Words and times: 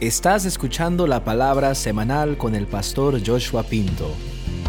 Estás 0.00 0.44
escuchando 0.44 1.06
la 1.06 1.24
palabra 1.24 1.74
semanal 1.74 2.36
con 2.36 2.54
el 2.54 2.66
pastor 2.66 3.18
Joshua 3.26 3.62
Pinto, 3.62 4.14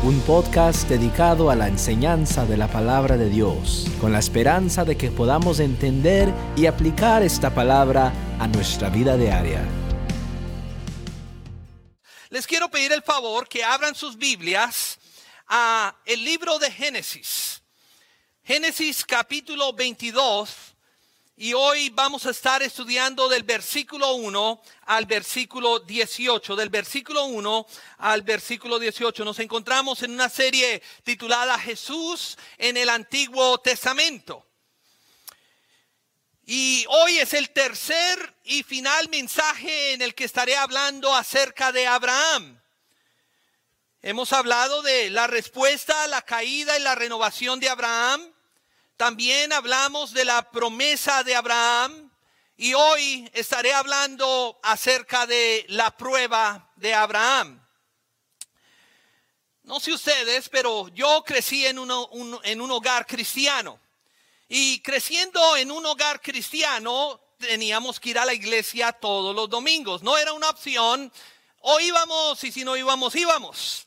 un 0.01 0.21
podcast 0.21 0.87
dedicado 0.87 1.51
a 1.51 1.55
la 1.57 1.67
enseñanza 1.67 2.45
de 2.45 2.55
la 2.55 2.69
palabra 2.69 3.17
de 3.17 3.29
Dios, 3.29 3.87
con 3.99 4.13
la 4.13 4.19
esperanza 4.19 4.85
de 4.85 4.95
que 4.95 5.11
podamos 5.11 5.59
entender 5.59 6.33
y 6.55 6.65
aplicar 6.65 7.23
esta 7.23 7.53
palabra 7.53 8.13
a 8.39 8.47
nuestra 8.47 8.87
vida 8.87 9.17
diaria. 9.17 9.67
Les 12.29 12.47
quiero 12.47 12.69
pedir 12.69 12.93
el 12.93 13.03
favor 13.03 13.49
que 13.49 13.65
abran 13.65 13.95
sus 13.95 14.15
Biblias 14.15 14.97
a 15.45 15.93
el 16.05 16.23
libro 16.23 16.57
de 16.57 16.71
Génesis. 16.71 17.61
Génesis 18.45 19.03
capítulo 19.03 19.73
22 19.73 20.66
y 21.39 21.53
hoy 21.53 21.91
vamos 21.91 22.25
a 22.25 22.31
estar 22.31 22.63
estudiando 22.63 23.29
del 23.29 23.43
versículo 23.43 24.15
1 24.15 24.59
al 24.87 25.05
versículo 25.05 25.79
18. 25.79 26.55
Del 26.55 26.69
versículo 26.69 27.25
1 27.25 27.67
al 27.99 28.23
versículo 28.23 28.79
18 28.79 29.23
nos 29.23 29.37
encontramos 29.37 30.01
en 30.01 30.11
una 30.11 30.29
serie 30.29 30.81
titulada 31.03 31.59
Jesús 31.59 32.39
en 32.57 32.75
el 32.75 32.89
Antiguo 32.89 33.59
Testamento. 33.59 34.47
Y 36.43 36.85
hoy 36.89 37.19
es 37.19 37.33
el 37.35 37.51
tercer 37.51 38.35
y 38.43 38.63
final 38.63 39.07
mensaje 39.09 39.93
en 39.93 40.01
el 40.01 40.15
que 40.15 40.23
estaré 40.23 40.55
hablando 40.55 41.13
acerca 41.13 41.71
de 41.71 41.85
Abraham. 41.85 42.59
Hemos 44.01 44.33
hablado 44.33 44.81
de 44.81 45.11
la 45.11 45.27
respuesta 45.27 46.03
a 46.03 46.07
la 46.07 46.23
caída 46.23 46.79
y 46.79 46.81
la 46.81 46.95
renovación 46.95 47.59
de 47.59 47.69
Abraham. 47.69 48.33
También 48.97 49.53
hablamos 49.53 50.11
de 50.11 50.25
la 50.25 50.49
promesa 50.49 51.23
de 51.23 51.35
Abraham 51.35 52.11
y 52.57 52.73
hoy 52.73 53.29
estaré 53.31 53.71
hablando 53.71 54.59
acerca 54.63 55.27
de 55.27 55.67
la 55.69 55.95
prueba 55.95 56.71
de 56.75 56.95
Abraham. 56.95 57.63
No 59.61 59.79
sé 59.79 59.93
ustedes, 59.93 60.49
pero 60.49 60.87
yo 60.87 61.23
crecí 61.23 61.63
en, 61.67 61.77
en 61.77 62.61
un 62.61 62.71
hogar 62.71 63.05
cristiano. 63.05 63.79
Y 64.49 64.81
creciendo 64.81 65.55
en 65.57 65.69
un 65.69 65.85
hogar 65.85 66.19
cristiano, 66.19 67.21
teníamos 67.37 67.99
que 67.99 68.09
ir 68.09 68.17
a 68.17 68.25
la 68.25 68.33
iglesia 68.33 68.93
todos 68.93 69.35
los 69.35 69.47
domingos. 69.47 70.01
No 70.01 70.17
era 70.17 70.33
una 70.33 70.49
opción. 70.49 71.13
O 71.59 71.79
íbamos 71.79 72.43
y 72.43 72.51
si 72.51 72.63
no 72.63 72.75
íbamos, 72.75 73.15
íbamos. 73.15 73.86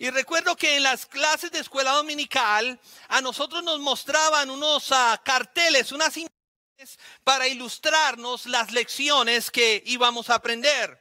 Y 0.00 0.08
recuerdo 0.08 0.56
que 0.56 0.76
en 0.76 0.82
las 0.82 1.04
clases 1.04 1.52
de 1.52 1.58
escuela 1.58 1.92
dominical 1.92 2.80
a 3.08 3.20
nosotros 3.20 3.62
nos 3.62 3.80
mostraban 3.80 4.48
unos 4.48 4.90
ah, 4.92 5.20
carteles, 5.22 5.92
unas 5.92 6.16
imágenes 6.16 6.98
para 7.22 7.46
ilustrarnos 7.46 8.46
las 8.46 8.72
lecciones 8.72 9.50
que 9.50 9.82
íbamos 9.84 10.30
a 10.30 10.36
aprender. 10.36 10.98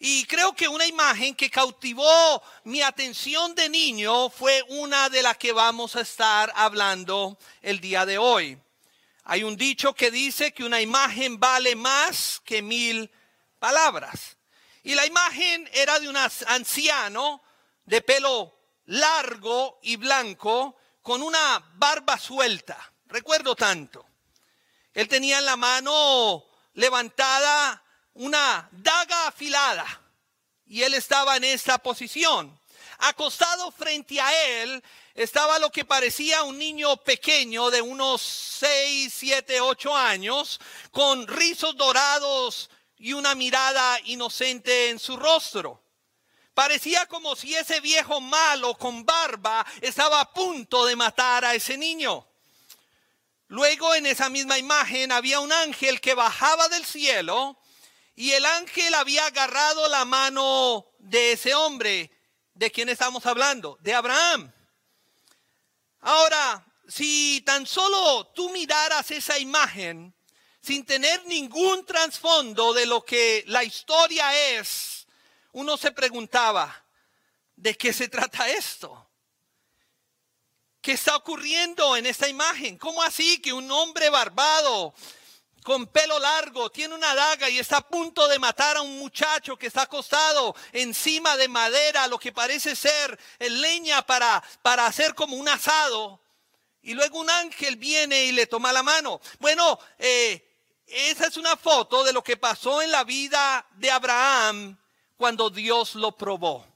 Y 0.00 0.26
creo 0.26 0.54
que 0.54 0.68
una 0.68 0.84
imagen 0.84 1.34
que 1.34 1.48
cautivó 1.48 2.42
mi 2.64 2.82
atención 2.82 3.54
de 3.54 3.70
niño 3.70 4.28
fue 4.28 4.62
una 4.68 5.08
de 5.08 5.22
las 5.22 5.38
que 5.38 5.52
vamos 5.52 5.96
a 5.96 6.02
estar 6.02 6.52
hablando 6.54 7.38
el 7.62 7.80
día 7.80 8.04
de 8.04 8.18
hoy. 8.18 8.58
Hay 9.24 9.44
un 9.44 9.56
dicho 9.56 9.94
que 9.94 10.10
dice 10.10 10.52
que 10.52 10.64
una 10.64 10.82
imagen 10.82 11.40
vale 11.40 11.74
más 11.74 12.42
que 12.44 12.60
mil 12.60 13.10
palabras. 13.58 14.36
Y 14.82 14.94
la 14.94 15.06
imagen 15.06 15.70
era 15.72 15.98
de 15.98 16.10
un 16.10 16.18
anciano 16.18 17.41
de 17.84 18.00
pelo 18.00 18.54
largo 18.86 19.78
y 19.82 19.96
blanco 19.96 20.76
con 21.02 21.22
una 21.22 21.72
barba 21.74 22.18
suelta. 22.18 22.78
Recuerdo 23.06 23.54
tanto. 23.54 24.06
Él 24.94 25.08
tenía 25.08 25.38
en 25.38 25.46
la 25.46 25.56
mano 25.56 26.44
levantada 26.74 27.82
una 28.14 28.68
daga 28.72 29.28
afilada 29.28 29.86
y 30.66 30.82
él 30.82 30.94
estaba 30.94 31.36
en 31.36 31.44
esta 31.44 31.78
posición. 31.78 32.58
Acostado 32.98 33.70
frente 33.72 34.20
a 34.20 34.62
él 34.62 34.82
estaba 35.14 35.58
lo 35.58 35.70
que 35.70 35.84
parecía 35.84 36.42
un 36.44 36.56
niño 36.58 36.96
pequeño 36.98 37.70
de 37.70 37.82
unos 37.82 38.22
6, 38.22 39.12
7, 39.14 39.60
8 39.60 39.96
años, 39.96 40.60
con 40.90 41.26
rizos 41.26 41.76
dorados 41.76 42.70
y 42.96 43.12
una 43.12 43.34
mirada 43.34 43.98
inocente 44.04 44.90
en 44.90 44.98
su 44.98 45.16
rostro. 45.16 45.81
Parecía 46.54 47.06
como 47.06 47.34
si 47.34 47.54
ese 47.54 47.80
viejo 47.80 48.20
malo 48.20 48.74
con 48.74 49.04
barba 49.04 49.64
estaba 49.80 50.20
a 50.20 50.32
punto 50.32 50.84
de 50.84 50.96
matar 50.96 51.44
a 51.44 51.54
ese 51.54 51.78
niño. 51.78 52.26
Luego 53.48 53.94
en 53.94 54.06
esa 54.06 54.28
misma 54.28 54.58
imagen 54.58 55.12
había 55.12 55.40
un 55.40 55.52
ángel 55.52 56.00
que 56.00 56.14
bajaba 56.14 56.68
del 56.68 56.84
cielo 56.84 57.58
y 58.14 58.32
el 58.32 58.44
ángel 58.44 58.94
había 58.94 59.26
agarrado 59.26 59.88
la 59.88 60.04
mano 60.04 60.86
de 60.98 61.32
ese 61.32 61.54
hombre. 61.54 62.10
¿De 62.54 62.70
quién 62.70 62.88
estamos 62.90 63.24
hablando? 63.24 63.78
De 63.80 63.94
Abraham. 63.94 64.52
Ahora, 66.00 66.66
si 66.86 67.42
tan 67.46 67.66
solo 67.66 68.26
tú 68.34 68.50
miraras 68.50 69.10
esa 69.10 69.38
imagen 69.38 70.14
sin 70.60 70.84
tener 70.84 71.24
ningún 71.26 71.84
trasfondo 71.86 72.72
de 72.72 72.86
lo 72.86 73.04
que 73.04 73.44
la 73.46 73.64
historia 73.64 74.58
es, 74.58 74.91
uno 75.52 75.76
se 75.76 75.92
preguntaba, 75.92 76.84
¿de 77.56 77.76
qué 77.76 77.92
se 77.92 78.08
trata 78.08 78.48
esto? 78.48 79.10
¿Qué 80.80 80.92
está 80.92 81.14
ocurriendo 81.14 81.96
en 81.96 82.06
esta 82.06 82.28
imagen? 82.28 82.76
¿Cómo 82.76 83.02
así 83.02 83.40
que 83.40 83.52
un 83.52 83.70
hombre 83.70 84.10
barbado, 84.10 84.94
con 85.62 85.86
pelo 85.86 86.18
largo, 86.18 86.70
tiene 86.70 86.94
una 86.94 87.14
daga 87.14 87.48
y 87.48 87.58
está 87.58 87.76
a 87.76 87.88
punto 87.88 88.26
de 88.26 88.40
matar 88.40 88.76
a 88.76 88.82
un 88.82 88.98
muchacho 88.98 89.56
que 89.56 89.68
está 89.68 89.82
acostado 89.82 90.56
encima 90.72 91.36
de 91.36 91.46
madera, 91.46 92.08
lo 92.08 92.18
que 92.18 92.32
parece 92.32 92.74
ser 92.74 93.16
leña 93.38 94.04
para, 94.04 94.42
para 94.62 94.86
hacer 94.86 95.14
como 95.14 95.36
un 95.36 95.48
asado? 95.48 96.20
Y 96.80 96.94
luego 96.94 97.20
un 97.20 97.30
ángel 97.30 97.76
viene 97.76 98.24
y 98.24 98.32
le 98.32 98.48
toma 98.48 98.72
la 98.72 98.82
mano. 98.82 99.20
Bueno, 99.38 99.78
eh, 99.98 100.44
esa 100.86 101.28
es 101.28 101.36
una 101.36 101.56
foto 101.56 102.02
de 102.02 102.12
lo 102.12 102.24
que 102.24 102.36
pasó 102.36 102.82
en 102.82 102.90
la 102.90 103.04
vida 103.04 103.64
de 103.76 103.88
Abraham 103.88 104.81
cuando 105.22 105.50
Dios 105.50 105.94
lo 105.94 106.10
probó. 106.16 106.66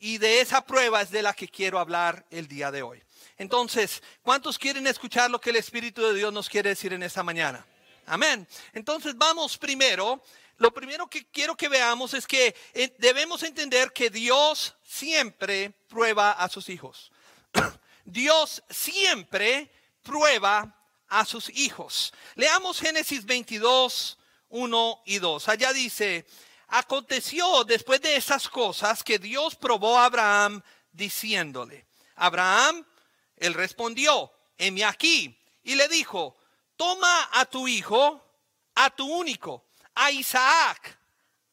Y 0.00 0.18
de 0.18 0.40
esa 0.40 0.66
prueba 0.66 1.02
es 1.02 1.12
de 1.12 1.22
la 1.22 1.34
que 1.34 1.46
quiero 1.46 1.78
hablar 1.78 2.26
el 2.28 2.48
día 2.48 2.72
de 2.72 2.82
hoy. 2.82 3.00
Entonces, 3.38 4.02
¿cuántos 4.22 4.58
quieren 4.58 4.88
escuchar 4.88 5.30
lo 5.30 5.40
que 5.40 5.50
el 5.50 5.56
Espíritu 5.56 6.02
de 6.02 6.14
Dios 6.14 6.32
nos 6.32 6.48
quiere 6.48 6.70
decir 6.70 6.92
en 6.92 7.04
esta 7.04 7.22
mañana? 7.22 7.64
Amén. 8.06 8.44
Entonces 8.72 9.16
vamos 9.16 9.56
primero. 9.56 10.20
Lo 10.56 10.74
primero 10.74 11.06
que 11.06 11.26
quiero 11.26 11.56
que 11.56 11.68
veamos 11.68 12.12
es 12.14 12.26
que 12.26 12.56
eh, 12.72 12.92
debemos 12.98 13.44
entender 13.44 13.92
que 13.92 14.10
Dios 14.10 14.74
siempre 14.82 15.70
prueba 15.86 16.32
a 16.32 16.48
sus 16.48 16.68
hijos. 16.68 17.12
Dios 18.04 18.64
siempre 18.68 19.70
prueba 20.02 20.76
a 21.06 21.24
sus 21.24 21.50
hijos. 21.50 22.12
Leamos 22.34 22.80
Génesis 22.80 23.24
22, 23.24 24.18
1 24.48 25.02
y 25.06 25.18
2. 25.20 25.48
Allá 25.48 25.72
dice, 25.72 26.26
Aconteció 26.68 27.64
después 27.64 28.00
de 28.00 28.16
esas 28.16 28.48
cosas 28.48 29.02
que 29.02 29.18
Dios 29.18 29.54
probó 29.56 29.98
a 29.98 30.06
Abraham 30.06 30.62
diciéndole, 30.92 31.86
Abraham, 32.16 32.84
él 33.36 33.54
respondió, 33.54 34.32
heme 34.58 34.84
aquí, 34.84 35.36
y 35.62 35.74
le 35.74 35.88
dijo, 35.88 36.36
toma 36.76 37.28
a 37.32 37.44
tu 37.46 37.68
hijo, 37.68 38.24
a 38.74 38.90
tu 38.90 39.06
único, 39.06 39.64
a 39.94 40.10
Isaac, 40.10 40.98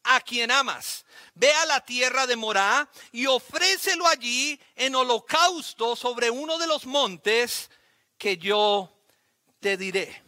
a 0.04 0.20
quien 0.20 0.50
amas. 0.50 1.04
Ve 1.34 1.52
a 1.52 1.66
la 1.66 1.80
tierra 1.80 2.26
de 2.26 2.36
Morá 2.36 2.88
y 3.12 3.26
ofrécelo 3.26 4.06
allí 4.06 4.60
en 4.76 4.94
holocausto 4.94 5.96
sobre 5.96 6.30
uno 6.30 6.58
de 6.58 6.66
los 6.66 6.86
montes 6.86 7.70
que 8.18 8.36
yo 8.36 8.92
te 9.60 9.76
diré. 9.76 10.22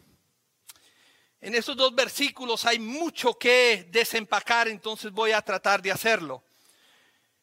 En 1.44 1.54
estos 1.54 1.76
dos 1.76 1.94
versículos 1.94 2.64
hay 2.64 2.78
mucho 2.78 3.38
que 3.38 3.86
desempacar, 3.90 4.66
entonces 4.66 5.12
voy 5.12 5.32
a 5.32 5.42
tratar 5.42 5.82
de 5.82 5.92
hacerlo. 5.92 6.42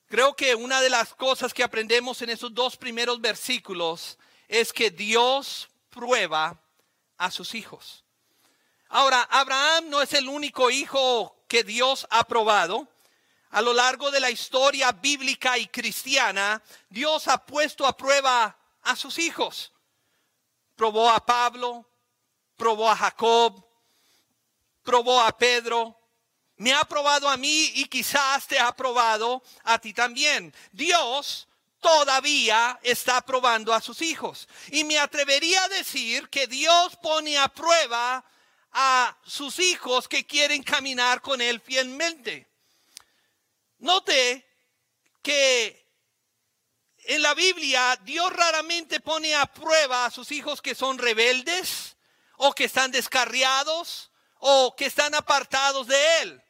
Creo 0.07 0.36
que 0.36 0.56
una 0.56 0.81
de 0.81 0.89
las 0.89 1.13
cosas 1.13 1.53
que 1.53 1.62
aprendemos 1.62 2.19
en 2.24 2.31
esos 2.31 2.51
dos 2.51 2.77
primeros 2.77 3.21
versículos 3.21 4.18
es 4.48 4.74
que 4.74 4.89
Dios 4.89 5.69
prueba 5.92 6.59
a 7.19 7.30
sus 7.30 7.53
hijos. 7.53 8.03
Ahora, 8.89 9.21
Abraham 9.30 9.89
no 9.89 10.01
es 10.01 10.13
el 10.13 10.27
único 10.30 10.71
hijo 10.71 11.36
que 11.47 11.63
Dios 11.63 12.07
ha 12.09 12.24
probado. 12.24 12.88
A 13.51 13.62
lo 13.62 13.71
largo 13.71 14.09
de 14.09 14.19
la 14.19 14.31
historia 14.31 14.92
bíblica 14.94 15.59
y 15.59 15.68
cristiana, 15.68 16.63
Dios 16.89 17.27
ha 17.27 17.45
puesto 17.45 17.86
a 17.86 17.95
prueba 17.95 18.57
a 18.81 18.95
sus 18.95 19.19
hijos. 19.19 19.71
Probó 20.75 21.07
a 21.07 21.24
Pablo, 21.24 21.86
probó 22.57 22.89
a 22.89 22.95
Jacob, 22.95 23.63
probó 24.83 25.22
a 25.22 25.38
Pedro, 25.38 25.98
me 26.57 26.74
ha 26.74 26.83
probado 26.83 27.28
a 27.28 27.38
mí 27.38 27.72
y 27.75 27.86
quizás 27.86 28.48
te 28.48 28.60
ha 28.60 28.75
probado 28.75 29.42
a 29.63 29.80
ti 29.80 29.94
también. 29.94 30.54
Dios 30.72 31.48
todavía 31.80 32.80
está 32.83 33.22
probando 33.25 33.74
a 33.74 33.81
sus 33.81 34.01
hijos. 34.01 34.48
Y 34.72 34.83
me 34.83 35.00
atrevería 35.00 35.63
a 35.63 35.69
decir 35.69 36.30
que 36.30 36.48
Dios 36.48 36.95
pone 37.01 37.38
a 37.38 37.48
prueba 37.48 38.24
a 38.72 39.18
sus 39.25 39.60
hijos 39.60 40.07
que 40.07 40.25
quieren 40.25 40.63
caminar 40.63 41.22
con 41.22 41.42
Él 41.42 41.60
fielmente. 41.60 42.48
Note 43.80 44.48
que 45.24 45.81
en 47.06 47.22
la 47.24 47.33
Biblia 47.33 48.00
Dios 48.04 48.31
raramente 48.31 49.00
pone 49.00 49.33
a 49.33 49.48
prueba 49.48 50.06
a 50.06 50.12
sus 50.12 50.31
hijos 50.31 50.62
que 50.62 50.75
son 50.75 51.00
rebeldes 51.00 51.98
o 52.38 52.54
que 52.54 52.66
están 52.66 52.92
descarriados 52.92 54.10
o 54.41 54.75
que 54.75 54.85
están 54.85 55.15
apartados 55.15 55.88
de 55.88 56.21
Él. 56.21 56.43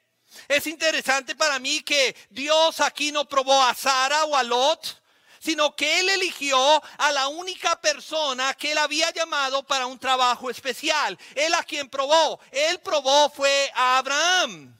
Es 0.47 0.65
interesante 0.67 1.35
para 1.35 1.59
mí 1.59 1.81
que 1.81 2.15
Dios 2.29 2.79
aquí 2.79 3.11
no 3.11 3.27
probó 3.27 3.61
a 3.63 3.75
Sara 3.75 4.25
o 4.25 4.35
a 4.35 4.43
Lot, 4.43 5.01
sino 5.39 5.75
que 5.75 5.99
Él 5.99 6.09
eligió 6.09 6.81
a 6.97 7.11
la 7.11 7.27
única 7.27 7.79
persona 7.81 8.53
que 8.53 8.71
Él 8.71 8.77
había 8.77 9.11
llamado 9.11 9.63
para 9.63 9.87
un 9.87 9.99
trabajo 9.99 10.49
especial. 10.49 11.17
Él 11.35 11.53
a 11.53 11.63
quien 11.63 11.89
probó. 11.89 12.39
Él 12.51 12.79
probó 12.79 13.29
fue 13.29 13.71
a 13.75 13.97
Abraham. 13.97 14.77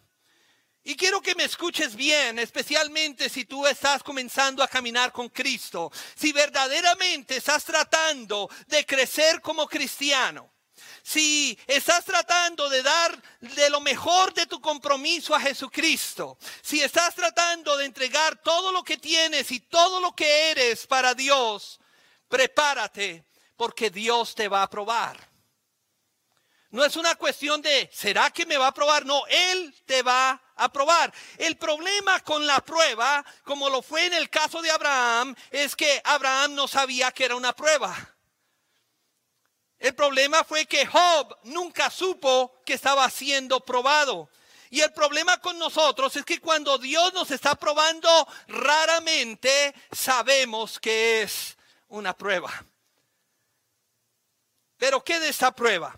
Y 0.84 0.96
quiero 0.96 1.22
que 1.22 1.36
me 1.36 1.44
escuches 1.44 1.96
bien, 1.96 2.40
especialmente 2.40 3.30
si 3.30 3.46
tú 3.46 3.68
estás 3.68 4.02
comenzando 4.02 4.64
a 4.64 4.68
caminar 4.68 5.12
con 5.12 5.30
Cristo. 5.30 5.92
Si 6.16 6.32
verdaderamente 6.32 7.38
estás 7.38 7.64
tratando 7.64 8.50
de 8.68 8.86
crecer 8.86 9.42
como 9.42 9.68
cristiano. 9.68 10.51
Si 11.04 11.58
estás 11.68 12.06
tratando 12.06 12.70
de 12.70 12.84
dar 12.84 13.22
de 13.40 13.70
lo 13.70 13.82
mejor 13.82 14.34
de 14.34 14.46
tu 14.46 14.62
compromiso 14.62 15.34
a 15.36 15.42
Jesucristo. 15.42 16.38
Si 16.62 16.82
estás 16.82 17.16
tratando 17.16 17.78
de 17.78 17.86
entregar 17.86 18.42
todo 18.42 18.72
lo 18.72 18.84
que 18.84 18.98
tienes 18.98 19.52
y 19.52 19.60
todo 19.60 20.00
lo 20.00 20.16
que 20.16 20.52
eres 20.52 20.88
para 20.88 21.14
Dios. 21.14 21.80
Prepárate 22.28 23.26
porque 23.56 23.90
Dios 23.90 24.36
te 24.36 24.48
va 24.48 24.64
a 24.64 24.70
probar. 24.70 25.32
No 26.72 26.86
es 26.86 26.96
una 26.96 27.16
cuestión 27.16 27.62
de, 27.62 27.90
¿será 27.92 28.32
que 28.32 28.46
me 28.46 28.58
va 28.58 28.68
a 28.68 28.74
probar? 28.74 29.06
No, 29.06 29.28
Él 29.28 29.76
te 29.86 30.02
va 30.04 30.42
a 30.56 30.72
probar. 30.72 31.14
El 31.38 31.58
problema 31.58 32.22
con 32.22 32.48
la 32.48 32.62
prueba, 32.62 33.26
como 33.44 33.70
lo 33.70 33.82
fue 33.82 34.06
en 34.06 34.14
el 34.14 34.30
caso 34.30 34.62
de 34.62 34.72
Abraham, 34.72 35.36
es 35.50 35.76
que 35.76 36.02
Abraham 36.06 36.56
no 36.56 36.70
sabía 36.70 37.12
que 37.12 37.26
era 37.26 37.36
una 37.36 37.54
prueba. 37.54 38.16
El 39.82 39.96
problema 39.96 40.44
fue 40.44 40.68
que 40.68 40.86
Job 40.86 41.36
nunca 41.46 41.90
supo 41.90 42.62
que 42.64 42.74
estaba 42.74 43.10
siendo 43.10 43.62
probado. 43.62 44.30
Y 44.70 44.80
el 44.82 44.94
problema 44.94 45.42
con 45.42 45.58
nosotros 45.58 46.16
es 46.16 46.24
que 46.24 46.40
cuando 46.40 46.78
Dios 46.78 47.12
nos 47.14 47.32
está 47.32 47.56
probando, 47.56 48.28
raramente 48.48 49.74
sabemos 49.92 50.80
que 50.80 51.24
es 51.24 51.58
una 51.88 52.16
prueba. 52.16 52.64
Pero 54.78 55.04
¿qué 55.04 55.20
de 55.20 55.30
esta 55.30 55.52
prueba? 55.52 55.98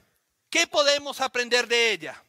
¿Qué 0.49 0.65
podemos 0.65 1.19
aprender 1.19 1.67
de 1.67 1.91
ella? 1.91 2.23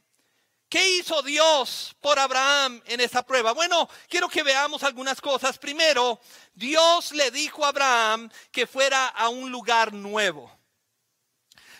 ¿Qué 0.68 0.96
hizo 0.96 1.22
Dios 1.22 1.94
por 2.00 2.18
Abraham 2.18 2.82
en 2.86 3.00
esa 3.00 3.24
prueba? 3.24 3.52
Bueno, 3.52 3.88
quiero 4.08 4.28
que 4.28 4.42
veamos 4.42 4.82
algunas 4.82 5.20
cosas. 5.20 5.56
Primero, 5.56 6.18
Dios 6.52 7.12
le 7.12 7.30
dijo 7.30 7.64
a 7.64 7.68
Abraham 7.68 8.28
que 8.50 8.66
fuera 8.66 9.06
a 9.06 9.28
un 9.28 9.52
lugar 9.52 9.92
nuevo. 9.92 10.63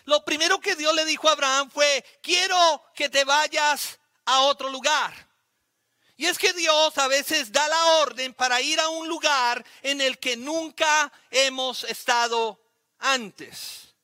Lo 0.05 0.25
primero 0.25 0.61
que 0.61 0.77
Dios 0.77 0.95
le 0.95 1.05
dijo 1.05 1.29
a 1.29 1.33
Abraham 1.33 1.71
fue, 1.71 2.05
quiero 2.23 2.85
que 2.95 3.09
te 3.09 3.25
vayas 3.25 3.99
a 4.25 4.41
otro 4.43 4.69
lugar. 4.69 5.13
Y 6.17 6.27
es 6.27 6.39
que 6.39 6.53
Dios 6.53 6.97
a 6.99 7.09
veces 7.09 7.51
da 7.51 7.67
la 7.67 7.85
orden 7.97 8.35
para 8.35 8.61
ir 8.61 8.79
a 8.79 8.89
un 8.89 9.09
lugar 9.09 9.65
en 9.83 10.01
el 10.01 10.19
que 10.19 10.37
nunca 10.37 11.13
hemos 11.31 11.83
estado 11.85 12.61
antes. 12.99 13.95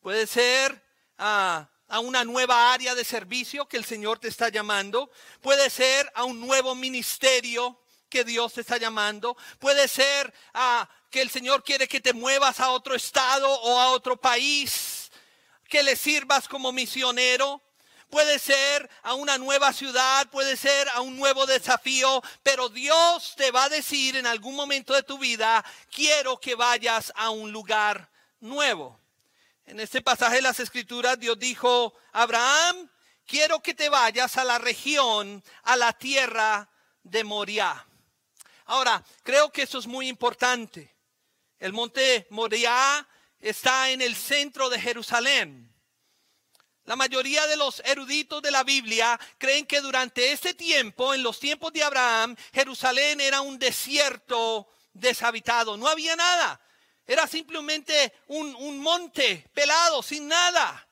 Puede 0.00 0.26
ser 0.26 0.84
a, 1.18 1.68
una 2.00 2.24
nueva 2.24 2.72
área 2.72 2.94
de 2.94 3.04
servicio 3.04 3.66
que 3.66 3.76
el 3.76 3.84
Señor 3.84 4.18
te 4.18 4.28
está 4.28 4.50
llamando. 4.50 5.10
Puede 5.40 5.68
ser 5.68 6.10
a 6.14 6.24
un 6.24 6.40
nuevo 6.40 6.74
ministerio 6.74 7.80
que 8.08 8.24
Dios 8.24 8.54
te 8.54 8.60
está 8.60 8.76
llamando. 8.76 9.36
Puede 9.58 9.88
ser 9.88 10.32
a 10.54 10.88
que 11.10 11.22
el 11.22 11.30
Señor 11.30 11.64
quiere 11.64 11.88
que 11.88 12.00
te 12.00 12.12
muevas 12.12 12.60
a 12.60 12.70
otro 12.70 12.94
estado 12.94 13.50
o 13.50 13.80
a 13.80 13.90
otro 13.90 14.16
país, 14.16 15.01
que 15.72 15.82
le 15.82 15.96
sirvas 15.96 16.48
como 16.48 16.70
misionero. 16.70 17.62
Puede 18.10 18.38
ser 18.38 18.90
a 19.02 19.14
una 19.14 19.38
nueva 19.38 19.72
ciudad, 19.72 20.28
puede 20.28 20.54
ser 20.54 20.86
a 20.90 21.00
un 21.00 21.16
nuevo 21.16 21.46
desafío, 21.46 22.22
pero 22.42 22.68
Dios 22.68 23.32
te 23.38 23.50
va 23.50 23.64
a 23.64 23.68
decir 23.70 24.18
en 24.18 24.26
algún 24.26 24.54
momento 24.54 24.92
de 24.92 25.02
tu 25.02 25.16
vida, 25.16 25.64
quiero 25.90 26.38
que 26.38 26.56
vayas 26.56 27.10
a 27.16 27.30
un 27.30 27.52
lugar 27.52 28.10
nuevo. 28.40 29.00
En 29.64 29.80
este 29.80 30.02
pasaje 30.02 30.36
de 30.36 30.42
las 30.42 30.60
Escrituras 30.60 31.18
Dios 31.18 31.38
dijo, 31.38 31.94
Abraham, 32.12 32.90
quiero 33.26 33.60
que 33.60 33.72
te 33.72 33.88
vayas 33.88 34.36
a 34.36 34.44
la 34.44 34.58
región, 34.58 35.42
a 35.62 35.76
la 35.76 35.94
tierra 35.94 36.68
de 37.02 37.24
Moriah. 37.24 37.86
Ahora, 38.66 39.02
creo 39.22 39.50
que 39.50 39.62
eso 39.62 39.78
es 39.78 39.86
muy 39.86 40.08
importante. 40.08 40.94
El 41.58 41.72
monte 41.72 42.26
Moriah 42.28 43.08
está 43.42 43.90
en 43.90 44.00
el 44.00 44.16
centro 44.16 44.70
de 44.70 44.80
Jerusalén. 44.80 45.68
La 46.84 46.96
mayoría 46.96 47.46
de 47.46 47.56
los 47.56 47.80
eruditos 47.84 48.42
de 48.42 48.50
la 48.50 48.64
Biblia 48.64 49.18
creen 49.38 49.66
que 49.66 49.80
durante 49.80 50.32
este 50.32 50.54
tiempo, 50.54 51.14
en 51.14 51.22
los 51.22 51.38
tiempos 51.38 51.72
de 51.72 51.82
Abraham, 51.82 52.34
Jerusalén 52.52 53.20
era 53.20 53.40
un 53.40 53.58
desierto 53.58 54.68
deshabitado. 54.92 55.76
No 55.76 55.86
había 55.86 56.16
nada. 56.16 56.60
Era 57.06 57.26
simplemente 57.26 58.12
un, 58.28 58.78
monte 58.80 59.48
pelado, 59.54 60.02
sin 60.02 60.26
nada. 60.28 60.88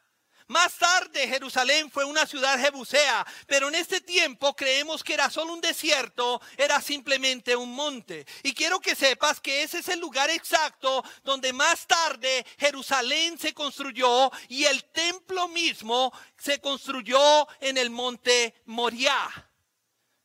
Más 0.50 0.74
tarde 0.78 1.28
Jerusalén 1.28 1.92
fue 1.92 2.04
una 2.04 2.26
ciudad 2.26 2.58
jebusea, 2.58 3.24
pero 3.46 3.68
en 3.68 3.76
este 3.76 4.00
tiempo 4.00 4.56
creemos 4.56 5.04
que 5.04 5.14
era 5.14 5.30
solo 5.30 5.52
un 5.52 5.60
desierto, 5.60 6.42
era 6.56 6.80
simplemente 6.80 7.54
un 7.54 7.72
monte. 7.72 8.26
Y 8.42 8.52
quiero 8.52 8.80
que 8.80 8.96
sepas 8.96 9.38
que 9.38 9.62
ese 9.62 9.78
es 9.78 9.86
el 9.86 10.00
lugar 10.00 10.28
exacto 10.28 11.04
donde 11.22 11.52
más 11.52 11.86
tarde 11.86 12.44
Jerusalén 12.58 13.38
se 13.38 13.54
construyó 13.54 14.32
y 14.48 14.64
el 14.64 14.82
templo 14.86 15.46
mismo 15.46 16.12
se 16.36 16.60
construyó 16.60 17.46
en 17.60 17.78
el 17.78 17.90
monte 17.90 18.60
Moriah. 18.64 19.30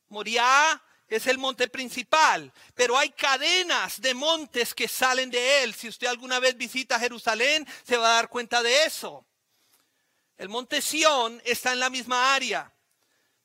Moriah 0.08 0.82
es 1.06 1.28
el 1.28 1.38
monte 1.38 1.68
principal, 1.68 2.52
pero 2.74 2.98
hay 2.98 3.10
cadenas 3.10 4.00
de 4.00 4.12
montes 4.12 4.74
que 4.74 4.88
salen 4.88 5.30
de 5.30 5.62
él. 5.62 5.72
Si 5.72 5.86
usted 5.86 6.08
alguna 6.08 6.40
vez 6.40 6.56
visita 6.56 6.98
Jerusalén, 6.98 7.64
se 7.84 7.96
va 7.96 8.08
a 8.08 8.14
dar 8.14 8.28
cuenta 8.28 8.60
de 8.60 8.86
eso. 8.86 9.24
El 10.36 10.48
monte 10.48 10.82
Sión 10.82 11.40
está 11.44 11.72
en 11.72 11.80
la 11.80 11.90
misma 11.90 12.34
área. 12.34 12.72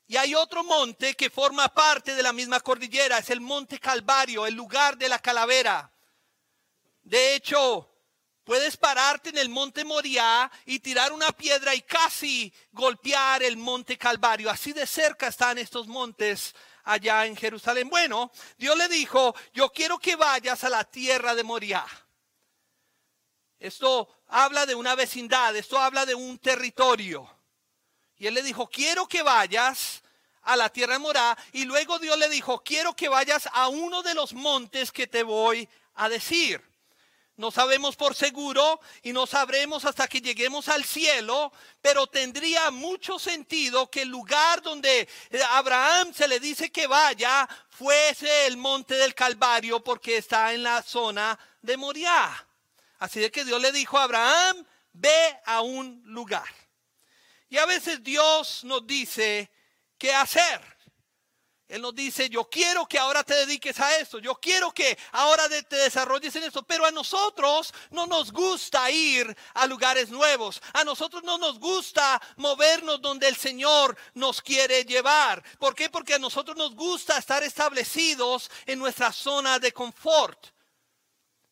Y 0.06 0.16
hay 0.16 0.34
otro 0.34 0.62
monte 0.62 1.14
que 1.14 1.30
forma 1.30 1.68
parte 1.68 2.14
de 2.14 2.22
la 2.22 2.32
misma 2.32 2.60
cordillera, 2.60 3.18
es 3.18 3.30
el 3.30 3.40
monte 3.40 3.78
Calvario, 3.78 4.46
el 4.46 4.54
lugar 4.54 4.98
de 4.98 5.08
la 5.08 5.18
calavera. 5.18 5.90
De 7.02 7.34
hecho, 7.34 7.88
puedes 8.44 8.76
pararte 8.76 9.30
en 9.30 9.38
el 9.38 9.48
monte 9.48 9.84
Moriah 9.84 10.50
y 10.66 10.80
tirar 10.80 11.12
una 11.12 11.32
piedra 11.32 11.74
y 11.74 11.80
casi 11.80 12.52
golpear 12.72 13.42
el 13.42 13.56
monte 13.56 13.96
Calvario. 13.96 14.50
Así 14.50 14.72
de 14.72 14.86
cerca 14.86 15.28
están 15.28 15.56
estos 15.56 15.86
montes 15.86 16.54
allá 16.84 17.24
en 17.24 17.34
Jerusalén. 17.34 17.88
Bueno, 17.88 18.30
Dios 18.58 18.76
le 18.76 18.88
dijo, 18.88 19.34
yo 19.54 19.70
quiero 19.70 19.98
que 19.98 20.16
vayas 20.16 20.62
a 20.64 20.68
la 20.68 20.84
tierra 20.84 21.34
de 21.34 21.42
Moriah. 21.42 21.86
Esto 23.62 24.08
habla 24.26 24.66
de 24.66 24.74
una 24.74 24.96
vecindad, 24.96 25.54
esto 25.54 25.78
habla 25.78 26.04
de 26.04 26.16
un 26.16 26.36
territorio. 26.38 27.30
Y 28.18 28.26
él 28.26 28.34
le 28.34 28.42
dijo, 28.42 28.68
quiero 28.68 29.06
que 29.06 29.22
vayas 29.22 30.02
a 30.42 30.56
la 30.56 30.68
tierra 30.68 30.94
de 30.94 30.98
Moriah. 30.98 31.38
Y 31.52 31.64
luego 31.64 32.00
Dios 32.00 32.18
le 32.18 32.28
dijo, 32.28 32.64
quiero 32.64 32.96
que 32.96 33.08
vayas 33.08 33.48
a 33.52 33.68
uno 33.68 34.02
de 34.02 34.14
los 34.14 34.32
montes 34.32 34.90
que 34.90 35.06
te 35.06 35.22
voy 35.22 35.68
a 35.94 36.08
decir. 36.08 36.60
No 37.36 37.52
sabemos 37.52 37.94
por 37.94 38.16
seguro 38.16 38.80
y 39.04 39.12
no 39.12 39.28
sabremos 39.28 39.84
hasta 39.84 40.08
que 40.08 40.20
lleguemos 40.20 40.68
al 40.68 40.84
cielo, 40.84 41.52
pero 41.80 42.08
tendría 42.08 42.72
mucho 42.72 43.20
sentido 43.20 43.88
que 43.88 44.02
el 44.02 44.08
lugar 44.08 44.60
donde 44.62 45.08
Abraham 45.50 46.12
se 46.12 46.26
le 46.26 46.40
dice 46.40 46.72
que 46.72 46.88
vaya 46.88 47.48
fuese 47.70 48.48
el 48.48 48.56
monte 48.56 48.96
del 48.96 49.14
Calvario 49.14 49.84
porque 49.84 50.16
está 50.16 50.52
en 50.52 50.64
la 50.64 50.82
zona 50.82 51.38
de 51.60 51.76
Moriah. 51.76 52.48
Así 53.02 53.18
de 53.18 53.32
que 53.32 53.44
Dios 53.44 53.60
le 53.60 53.72
dijo 53.72 53.98
a 53.98 54.04
Abraham, 54.04 54.64
ve 54.92 55.40
a 55.44 55.60
un 55.60 56.02
lugar. 56.04 56.46
Y 57.48 57.58
a 57.58 57.66
veces 57.66 58.00
Dios 58.00 58.62
nos 58.62 58.86
dice 58.86 59.50
qué 59.98 60.14
hacer. 60.14 60.60
Él 61.66 61.82
nos 61.82 61.96
dice, 61.96 62.28
yo 62.28 62.48
quiero 62.48 62.86
que 62.86 63.00
ahora 63.00 63.24
te 63.24 63.34
dediques 63.34 63.80
a 63.80 63.96
esto, 63.96 64.20
yo 64.20 64.36
quiero 64.36 64.70
que 64.70 64.96
ahora 65.10 65.48
te 65.48 65.74
desarrolles 65.74 66.36
en 66.36 66.44
esto, 66.44 66.62
pero 66.62 66.86
a 66.86 66.92
nosotros 66.92 67.74
no 67.90 68.06
nos 68.06 68.30
gusta 68.30 68.88
ir 68.88 69.36
a 69.54 69.66
lugares 69.66 70.08
nuevos, 70.08 70.62
a 70.72 70.84
nosotros 70.84 71.24
no 71.24 71.38
nos 71.38 71.58
gusta 71.58 72.22
movernos 72.36 73.02
donde 73.02 73.26
el 73.26 73.36
Señor 73.36 73.96
nos 74.14 74.40
quiere 74.40 74.84
llevar. 74.84 75.42
¿Por 75.58 75.74
qué? 75.74 75.90
Porque 75.90 76.14
a 76.14 76.20
nosotros 76.20 76.56
nos 76.56 76.76
gusta 76.76 77.18
estar 77.18 77.42
establecidos 77.42 78.48
en 78.64 78.78
nuestra 78.78 79.10
zona 79.10 79.58
de 79.58 79.72
confort. 79.72 80.51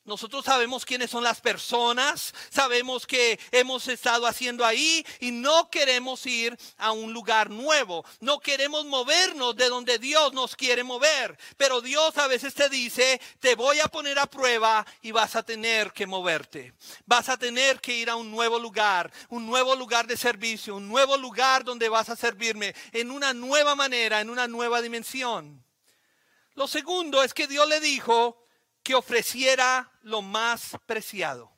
Nosotros 0.04 0.46
sabemos 0.46 0.86
quiénes 0.86 1.10
son 1.10 1.22
las 1.22 1.42
personas, 1.42 2.34
sabemos 2.48 3.06
que 3.06 3.38
hemos 3.52 3.86
estado 3.86 4.26
haciendo 4.26 4.64
ahí 4.64 5.04
y 5.20 5.30
no 5.30 5.68
queremos 5.68 6.24
ir 6.24 6.56
a 6.78 6.92
un 6.92 7.12
lugar 7.12 7.50
nuevo, 7.50 8.02
no 8.20 8.40
queremos 8.40 8.86
movernos 8.86 9.54
de 9.56 9.68
donde 9.68 9.98
Dios 9.98 10.32
nos 10.32 10.56
quiere 10.56 10.84
mover, 10.84 11.38
pero 11.58 11.82
Dios 11.82 12.16
a 12.16 12.28
veces 12.28 12.54
te 12.54 12.70
dice, 12.70 13.20
te 13.40 13.54
voy 13.54 13.78
a 13.80 13.88
poner 13.88 14.18
a 14.18 14.26
prueba 14.26 14.86
y 15.02 15.10
vas 15.10 15.36
a 15.36 15.42
tener 15.42 15.92
que 15.92 16.06
moverte, 16.06 16.72
vas 17.04 17.28
a 17.28 17.36
tener 17.36 17.78
que 17.78 17.94
ir 17.94 18.08
a 18.08 18.16
un 18.16 18.30
nuevo 18.30 18.58
lugar, 18.58 19.12
un 19.28 19.46
nuevo 19.46 19.76
lugar 19.76 20.06
de 20.06 20.16
servicio, 20.16 20.76
un 20.76 20.88
nuevo 20.88 21.18
lugar 21.18 21.62
donde 21.62 21.90
vas 21.90 22.08
a 22.08 22.16
servirme 22.16 22.74
en 22.92 23.10
una 23.10 23.34
nueva 23.34 23.74
manera, 23.74 24.22
en 24.22 24.30
una 24.30 24.48
nueva 24.48 24.80
dimensión. 24.80 25.62
Lo 26.54 26.66
segundo 26.66 27.22
es 27.22 27.34
que 27.34 27.46
Dios 27.46 27.68
le 27.68 27.80
dijo, 27.80 28.46
que 28.82 28.94
ofreciera 28.94 29.90
lo 30.02 30.22
más 30.22 30.76
preciado. 30.86 31.50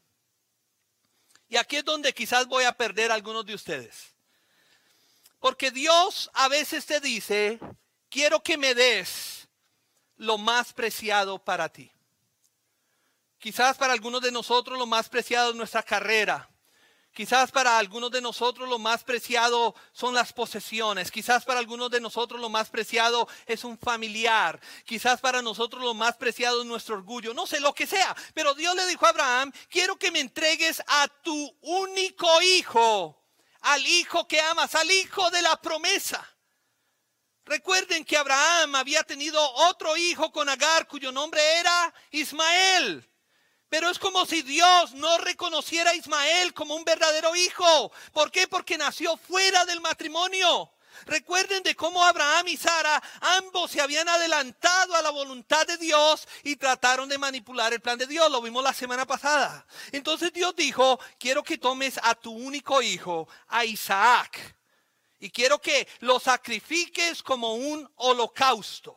Y 1.48 1.56
aquí 1.56 1.76
es 1.76 1.84
donde 1.84 2.14
quizás 2.14 2.46
voy 2.46 2.64
a 2.64 2.76
perder 2.76 3.10
a 3.10 3.14
algunos 3.14 3.44
de 3.44 3.54
ustedes. 3.54 4.14
Porque 5.38 5.70
Dios 5.70 6.30
a 6.34 6.48
veces 6.48 6.86
te 6.86 7.00
dice, 7.00 7.58
quiero 8.08 8.42
que 8.42 8.56
me 8.56 8.74
des 8.74 9.48
lo 10.16 10.38
más 10.38 10.72
preciado 10.72 11.38
para 11.42 11.68
ti. 11.68 11.90
Quizás 13.38 13.76
para 13.76 13.92
algunos 13.92 14.22
de 14.22 14.30
nosotros 14.30 14.78
lo 14.78 14.86
más 14.86 15.08
preciado 15.08 15.50
es 15.50 15.56
nuestra 15.56 15.82
carrera, 15.82 16.48
Quizás 17.12 17.52
para 17.52 17.76
algunos 17.76 18.10
de 18.10 18.22
nosotros 18.22 18.66
lo 18.66 18.78
más 18.78 19.04
preciado 19.04 19.74
son 19.92 20.14
las 20.14 20.32
posesiones. 20.32 21.10
Quizás 21.10 21.44
para 21.44 21.60
algunos 21.60 21.90
de 21.90 22.00
nosotros 22.00 22.40
lo 22.40 22.48
más 22.48 22.70
preciado 22.70 23.28
es 23.44 23.64
un 23.64 23.76
familiar. 23.76 24.58
Quizás 24.86 25.20
para 25.20 25.42
nosotros 25.42 25.82
lo 25.82 25.92
más 25.92 26.16
preciado 26.16 26.62
es 26.62 26.66
nuestro 26.66 26.94
orgullo. 26.94 27.34
No 27.34 27.46
sé 27.46 27.60
lo 27.60 27.74
que 27.74 27.86
sea. 27.86 28.16
Pero 28.32 28.54
Dios 28.54 28.74
le 28.74 28.86
dijo 28.86 29.04
a 29.04 29.10
Abraham, 29.10 29.52
quiero 29.68 29.96
que 29.96 30.10
me 30.10 30.20
entregues 30.20 30.82
a 30.86 31.06
tu 31.22 31.54
único 31.60 32.40
hijo. 32.40 33.22
Al 33.60 33.86
hijo 33.86 34.26
que 34.26 34.40
amas, 34.40 34.74
al 34.74 34.90
hijo 34.90 35.30
de 35.30 35.42
la 35.42 35.60
promesa. 35.60 36.26
Recuerden 37.44 38.06
que 38.06 38.16
Abraham 38.16 38.76
había 38.76 39.02
tenido 39.02 39.38
otro 39.68 39.98
hijo 39.98 40.32
con 40.32 40.48
Agar 40.48 40.88
cuyo 40.88 41.12
nombre 41.12 41.42
era 41.58 41.92
Ismael. 42.10 43.06
Pero 43.72 43.88
es 43.88 43.98
como 43.98 44.26
si 44.26 44.42
Dios 44.42 44.92
no 44.92 45.16
reconociera 45.16 45.92
a 45.92 45.94
Ismael 45.94 46.52
como 46.52 46.74
un 46.74 46.84
verdadero 46.84 47.34
hijo. 47.34 47.90
¿Por 48.12 48.30
qué? 48.30 48.46
Porque 48.46 48.76
nació 48.76 49.16
fuera 49.16 49.64
del 49.64 49.80
matrimonio. 49.80 50.70
Recuerden 51.06 51.62
de 51.62 51.74
cómo 51.74 52.04
Abraham 52.04 52.48
y 52.48 52.58
Sara 52.58 53.02
ambos 53.38 53.70
se 53.70 53.80
habían 53.80 54.10
adelantado 54.10 54.94
a 54.94 55.00
la 55.00 55.08
voluntad 55.08 55.66
de 55.66 55.78
Dios 55.78 56.28
y 56.44 56.56
trataron 56.56 57.08
de 57.08 57.16
manipular 57.16 57.72
el 57.72 57.80
plan 57.80 57.96
de 57.96 58.06
Dios. 58.06 58.30
Lo 58.30 58.42
vimos 58.42 58.62
la 58.62 58.74
semana 58.74 59.06
pasada. 59.06 59.66
Entonces 59.90 60.34
Dios 60.34 60.54
dijo, 60.54 61.00
quiero 61.18 61.42
que 61.42 61.56
tomes 61.56 61.98
a 62.02 62.14
tu 62.14 62.30
único 62.30 62.82
hijo, 62.82 63.26
a 63.48 63.64
Isaac, 63.64 64.54
y 65.18 65.30
quiero 65.30 65.58
que 65.58 65.88
lo 66.00 66.20
sacrifiques 66.20 67.22
como 67.22 67.54
un 67.54 67.90
holocausto. 67.94 68.94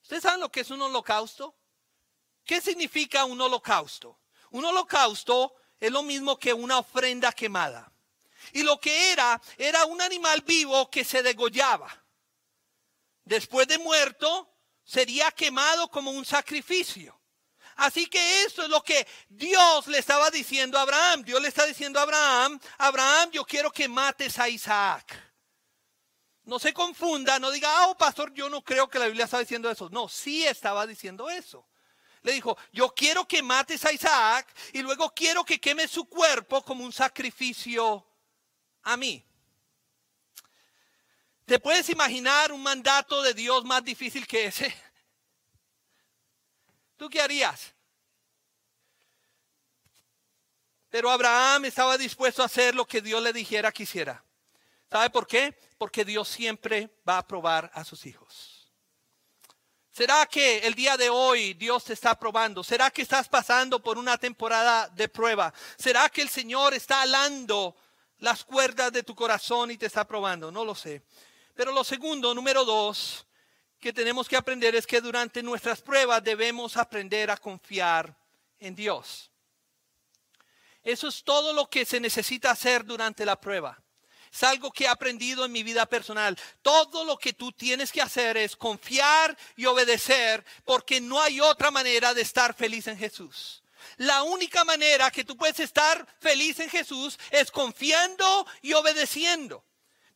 ¿Ustedes 0.00 0.22
saben 0.22 0.38
lo 0.38 0.48
que 0.48 0.60
es 0.60 0.70
un 0.70 0.80
holocausto? 0.80 1.57
¿Qué 2.48 2.62
significa 2.62 3.26
un 3.26 3.38
holocausto? 3.38 4.20
Un 4.52 4.64
holocausto 4.64 5.54
es 5.78 5.92
lo 5.92 6.02
mismo 6.02 6.38
que 6.38 6.54
una 6.54 6.78
ofrenda 6.78 7.30
quemada. 7.30 7.92
Y 8.54 8.62
lo 8.62 8.80
que 8.80 9.12
era, 9.12 9.38
era 9.58 9.84
un 9.84 10.00
animal 10.00 10.40
vivo 10.40 10.90
que 10.90 11.04
se 11.04 11.22
degollaba. 11.22 11.94
Después 13.22 13.68
de 13.68 13.76
muerto, 13.76 14.50
sería 14.82 15.30
quemado 15.30 15.90
como 15.90 16.10
un 16.10 16.24
sacrificio. 16.24 17.20
Así 17.76 18.06
que 18.06 18.44
eso 18.44 18.62
es 18.62 18.70
lo 18.70 18.82
que 18.82 19.06
Dios 19.28 19.86
le 19.86 19.98
estaba 19.98 20.30
diciendo 20.30 20.78
a 20.78 20.82
Abraham. 20.82 21.24
Dios 21.24 21.42
le 21.42 21.48
está 21.48 21.66
diciendo 21.66 22.00
a 22.00 22.04
Abraham, 22.04 22.58
Abraham, 22.78 23.30
yo 23.30 23.44
quiero 23.44 23.70
que 23.70 23.88
mates 23.88 24.38
a 24.38 24.48
Isaac. 24.48 25.14
No 26.44 26.58
se 26.58 26.72
confunda, 26.72 27.38
no 27.38 27.50
diga, 27.50 27.88
oh 27.88 27.98
pastor, 27.98 28.32
yo 28.32 28.48
no 28.48 28.64
creo 28.64 28.88
que 28.88 28.98
la 28.98 29.04
Biblia 29.04 29.26
está 29.26 29.38
diciendo 29.38 29.70
eso. 29.70 29.90
No, 29.90 30.08
sí 30.08 30.46
estaba 30.46 30.86
diciendo 30.86 31.28
eso 31.28 31.67
le 32.28 32.34
dijo, 32.34 32.58
yo 32.72 32.94
quiero 32.94 33.26
que 33.26 33.42
mates 33.42 33.84
a 33.86 33.92
Isaac 33.92 34.54
y 34.74 34.82
luego 34.82 35.14
quiero 35.14 35.44
que 35.44 35.58
queme 35.58 35.88
su 35.88 36.04
cuerpo 36.04 36.62
como 36.62 36.84
un 36.84 36.92
sacrificio 36.92 38.06
a 38.82 38.96
mí. 38.98 39.24
¿Te 41.46 41.58
puedes 41.58 41.88
imaginar 41.88 42.52
un 42.52 42.62
mandato 42.62 43.22
de 43.22 43.32
Dios 43.32 43.64
más 43.64 43.82
difícil 43.82 44.26
que 44.26 44.44
ese? 44.44 44.74
¿Tú 46.98 47.08
qué 47.08 47.22
harías? 47.22 47.72
Pero 50.90 51.10
Abraham 51.10 51.64
estaba 51.64 51.96
dispuesto 51.96 52.42
a 52.42 52.46
hacer 52.46 52.74
lo 52.74 52.86
que 52.86 53.00
Dios 53.00 53.22
le 53.22 53.32
dijera 53.32 53.72
que 53.72 53.84
hiciera. 53.84 54.22
¿Sabe 54.90 55.08
por 55.08 55.26
qué? 55.26 55.58
Porque 55.78 56.04
Dios 56.04 56.28
siempre 56.28 56.90
va 57.08 57.16
a 57.16 57.26
probar 57.26 57.70
a 57.72 57.84
sus 57.84 58.04
hijos. 58.04 58.57
¿Será 59.98 60.26
que 60.26 60.58
el 60.58 60.76
día 60.76 60.96
de 60.96 61.10
hoy 61.10 61.54
Dios 61.54 61.82
te 61.82 61.92
está 61.92 62.16
probando? 62.16 62.62
¿Será 62.62 62.88
que 62.88 63.02
estás 63.02 63.28
pasando 63.28 63.82
por 63.82 63.98
una 63.98 64.16
temporada 64.16 64.88
de 64.90 65.08
prueba? 65.08 65.52
¿Será 65.76 66.08
que 66.08 66.22
el 66.22 66.28
Señor 66.28 66.72
está 66.72 67.02
alando 67.02 67.74
las 68.18 68.44
cuerdas 68.44 68.92
de 68.92 69.02
tu 69.02 69.16
corazón 69.16 69.72
y 69.72 69.76
te 69.76 69.86
está 69.86 70.06
probando? 70.06 70.52
No 70.52 70.64
lo 70.64 70.76
sé. 70.76 71.02
Pero 71.52 71.72
lo 71.72 71.82
segundo, 71.82 72.32
número 72.32 72.64
dos, 72.64 73.26
que 73.80 73.92
tenemos 73.92 74.28
que 74.28 74.36
aprender 74.36 74.76
es 74.76 74.86
que 74.86 75.00
durante 75.00 75.42
nuestras 75.42 75.82
pruebas 75.82 76.22
debemos 76.22 76.76
aprender 76.76 77.28
a 77.32 77.36
confiar 77.36 78.16
en 78.60 78.76
Dios. 78.76 79.32
Eso 80.84 81.08
es 81.08 81.24
todo 81.24 81.52
lo 81.52 81.68
que 81.68 81.84
se 81.84 81.98
necesita 81.98 82.52
hacer 82.52 82.84
durante 82.84 83.26
la 83.26 83.40
prueba. 83.40 83.82
Es 84.32 84.42
algo 84.42 84.70
que 84.70 84.84
he 84.84 84.88
aprendido 84.88 85.44
en 85.44 85.52
mi 85.52 85.62
vida 85.62 85.86
personal. 85.86 86.38
Todo 86.62 87.04
lo 87.04 87.16
que 87.16 87.32
tú 87.32 87.52
tienes 87.52 87.92
que 87.92 88.02
hacer 88.02 88.36
es 88.36 88.56
confiar 88.56 89.36
y 89.56 89.66
obedecer 89.66 90.44
porque 90.64 91.00
no 91.00 91.20
hay 91.20 91.40
otra 91.40 91.70
manera 91.70 92.14
de 92.14 92.22
estar 92.22 92.54
feliz 92.54 92.86
en 92.86 92.98
Jesús. 92.98 93.62
La 93.96 94.22
única 94.22 94.64
manera 94.64 95.10
que 95.10 95.24
tú 95.24 95.36
puedes 95.36 95.60
estar 95.60 96.06
feliz 96.20 96.60
en 96.60 96.70
Jesús 96.70 97.18
es 97.30 97.50
confiando 97.50 98.46
y 98.62 98.72
obedeciendo. 98.74 99.64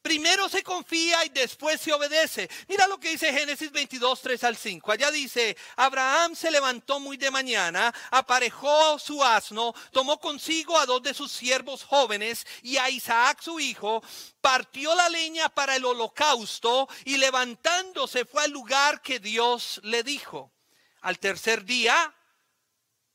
Primero 0.03 0.49
se 0.49 0.65
confía 0.65 1.25
y 1.25 1.29
después 1.29 1.81
se 1.81 1.93
obedece. 1.93 2.51
Mira 2.67 2.89
lo 2.89 2.99
que 2.99 3.11
dice 3.11 3.33
Génesis 3.33 3.71
22, 3.71 4.21
3 4.21 4.45
al 4.45 4.57
5. 4.57 4.91
Allá 4.91 5.13
dice, 5.13 5.57
Abraham 5.77 6.35
se 6.35 6.51
levantó 6.51 6.99
muy 6.99 7.17
de 7.17 7.31
mañana, 7.31 7.95
aparejó 8.11 8.99
su 8.99 9.23
asno, 9.23 9.73
tomó 9.93 10.19
consigo 10.19 10.77
a 10.77 10.87
dos 10.87 11.05
de 11.05 11.15
sus 11.15 11.31
siervos 11.31 11.85
jóvenes 11.85 12.45
y 12.63 12.79
a 12.79 12.91
Isaac 12.91 13.41
su 13.43 13.61
hijo, 13.61 14.03
partió 14.41 14.93
la 14.97 15.09
leña 15.09 15.49
para 15.49 15.77
el 15.77 15.85
holocausto 15.85 16.89
y 17.05 17.19
levantándose 17.19 18.25
fue 18.25 18.43
al 18.43 18.51
lugar 18.51 19.03
que 19.03 19.21
Dios 19.21 19.81
le 19.85 20.03
dijo. 20.03 20.53
Al 21.03 21.21
tercer 21.21 21.65
día, 21.65 22.13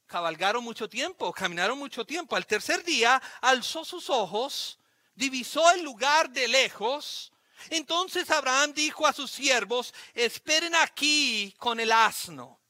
cabalgaron 0.06 0.64
mucho 0.64 0.88
tiempo, 0.88 1.34
caminaron 1.34 1.78
mucho 1.78 2.06
tiempo. 2.06 2.38
Al 2.38 2.48
tercer 2.48 2.82
día, 2.86 3.22
alzó 3.42 3.84
sus 3.84 4.10
ojos 4.10 4.80
divisó 5.18 5.70
el 5.72 5.84
lugar 5.84 6.30
de 6.30 6.48
lejos. 6.48 7.34
Entonces 7.70 8.30
Abraham 8.30 8.74
dijo 8.74 9.06
a 9.06 9.14
sus 9.14 9.32
siervos, 9.32 9.94
esperen 10.14 10.76
aquí 10.76 11.54
con 11.58 11.80
el 11.80 11.92
asno. 11.92 12.62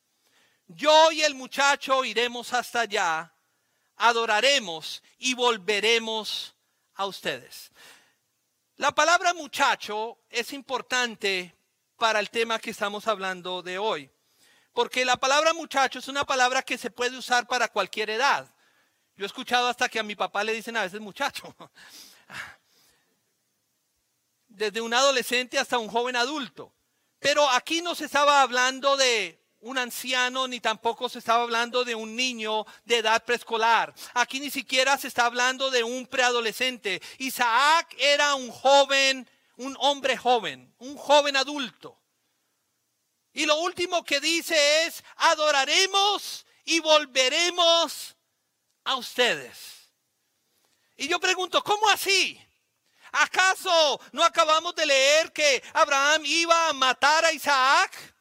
Yo 0.68 1.12
y 1.12 1.22
el 1.22 1.36
muchacho 1.36 2.04
iremos 2.04 2.54
hasta 2.54 2.82
allá, 2.82 3.34
adoraremos 3.98 5.04
y 5.18 5.34
volveremos 5.34 6.56
a 6.96 7.06
ustedes. 7.06 7.72
La 8.78 8.94
palabra 8.94 9.34
muchacho 9.34 10.20
es 10.30 10.54
importante 10.54 11.56
para 11.98 12.20
el 12.20 12.30
tema 12.30 12.60
que 12.60 12.72
estamos 12.72 13.08
hablando 13.08 13.62
de 13.62 13.78
hoy, 13.78 14.10
porque 14.74 15.04
la 15.04 15.18
palabra 15.18 15.54
muchacho 15.54 16.00
es 16.00 16.08
una 16.08 16.26
palabra 16.26 16.62
que 16.62 16.78
se 16.78 16.92
puede 16.92 17.18
usar 17.18 17.48
para 17.48 17.68
cualquier 17.68 18.10
edad. 18.10 18.54
Yo 19.16 19.26
he 19.26 19.28
escuchado 19.28 19.68
hasta 19.68 19.90
que 19.90 20.00
a 20.00 20.04
mi 20.04 20.16
papá 20.16 20.44
le 20.44 20.54
dicen 20.54 20.78
a 20.78 20.84
veces 20.84 21.02
muchacho. 21.02 21.56
Desde 24.58 24.82
un 24.82 24.94
adolescente 24.94 25.60
hasta 25.60 25.78
un 25.78 25.88
joven 25.88 26.16
adulto. 26.16 26.74
Pero 27.20 27.50
aquí 27.50 27.82
no 27.82 27.96
se 27.96 28.06
estaba 28.06 28.42
hablando 28.42 28.98
de 28.98 29.40
un 29.60 29.78
anciano 29.78 30.48
ni 30.48 30.60
tampoco 30.60 31.10
se 31.10 31.20
estaba 31.20 31.44
hablando 31.44 31.84
de 31.84 31.96
un 31.96 32.16
niño 32.16 32.66
de 32.86 32.98
edad 32.98 33.24
preescolar. 33.24 33.94
Aquí 34.14 34.40
ni 34.40 34.50
siquiera 34.50 34.98
se 34.98 35.08
está 35.08 35.26
hablando 35.26 35.72
de 35.72 35.84
un 35.84 36.08
preadolescente. 36.08 37.02
Isaac 37.20 37.96
era 38.00 38.36
un 38.36 38.50
joven, 38.50 39.28
un 39.58 39.76
hombre 39.80 40.18
joven, 40.18 40.74
un 40.80 40.96
joven 40.98 41.38
adulto. 41.38 42.00
Y 43.34 43.46
lo 43.46 43.60
último 43.60 44.04
que 44.04 44.20
dice 44.20 44.86
es, 44.86 45.04
adoraremos 45.18 46.46
y 46.66 46.80
volveremos 46.80 48.16
a 48.84 48.96
ustedes. 48.96 49.77
Y 50.98 51.08
yo 51.08 51.20
pregunto, 51.20 51.64
¿cómo 51.64 51.88
así? 51.90 52.42
¿Acaso 53.12 54.02
no 54.12 54.24
acabamos 54.24 54.76
de 54.76 54.86
leer 54.86 55.32
que 55.32 55.64
Abraham 55.74 56.24
iba 56.26 56.70
a 56.70 56.74
matar 56.74 57.24
a 57.24 57.32
Isaac? 57.32 58.16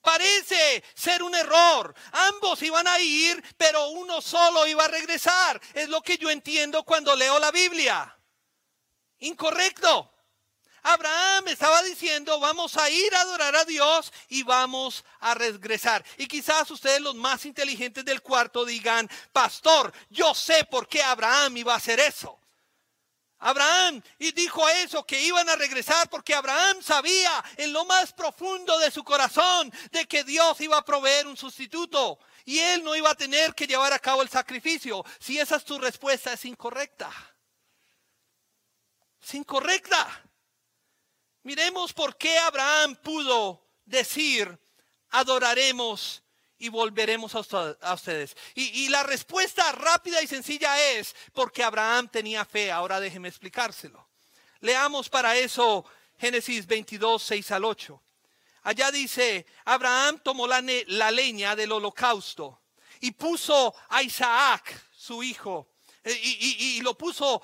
Parece 0.00 0.82
ser 0.94 1.22
un 1.22 1.34
error. 1.34 1.94
Ambos 2.12 2.62
iban 2.62 2.86
a 2.86 2.98
ir, 3.00 3.42
pero 3.56 3.88
uno 3.88 4.20
solo 4.20 4.66
iba 4.66 4.84
a 4.84 4.88
regresar. 4.88 5.60
Es 5.74 5.88
lo 5.88 6.00
que 6.00 6.16
yo 6.16 6.30
entiendo 6.30 6.84
cuando 6.84 7.14
leo 7.14 7.38
la 7.38 7.50
Biblia. 7.50 8.16
Incorrecto. 9.18 10.11
Abraham 10.82 11.48
estaba 11.48 11.82
diciendo, 11.82 12.40
vamos 12.40 12.76
a 12.76 12.90
ir 12.90 13.14
a 13.14 13.20
adorar 13.20 13.54
a 13.54 13.64
Dios 13.64 14.12
y 14.28 14.42
vamos 14.42 15.04
a 15.20 15.34
regresar. 15.34 16.04
Y 16.18 16.26
quizás 16.26 16.70
ustedes 16.70 17.00
los 17.00 17.14
más 17.14 17.46
inteligentes 17.46 18.04
del 18.04 18.20
cuarto 18.20 18.64
digan, 18.64 19.08
pastor, 19.32 19.92
yo 20.10 20.34
sé 20.34 20.64
por 20.64 20.88
qué 20.88 21.02
Abraham 21.02 21.58
iba 21.58 21.72
a 21.72 21.76
hacer 21.76 22.00
eso. 22.00 22.38
Abraham 23.38 24.02
y 24.18 24.30
dijo 24.32 24.68
eso, 24.68 25.04
que 25.04 25.20
iban 25.20 25.48
a 25.48 25.56
regresar 25.56 26.08
porque 26.08 26.34
Abraham 26.34 26.80
sabía 26.80 27.44
en 27.56 27.72
lo 27.72 27.84
más 27.84 28.12
profundo 28.12 28.78
de 28.78 28.90
su 28.90 29.02
corazón 29.02 29.72
de 29.90 30.06
que 30.06 30.22
Dios 30.22 30.60
iba 30.60 30.78
a 30.78 30.84
proveer 30.84 31.26
un 31.26 31.36
sustituto 31.36 32.18
y 32.44 32.58
él 32.58 32.84
no 32.84 32.94
iba 32.94 33.10
a 33.10 33.16
tener 33.16 33.54
que 33.54 33.66
llevar 33.66 33.92
a 33.92 33.98
cabo 33.98 34.22
el 34.22 34.28
sacrificio. 34.28 35.04
Si 35.18 35.38
esa 35.38 35.56
es 35.56 35.64
tu 35.64 35.78
respuesta, 35.78 36.32
es 36.32 36.44
incorrecta. 36.44 37.10
Es 39.20 39.34
incorrecta. 39.34 40.22
Miremos 41.44 41.92
por 41.92 42.16
qué 42.16 42.38
Abraham 42.38 42.96
pudo 43.02 43.66
decir, 43.84 44.58
adoraremos 45.10 46.22
y 46.58 46.68
volveremos 46.68 47.34
a 47.34 47.40
ustedes. 47.94 48.36
Y, 48.54 48.88
la 48.88 49.02
respuesta 49.02 49.72
rápida 49.72 50.22
y 50.22 50.28
sencilla 50.28 50.80
es 50.92 51.16
porque 51.32 51.64
Abraham 51.64 52.08
tenía 52.08 52.44
fe. 52.44 52.70
Ahora 52.70 53.00
déjeme 53.00 53.28
explicárselo. 53.28 54.08
Leamos 54.60 55.08
para 55.08 55.36
eso 55.36 55.84
Génesis 56.18 56.64
22, 56.66 57.20
6 57.20 57.50
al 57.50 57.64
8. 57.64 58.00
Allá 58.62 58.92
dice, 58.92 59.44
Abraham 59.64 60.20
tomó 60.22 60.46
la, 60.46 60.62
la 60.86 61.10
leña 61.10 61.56
del 61.56 61.72
holocausto 61.72 62.60
y 63.00 63.10
puso 63.10 63.74
a 63.88 64.04
Isaac, 64.04 64.88
su 64.92 65.24
hijo, 65.24 65.70
eh, 66.04 66.16
y 66.22 66.80
lo 66.82 66.96
puso 66.96 67.42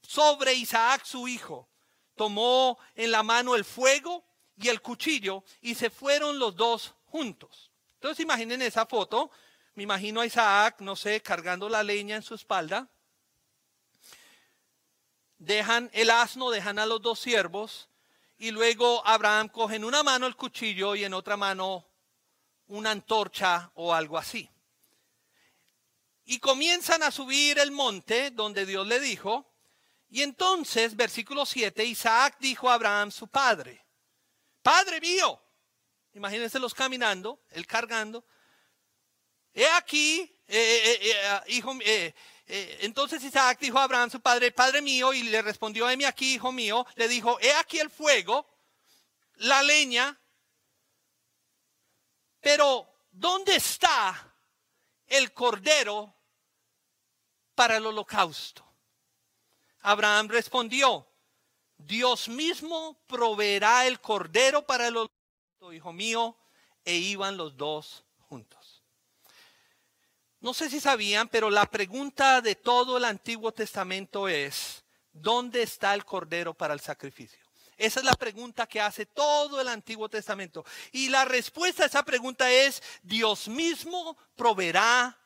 sobre 0.00 0.54
Isaac, 0.54 1.04
su 1.04 1.26
hijo 1.26 1.68
tomó 2.14 2.78
en 2.94 3.10
la 3.10 3.22
mano 3.22 3.54
el 3.54 3.64
fuego 3.64 4.24
y 4.56 4.68
el 4.68 4.80
cuchillo 4.80 5.44
y 5.60 5.74
se 5.74 5.90
fueron 5.90 6.38
los 6.38 6.54
dos 6.56 6.94
juntos. 7.06 7.70
Entonces 7.94 8.22
imaginen 8.22 8.62
esa 8.62 8.86
foto, 8.86 9.30
me 9.74 9.82
imagino 9.82 10.20
a 10.20 10.26
Isaac, 10.26 10.76
no 10.80 10.94
sé, 10.96 11.20
cargando 11.20 11.68
la 11.68 11.82
leña 11.82 12.16
en 12.16 12.22
su 12.22 12.34
espalda. 12.34 12.88
Dejan 15.38 15.90
el 15.92 16.10
asno, 16.10 16.50
dejan 16.50 16.78
a 16.78 16.86
los 16.86 17.02
dos 17.02 17.18
siervos 17.18 17.88
y 18.38 18.50
luego 18.50 19.06
Abraham 19.06 19.48
coge 19.48 19.76
en 19.76 19.84
una 19.84 20.02
mano 20.02 20.26
el 20.26 20.36
cuchillo 20.36 20.94
y 20.94 21.04
en 21.04 21.14
otra 21.14 21.36
mano 21.36 21.86
una 22.68 22.90
antorcha 22.90 23.70
o 23.74 23.92
algo 23.94 24.18
así. 24.18 24.48
Y 26.24 26.38
comienzan 26.38 27.02
a 27.02 27.10
subir 27.10 27.58
el 27.58 27.70
monte 27.70 28.30
donde 28.30 28.64
Dios 28.64 28.86
le 28.86 29.00
dijo, 29.00 29.46
y 30.14 30.22
entonces, 30.22 30.94
versículo 30.94 31.44
7, 31.44 31.84
Isaac 31.84 32.36
dijo 32.38 32.70
a 32.70 32.74
Abraham, 32.74 33.10
su 33.10 33.26
padre, 33.26 33.84
Padre 34.62 35.00
mío, 35.00 35.42
imagínense 36.12 36.60
los 36.60 36.72
caminando, 36.72 37.42
él 37.50 37.66
cargando, 37.66 38.24
he 39.52 39.66
aquí, 39.66 40.20
eh, 40.46 40.56
eh, 40.56 40.98
eh, 41.02 41.40
hijo, 41.48 41.76
entonces 42.46 43.24
Isaac 43.24 43.58
dijo 43.58 43.76
a 43.76 43.82
Abraham, 43.82 44.08
su 44.08 44.20
padre, 44.20 44.52
Padre 44.52 44.82
mío, 44.82 45.12
y 45.12 45.24
le 45.24 45.42
respondió, 45.42 45.90
heme 45.90 46.06
aquí, 46.06 46.34
hijo 46.34 46.52
mío, 46.52 46.86
le 46.94 47.08
dijo, 47.08 47.36
he 47.40 47.52
aquí 47.54 47.80
el 47.80 47.90
fuego, 47.90 48.46
la 49.38 49.64
leña, 49.64 50.16
pero 52.38 52.88
¿dónde 53.10 53.56
está 53.56 54.32
el 55.08 55.32
cordero 55.32 56.14
para 57.56 57.78
el 57.78 57.86
holocausto? 57.86 58.63
Abraham 59.84 60.28
respondió, 60.28 61.06
Dios 61.76 62.30
mismo 62.30 62.98
proveerá 63.06 63.86
el 63.86 64.00
cordero 64.00 64.64
para 64.64 64.88
el 64.88 64.96
holocausto, 64.96 65.72
hijo 65.74 65.92
mío, 65.92 66.38
e 66.86 66.94
iban 66.94 67.36
los 67.36 67.54
dos 67.54 68.02
juntos. 68.20 68.82
No 70.40 70.54
sé 70.54 70.70
si 70.70 70.80
sabían, 70.80 71.28
pero 71.28 71.50
la 71.50 71.66
pregunta 71.66 72.40
de 72.40 72.54
todo 72.54 72.96
el 72.96 73.04
Antiguo 73.04 73.52
Testamento 73.52 74.26
es, 74.26 74.82
¿dónde 75.12 75.62
está 75.62 75.92
el 75.92 76.06
cordero 76.06 76.54
para 76.54 76.72
el 76.72 76.80
sacrificio? 76.80 77.44
Esa 77.76 78.00
es 78.00 78.06
la 78.06 78.14
pregunta 78.14 78.66
que 78.66 78.80
hace 78.80 79.04
todo 79.04 79.60
el 79.60 79.68
Antiguo 79.68 80.08
Testamento. 80.08 80.64
Y 80.92 81.10
la 81.10 81.26
respuesta 81.26 81.82
a 81.82 81.86
esa 81.86 82.04
pregunta 82.04 82.50
es, 82.50 82.82
Dios 83.02 83.48
mismo 83.48 84.16
proveerá 84.34 85.18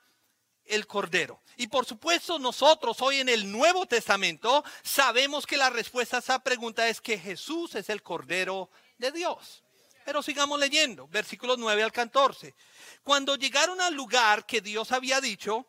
el 0.64 0.86
Cordero. 0.88 1.40
Y 1.60 1.66
por 1.66 1.84
supuesto 1.84 2.38
nosotros 2.38 3.02
hoy 3.02 3.18
en 3.18 3.28
el 3.28 3.50
Nuevo 3.50 3.84
Testamento 3.84 4.64
sabemos 4.80 5.44
que 5.44 5.56
la 5.56 5.70
respuesta 5.70 6.16
a 6.16 6.20
esa 6.20 6.38
pregunta 6.38 6.88
es 6.88 7.00
que 7.00 7.18
Jesús 7.18 7.74
es 7.74 7.90
el 7.90 8.00
Cordero 8.00 8.70
de 8.96 9.10
Dios. 9.10 9.64
Pero 10.04 10.22
sigamos 10.22 10.60
leyendo, 10.60 11.08
versículos 11.08 11.58
9 11.58 11.82
al 11.82 11.90
14. 11.90 12.54
Cuando 13.02 13.34
llegaron 13.34 13.80
al 13.80 13.92
lugar 13.92 14.46
que 14.46 14.60
Dios 14.60 14.92
había 14.92 15.20
dicho, 15.20 15.66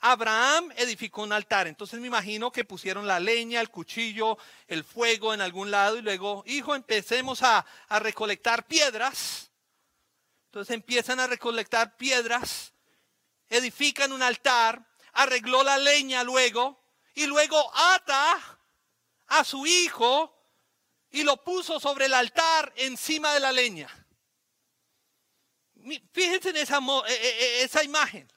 Abraham 0.00 0.72
edificó 0.76 1.22
un 1.22 1.32
altar. 1.32 1.66
Entonces 1.66 1.98
me 2.00 2.08
imagino 2.08 2.52
que 2.52 2.66
pusieron 2.66 3.06
la 3.06 3.18
leña, 3.18 3.62
el 3.62 3.70
cuchillo, 3.70 4.36
el 4.68 4.84
fuego 4.84 5.32
en 5.32 5.40
algún 5.40 5.70
lado 5.70 5.96
y 5.96 6.02
luego, 6.02 6.44
hijo, 6.46 6.74
empecemos 6.74 7.42
a, 7.42 7.64
a 7.88 7.98
recolectar 7.98 8.66
piedras. 8.66 9.50
Entonces 10.48 10.74
empiezan 10.74 11.18
a 11.18 11.26
recolectar 11.26 11.96
piedras 11.96 12.74
edifican 13.50 14.12
un 14.12 14.22
altar, 14.22 14.86
arregló 15.12 15.62
la 15.62 15.78
leña 15.78 16.24
luego 16.24 16.80
y 17.14 17.26
luego 17.26 17.70
ata 17.74 18.58
a 19.26 19.44
su 19.44 19.66
hijo 19.66 20.36
y 21.10 21.22
lo 21.22 21.42
puso 21.42 21.80
sobre 21.80 22.06
el 22.06 22.14
altar 22.14 22.72
encima 22.76 23.34
de 23.34 23.40
la 23.40 23.52
leña. 23.52 23.88
Fíjense 26.12 26.50
en 26.50 26.56
esa, 26.56 26.78
e, 26.78 27.12
e, 27.12 27.60
e, 27.60 27.62
esa 27.62 27.82
imagen. 27.82 28.30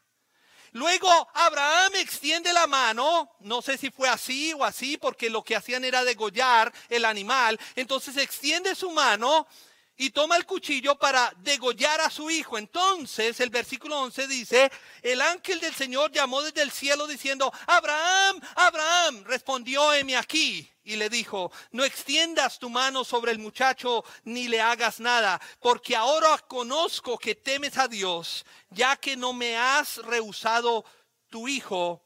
Luego 0.71 1.29
Abraham 1.35 1.93
extiende 1.95 2.51
la 2.51 2.65
mano, 2.65 3.35
no 3.41 3.61
sé 3.61 3.77
si 3.77 3.91
fue 3.91 4.09
así 4.09 4.53
o 4.53 4.63
así, 4.63 4.97
porque 4.97 5.29
lo 5.29 5.43
que 5.43 5.55
hacían 5.55 5.83
era 5.83 6.03
degollar 6.03 6.73
el 6.89 7.05
animal. 7.05 7.59
Entonces 7.75 8.17
extiende 8.17 8.73
su 8.73 8.89
mano 8.89 9.47
y 9.95 10.09
toma 10.09 10.37
el 10.37 10.45
cuchillo 10.45 10.95
para 10.95 11.33
degollar 11.39 12.01
a 12.01 12.09
su 12.09 12.29
hijo. 12.29 12.57
Entonces 12.57 13.39
el 13.39 13.49
versículo 13.49 13.99
11 14.01 14.27
dice, 14.27 14.71
el 15.01 15.21
ángel 15.21 15.59
del 15.59 15.73
Señor 15.73 16.11
llamó 16.11 16.41
desde 16.41 16.61
el 16.61 16.71
cielo 16.71 17.07
diciendo, 17.07 17.51
Abraham, 17.67 18.39
Abraham, 18.55 19.23
respondió 19.25 19.93
heme 19.93 20.15
aquí. 20.15 20.69
Y 20.85 20.97
le 20.97 21.09
dijo, 21.09 21.49
no 21.71 21.85
extiendas 21.85 22.59
tu 22.59 22.69
mano 22.69 23.05
sobre 23.05 23.31
el 23.31 23.39
muchacho 23.39 24.03
ni 24.25 24.49
le 24.49 24.59
hagas 24.59 24.99
nada, 24.99 25.39
porque 25.61 25.95
ahora 25.95 26.37
conozco 26.39 27.17
que 27.17 27.35
temes 27.35 27.77
a 27.77 27.87
Dios, 27.87 28.45
ya 28.69 28.97
que 28.97 29.15
no 29.15 29.31
me 29.31 29.55
has 29.55 29.97
rehusado 29.97 30.83
tu 31.29 31.47
hijo, 31.47 32.03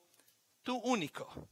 tu 0.62 0.78
único. 0.78 1.50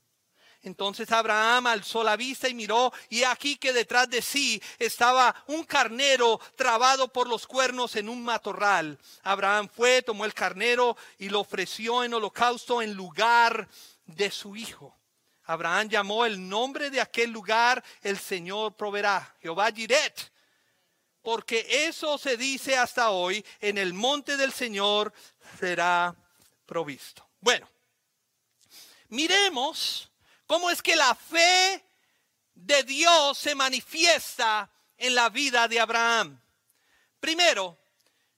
Entonces 0.65 1.11
Abraham 1.11 1.67
alzó 1.67 2.03
la 2.03 2.15
vista 2.15 2.49
y 2.49 2.55
miró, 2.55 2.91
y 3.09 3.23
aquí 3.23 3.55
que 3.55 3.71
detrás 3.71 4.09
de 4.09 4.21
sí 4.21 4.61
estaba 4.79 5.35
un 5.45 5.63
carnero 5.63 6.39
trabado 6.55 7.07
por 7.07 7.29
los 7.29 7.45
cuernos 7.45 7.95
en 7.95 8.09
un 8.09 8.23
matorral. 8.23 8.97
Abraham 9.21 9.69
fue, 9.69 10.01
tomó 10.01 10.25
el 10.25 10.33
carnero 10.33 10.97
y 11.19 11.29
lo 11.29 11.41
ofreció 11.41 12.03
en 12.03 12.15
holocausto 12.15 12.81
en 12.81 12.95
lugar 12.95 13.67
de 14.07 14.31
su 14.31 14.55
hijo. 14.55 14.97
Abraham 15.43 15.87
llamó 15.87 16.25
el 16.25 16.49
nombre 16.49 16.89
de 16.89 16.99
aquel 16.99 17.29
lugar, 17.29 17.83
el 18.01 18.17
Señor 18.17 18.75
proveerá, 18.75 19.35
Jehová 19.43 19.71
Jiret, 19.71 20.31
porque 21.21 21.87
eso 21.87 22.17
se 22.17 22.37
dice 22.37 22.75
hasta 22.75 23.11
hoy, 23.11 23.45
en 23.59 23.77
el 23.77 23.93
monte 23.93 24.35
del 24.35 24.51
Señor 24.51 25.13
será 25.59 26.15
provisto. 26.65 27.23
Bueno, 27.39 27.69
miremos 29.09 30.09
¿Cómo 30.47 30.69
es 30.69 30.81
que 30.81 30.95
la 30.95 31.15
fe 31.15 31.83
de 32.53 32.83
Dios 32.83 33.37
se 33.37 33.55
manifiesta 33.55 34.69
en 34.97 35.15
la 35.15 35.29
vida 35.29 35.67
de 35.67 35.79
Abraham? 35.79 36.39
Primero, 37.19 37.79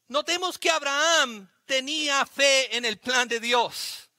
notemos 0.07 0.57
que 0.57 0.69
Abraham 0.69 1.49
tenía 1.65 2.25
fe 2.25 2.75
en 2.75 2.85
el 2.85 2.97
plan 2.97 3.27
de 3.27 3.39
Dios. 3.39 4.09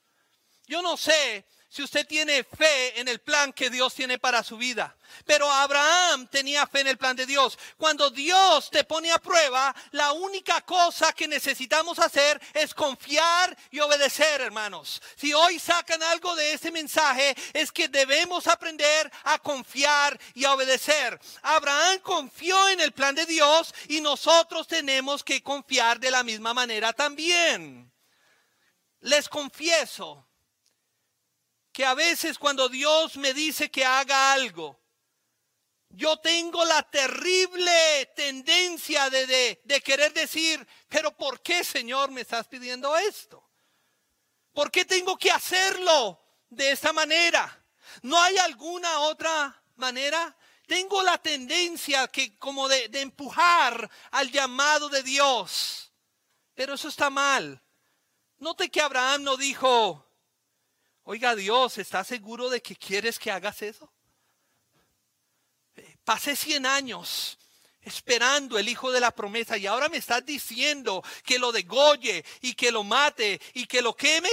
Yo 0.67 0.81
no 0.83 0.97
sé 0.97 1.45
si 1.69 1.83
usted 1.83 2.07
tiene 2.07 2.43
fe 2.43 2.99
en 2.99 3.07
el 3.07 3.19
plan 3.19 3.53
que 3.53 3.69
Dios 3.69 3.93
tiene 3.93 4.17
para 4.17 4.43
su 4.43 4.57
vida. 4.57 4.95
Pero 5.25 5.51
Abraham 5.51 6.27
tenía 6.27 6.65
fe 6.65 6.81
en 6.81 6.87
el 6.87 6.97
plan 6.97 7.15
de 7.15 7.27
Dios. 7.27 7.59
Cuando 7.77 8.09
Dios 8.09 8.71
te 8.71 8.83
pone 8.83 9.11
a 9.11 9.19
prueba, 9.19 9.75
la 9.91 10.11
única 10.13 10.61
cosa 10.61 11.13
que 11.13 11.27
necesitamos 11.27 11.99
hacer 11.99 12.41
es 12.55 12.73
confiar 12.73 13.55
y 13.69 13.79
obedecer, 13.79 14.41
hermanos. 14.41 14.99
Si 15.15 15.31
hoy 15.31 15.59
sacan 15.59 16.01
algo 16.01 16.35
de 16.35 16.53
ese 16.53 16.71
mensaje, 16.71 17.35
es 17.53 17.71
que 17.71 17.87
debemos 17.87 18.47
aprender 18.47 19.11
a 19.23 19.37
confiar 19.37 20.19
y 20.33 20.45
a 20.45 20.53
obedecer. 20.53 21.19
Abraham 21.43 21.99
confió 21.99 22.69
en 22.69 22.79
el 22.81 22.93
plan 22.93 23.13
de 23.13 23.27
Dios 23.27 23.75
y 23.87 24.01
nosotros 24.01 24.67
tenemos 24.67 25.23
que 25.23 25.43
confiar 25.43 25.99
de 25.99 26.09
la 26.09 26.23
misma 26.23 26.55
manera 26.55 26.93
también. 26.93 27.91
Les 29.01 29.29
confieso 29.29 30.28
que 31.71 31.85
a 31.85 31.93
veces 31.93 32.37
cuando 32.37 32.69
Dios 32.69 33.17
me 33.17 33.33
dice 33.33 33.69
que 33.69 33.85
haga 33.85 34.33
algo, 34.33 34.79
yo 35.91 36.17
tengo 36.17 36.63
la 36.65 36.83
terrible 36.83 38.11
tendencia 38.15 39.09
de, 39.09 39.59
querer 39.83 40.13
decir, 40.13 40.65
pero 40.87 41.15
¿por 41.15 41.41
qué 41.41 41.63
Señor 41.63 42.11
me 42.11 42.21
estás 42.21 42.47
pidiendo 42.47 42.95
esto? 42.95 43.49
¿Por 44.53 44.71
qué 44.71 44.85
tengo 44.85 45.17
que 45.17 45.31
hacerlo 45.31 46.21
de 46.49 46.71
esta 46.71 46.93
manera? 46.93 47.65
¿No 48.03 48.21
hay 48.21 48.37
alguna 48.37 48.99
otra 48.99 49.63
manera? 49.77 50.37
Tengo 50.67 51.01
la 51.01 51.17
tendencia 51.17 52.07
que 52.07 52.37
como 52.37 52.67
de, 52.67 52.89
de 52.89 53.01
empujar 53.01 53.89
al 54.11 54.31
llamado 54.31 54.89
de 54.89 55.01
Dios, 55.01 55.91
pero 56.53 56.75
eso 56.75 56.87
está 56.87 57.09
mal. 57.09 57.63
Note 58.37 58.69
que 58.69 58.79
Abraham 58.79 59.23
no 59.23 59.37
dijo, 59.37 60.08
Oiga 61.11 61.35
Dios, 61.35 61.79
¿estás 61.79 62.05
seguro 62.05 62.51
de 62.51 62.61
que 62.61 62.75
quieres 62.75 63.17
que 63.17 63.31
hagas 63.31 63.63
eso? 63.63 63.91
Pasé 66.03 66.35
100 66.35 66.67
años 66.67 67.39
esperando 67.81 68.59
el 68.59 68.69
hijo 68.69 68.91
de 68.91 68.99
la 68.99 69.09
promesa 69.09 69.57
y 69.57 69.65
ahora 69.65 69.89
me 69.89 69.97
estás 69.97 70.23
diciendo 70.23 71.03
que 71.23 71.39
lo 71.39 71.51
degolle 71.51 72.23
y 72.41 72.53
que 72.53 72.71
lo 72.71 72.83
mate 72.83 73.41
y 73.55 73.65
que 73.65 73.81
lo 73.81 73.95
queme. 73.95 74.29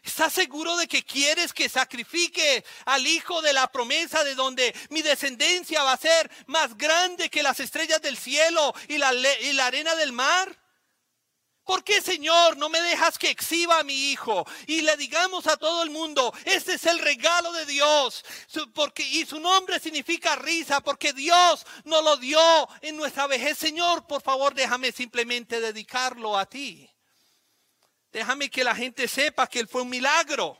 ¿Estás 0.00 0.34
seguro 0.34 0.76
de 0.76 0.86
que 0.86 1.02
quieres 1.02 1.52
que 1.52 1.68
sacrifique 1.68 2.64
al 2.84 3.04
hijo 3.04 3.42
de 3.42 3.54
la 3.54 3.66
promesa 3.72 4.22
de 4.22 4.36
donde 4.36 4.72
mi 4.90 5.02
descendencia 5.02 5.82
va 5.82 5.94
a 5.94 5.96
ser 5.96 6.30
más 6.46 6.78
grande 6.78 7.28
que 7.30 7.42
las 7.42 7.58
estrellas 7.58 8.00
del 8.00 8.16
cielo 8.16 8.72
y 8.86 8.98
la, 8.98 9.12
y 9.12 9.54
la 9.54 9.66
arena 9.66 9.96
del 9.96 10.12
mar? 10.12 10.56
¿Por 11.68 11.84
qué, 11.84 12.00
Señor, 12.00 12.56
no 12.56 12.70
me 12.70 12.80
dejas 12.80 13.18
que 13.18 13.28
exhiba 13.28 13.78
a 13.78 13.84
mi 13.84 14.10
hijo 14.10 14.46
y 14.66 14.80
le 14.80 14.96
digamos 14.96 15.46
a 15.46 15.58
todo 15.58 15.82
el 15.82 15.90
mundo, 15.90 16.32
este 16.46 16.72
es 16.72 16.86
el 16.86 16.98
regalo 16.98 17.52
de 17.52 17.66
Dios? 17.66 18.24
Porque, 18.72 19.02
y 19.02 19.26
su 19.26 19.38
nombre 19.38 19.78
significa 19.78 20.34
risa, 20.36 20.80
porque 20.80 21.12
Dios 21.12 21.66
nos 21.84 22.02
lo 22.02 22.16
dio 22.16 22.40
en 22.80 22.96
nuestra 22.96 23.26
vejez. 23.26 23.58
Señor, 23.58 24.06
por 24.06 24.22
favor, 24.22 24.54
déjame 24.54 24.92
simplemente 24.92 25.60
dedicarlo 25.60 26.38
a 26.38 26.46
ti. 26.46 26.88
Déjame 28.12 28.48
que 28.48 28.64
la 28.64 28.74
gente 28.74 29.06
sepa 29.06 29.46
que 29.46 29.60
él 29.60 29.68
fue 29.68 29.82
un 29.82 29.90
milagro. 29.90 30.58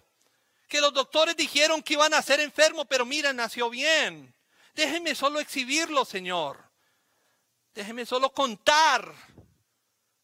Que 0.68 0.82
los 0.82 0.92
doctores 0.92 1.34
dijeron 1.34 1.82
que 1.82 1.94
iban 1.94 2.12
a 2.12 2.20
ser 2.20 2.38
enfermo, 2.40 2.84
pero 2.84 3.06
mira, 3.06 3.32
nació 3.32 3.70
bien. 3.70 4.36
Déjeme 4.74 5.14
solo 5.14 5.40
exhibirlo, 5.40 6.04
Señor. 6.04 6.70
Déjeme 7.72 8.04
solo 8.04 8.30
contar 8.30 9.14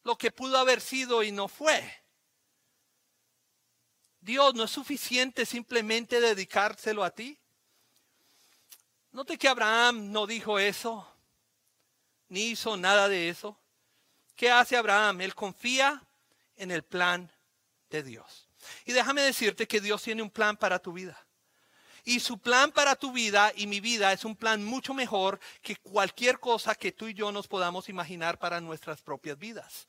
lo 0.04 0.16
que 0.16 0.30
pudo 0.30 0.58
haber 0.58 0.80
sido 0.80 1.22
y 1.22 1.32
no 1.32 1.48
fue. 1.48 1.82
Dios, 4.20 4.54
¿no 4.54 4.64
es 4.64 4.70
suficiente 4.70 5.44
simplemente 5.44 6.20
dedicárselo 6.20 7.04
a 7.04 7.10
ti? 7.10 7.38
Note 9.12 9.38
que 9.38 9.48
Abraham 9.48 10.12
no 10.12 10.26
dijo 10.26 10.58
eso, 10.58 11.06
ni 12.28 12.50
hizo 12.50 12.76
nada 12.76 13.08
de 13.08 13.28
eso. 13.28 13.58
¿Qué 14.34 14.50
hace 14.50 14.76
Abraham? 14.76 15.20
Él 15.20 15.34
confía 15.34 16.02
en 16.56 16.70
el 16.70 16.82
plan 16.82 17.30
de 17.90 18.02
Dios. 18.02 18.48
Y 18.84 18.92
déjame 18.92 19.22
decirte 19.22 19.68
que 19.68 19.80
Dios 19.80 20.02
tiene 20.02 20.22
un 20.22 20.30
plan 20.30 20.56
para 20.56 20.78
tu 20.78 20.92
vida. 20.92 21.23
Y 22.04 22.20
su 22.20 22.38
plan 22.38 22.70
para 22.70 22.96
tu 22.96 23.12
vida 23.12 23.52
y 23.56 23.66
mi 23.66 23.80
vida 23.80 24.12
es 24.12 24.24
un 24.24 24.36
plan 24.36 24.62
mucho 24.62 24.92
mejor 24.92 25.40
que 25.62 25.76
cualquier 25.76 26.38
cosa 26.38 26.74
que 26.74 26.92
tú 26.92 27.08
y 27.08 27.14
yo 27.14 27.32
nos 27.32 27.48
podamos 27.48 27.88
imaginar 27.88 28.38
para 28.38 28.60
nuestras 28.60 29.00
propias 29.00 29.38
vidas. 29.38 29.86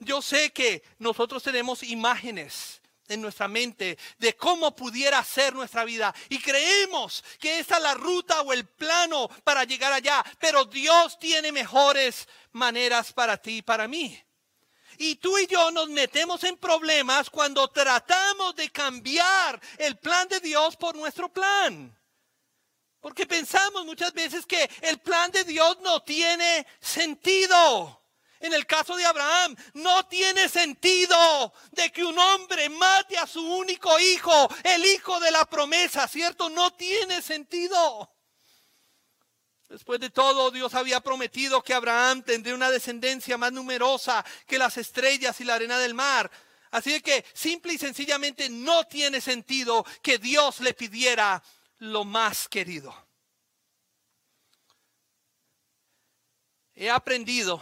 Yo 0.00 0.20
sé 0.20 0.52
que 0.52 0.82
nosotros 0.98 1.42
tenemos 1.42 1.84
imágenes 1.84 2.80
en 3.08 3.20
nuestra 3.20 3.48
mente 3.48 3.98
de 4.18 4.34
cómo 4.34 4.74
pudiera 4.74 5.22
ser 5.22 5.54
nuestra 5.54 5.84
vida 5.84 6.14
y 6.28 6.38
creemos 6.38 7.22
que 7.38 7.60
esa 7.60 7.76
es 7.76 7.82
la 7.82 7.94
ruta 7.94 8.42
o 8.42 8.52
el 8.52 8.64
plano 8.64 9.28
para 9.44 9.64
llegar 9.64 9.92
allá, 9.92 10.24
pero 10.40 10.64
Dios 10.64 11.18
tiene 11.18 11.52
mejores 11.52 12.28
maneras 12.52 13.12
para 13.12 13.36
ti 13.36 13.58
y 13.58 13.62
para 13.62 13.86
mí. 13.86 14.20
Y 14.98 15.16
tú 15.16 15.36
y 15.38 15.46
yo 15.46 15.70
nos 15.70 15.88
metemos 15.88 16.42
en 16.44 16.56
problemas 16.56 17.30
cuando 17.30 17.68
tratamos 17.68 18.54
de 18.56 18.70
cambiar 18.70 19.60
el 19.78 19.96
plan 19.98 20.28
de 20.28 20.40
Dios 20.40 20.76
por 20.76 20.94
nuestro 20.94 21.32
plan. 21.32 21.96
Porque 23.00 23.26
pensamos 23.26 23.84
muchas 23.84 24.12
veces 24.14 24.46
que 24.46 24.70
el 24.82 24.98
plan 24.98 25.30
de 25.30 25.44
Dios 25.44 25.78
no 25.82 26.02
tiene 26.02 26.66
sentido. 26.80 28.02
En 28.40 28.52
el 28.52 28.66
caso 28.66 28.96
de 28.96 29.04
Abraham, 29.04 29.56
no 29.74 30.06
tiene 30.06 30.48
sentido 30.48 31.52
de 31.72 31.90
que 31.90 32.04
un 32.04 32.18
hombre 32.18 32.68
mate 32.68 33.16
a 33.16 33.26
su 33.26 33.40
único 33.40 33.98
hijo, 33.98 34.48
el 34.62 34.84
hijo 34.84 35.18
de 35.20 35.30
la 35.30 35.44
promesa, 35.46 36.06
¿cierto? 36.08 36.50
No 36.50 36.70
tiene 36.72 37.22
sentido. 37.22 38.13
Después 39.74 39.98
de 39.98 40.08
todo, 40.08 40.52
Dios 40.52 40.72
había 40.74 41.00
prometido 41.00 41.60
que 41.60 41.74
Abraham 41.74 42.22
tendría 42.22 42.54
una 42.54 42.70
descendencia 42.70 43.36
más 43.36 43.50
numerosa 43.52 44.24
que 44.46 44.56
las 44.56 44.76
estrellas 44.76 45.40
y 45.40 45.44
la 45.44 45.56
arena 45.56 45.80
del 45.80 45.94
mar. 45.94 46.30
Así 46.70 47.00
que 47.00 47.24
simple 47.34 47.72
y 47.72 47.78
sencillamente 47.78 48.48
no 48.48 48.84
tiene 48.84 49.20
sentido 49.20 49.84
que 50.00 50.18
Dios 50.18 50.60
le 50.60 50.74
pidiera 50.74 51.42
lo 51.78 52.04
más 52.04 52.46
querido. 52.46 52.94
He 56.76 56.88
aprendido, 56.88 57.60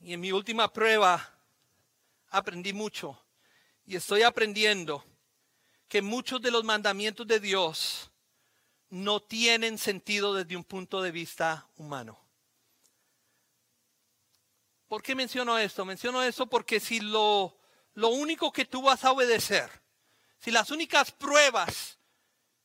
y 0.00 0.12
en 0.12 0.20
mi 0.20 0.30
última 0.30 0.70
prueba 0.70 1.40
aprendí 2.28 2.74
mucho, 2.74 3.18
y 3.86 3.96
estoy 3.96 4.24
aprendiendo 4.24 5.02
que 5.88 6.02
muchos 6.02 6.42
de 6.42 6.50
los 6.50 6.64
mandamientos 6.64 7.26
de 7.26 7.40
Dios 7.40 8.10
no 8.90 9.20
tienen 9.20 9.78
sentido 9.78 10.34
desde 10.34 10.56
un 10.56 10.64
punto 10.64 11.02
de 11.02 11.10
vista 11.10 11.68
humano. 11.76 12.18
¿Por 14.88 15.02
qué 15.02 15.14
menciono 15.14 15.58
esto? 15.58 15.84
Menciono 15.84 16.22
esto 16.22 16.46
porque 16.46 16.78
si 16.78 17.00
lo, 17.00 17.58
lo 17.94 18.08
único 18.08 18.52
que 18.52 18.64
tú 18.64 18.82
vas 18.82 19.04
a 19.04 19.10
obedecer, 19.10 19.70
si 20.38 20.50
las 20.50 20.70
únicas 20.70 21.10
pruebas 21.10 21.98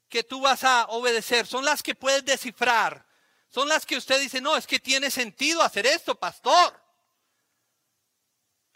que 0.08 0.24
tú 0.24 0.42
vas 0.42 0.64
a 0.64 0.86
obedecer 0.90 1.48
son 1.48 1.66
las 1.66 1.82
que 1.82 1.96
puedes 1.96 2.24
descifrar, 2.24 3.08
son 3.50 3.68
las 3.68 3.86
que 3.86 3.98
usted 3.98 4.20
dice, 4.20 4.40
no, 4.40 4.56
es 4.56 4.68
que 4.68 4.80
tiene 4.80 5.10
sentido 5.10 5.62
hacer 5.62 5.86
esto, 5.86 6.16
pastor. 6.16 6.80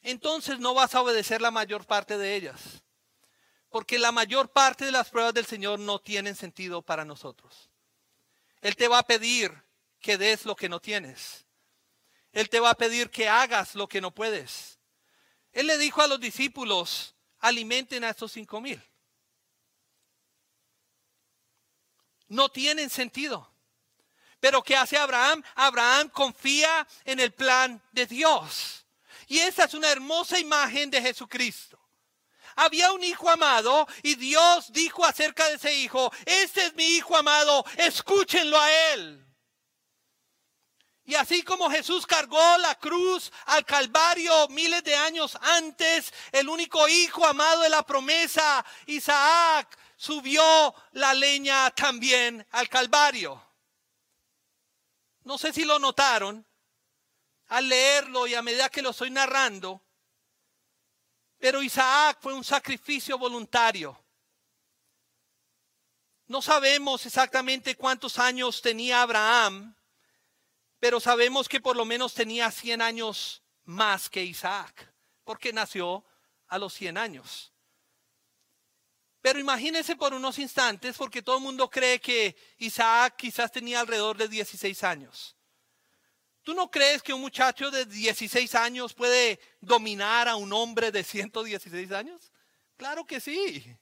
Entonces 0.02 0.60
no 0.60 0.74
vas 0.74 0.96
a 0.96 1.02
obedecer 1.02 1.42
la 1.42 1.52
mayor 1.52 1.86
parte 1.86 2.18
de 2.18 2.36
ellas. 2.36 2.85
Porque 3.76 4.00
la 4.00 4.14
mayor 4.14 4.48
parte 4.48 4.86
de 4.86 4.92
las 4.94 5.10
pruebas 5.10 5.34
del 5.34 5.46
Señor 5.46 5.80
no 5.80 6.00
tienen 6.00 6.34
sentido 6.34 6.82
para 6.82 7.04
nosotros. 7.04 7.70
Él 8.62 8.74
te 8.78 8.88
va 8.88 9.00
a 9.00 9.06
pedir 9.06 9.52
que 10.00 10.18
des 10.18 10.46
lo 10.46 10.56
que 10.56 10.70
no 10.70 10.80
tienes. 10.80 11.46
Él 12.32 12.48
te 12.48 12.62
va 12.62 12.70
a 12.70 12.78
pedir 12.78 13.10
que 13.10 13.28
hagas 13.28 13.76
lo 13.76 13.90
que 13.90 14.00
no 14.00 14.12
puedes. 14.12 14.80
Él 15.52 15.68
le 15.68 15.78
dijo 15.78 16.02
a 16.02 16.08
los 16.08 16.22
discípulos, 16.22 17.16
alimenten 17.40 18.06
a 18.06 18.12
estos 18.12 18.32
cinco 18.32 18.62
mil. 18.62 18.82
No 22.30 22.48
tienen 22.48 22.90
sentido. 22.90 23.52
Pero 24.40 24.64
¿qué 24.64 24.78
hace 24.78 24.98
Abraham? 24.98 25.44
Abraham 25.54 26.08
confía 26.08 26.88
en 27.04 27.20
el 27.20 27.34
plan 27.34 27.84
de 27.92 28.06
Dios. 28.06 28.86
Y 29.28 29.40
esa 29.40 29.66
es 29.66 29.74
una 29.74 29.92
hermosa 29.92 30.40
imagen 30.40 30.90
de 30.90 31.02
Jesucristo 31.02 31.85
había 32.56 32.92
un 32.92 33.04
hijo 33.04 33.30
amado 33.30 33.88
y 34.04 34.16
Dios 34.16 34.72
dijo 34.72 35.06
acerca 35.06 35.48
de 35.50 35.56
ese 35.56 35.74
hijo, 35.76 36.12
este 36.26 36.66
es 36.66 36.76
mi 36.76 36.86
hijo 36.86 37.16
amado, 37.18 37.66
escúchenlo 37.78 38.60
a 38.60 38.72
él. 38.94 39.26
Y 41.08 41.14
así 41.14 41.44
como 41.44 41.70
Jesús 41.70 42.08
cargó 42.08 42.58
la 42.58 42.76
cruz 42.76 43.32
al 43.46 43.64
Calvario 43.64 44.48
miles 44.50 44.84
de 44.84 44.96
años 44.96 45.38
antes, 45.40 46.12
el 46.32 46.50
único 46.50 46.88
hijo 46.88 47.26
amado 47.26 47.62
de 47.62 47.70
la 47.70 47.86
promesa, 47.86 48.66
Isaac, 48.88 49.78
subió 49.96 50.74
la 50.94 51.14
leña 51.14 51.70
también 51.72 52.46
al 52.52 52.68
Calvario. 52.70 53.40
No 55.24 55.38
sé 55.38 55.54
si 55.54 55.64
lo 55.64 55.78
notaron 55.78 56.46
al 57.48 57.70
leerlo 57.70 58.26
y 58.26 58.34
a 58.34 58.42
medida 58.42 58.70
que 58.70 58.82
lo 58.82 58.90
estoy 58.90 59.12
narrando, 59.12 59.85
Pero 61.46 61.62
Isaac 61.62 62.18
fue 62.22 62.34
un 62.34 62.44
sacrificio 62.44 63.20
voluntario. 63.20 63.96
No 66.26 66.42
sabemos 66.42 67.06
exactamente 67.06 67.76
cuántos 67.76 68.18
años 68.18 68.64
tenía 68.64 69.04
Abraham, 69.04 69.76
pero 70.80 71.00
sabemos 71.00 71.48
que 71.48 71.62
por 71.62 71.76
lo 71.76 71.86
menos 71.86 72.16
tenía 72.16 72.50
100 72.50 72.82
años 72.82 73.44
más 73.64 74.10
que 74.10 74.24
Isaac, 74.24 74.92
porque 75.24 75.54
nació 75.54 76.04
a 76.48 76.58
los 76.58 76.74
100 76.74 76.98
años. 76.98 77.54
Pero 79.22 79.38
imagínense 79.38 79.96
por 79.96 80.16
unos 80.16 80.40
instantes, 80.40 80.98
porque 80.98 81.22
todo 81.22 81.38
el 81.38 81.44
mundo 81.44 81.70
cree 81.70 82.02
que 82.02 82.36
Isaac 82.58 83.18
quizás 83.18 83.52
tenía 83.52 83.82
alrededor 83.82 84.18
de 84.18 84.30
16 84.30 84.84
años. 84.84 85.38
¿Tú 86.46 86.54
no 86.54 86.70
crees 86.70 87.02
que 87.02 87.12
un 87.12 87.22
muchacho 87.22 87.72
de 87.72 87.88
16 87.88 88.54
años 88.54 88.94
puede 88.94 89.40
dominar 89.62 90.28
a 90.28 90.36
un 90.36 90.54
hombre 90.54 90.92
de 90.92 91.04
116 91.04 91.92
años? 91.92 92.32
Claro 92.78 93.04
que 93.04 93.20
sí. 93.20 93.76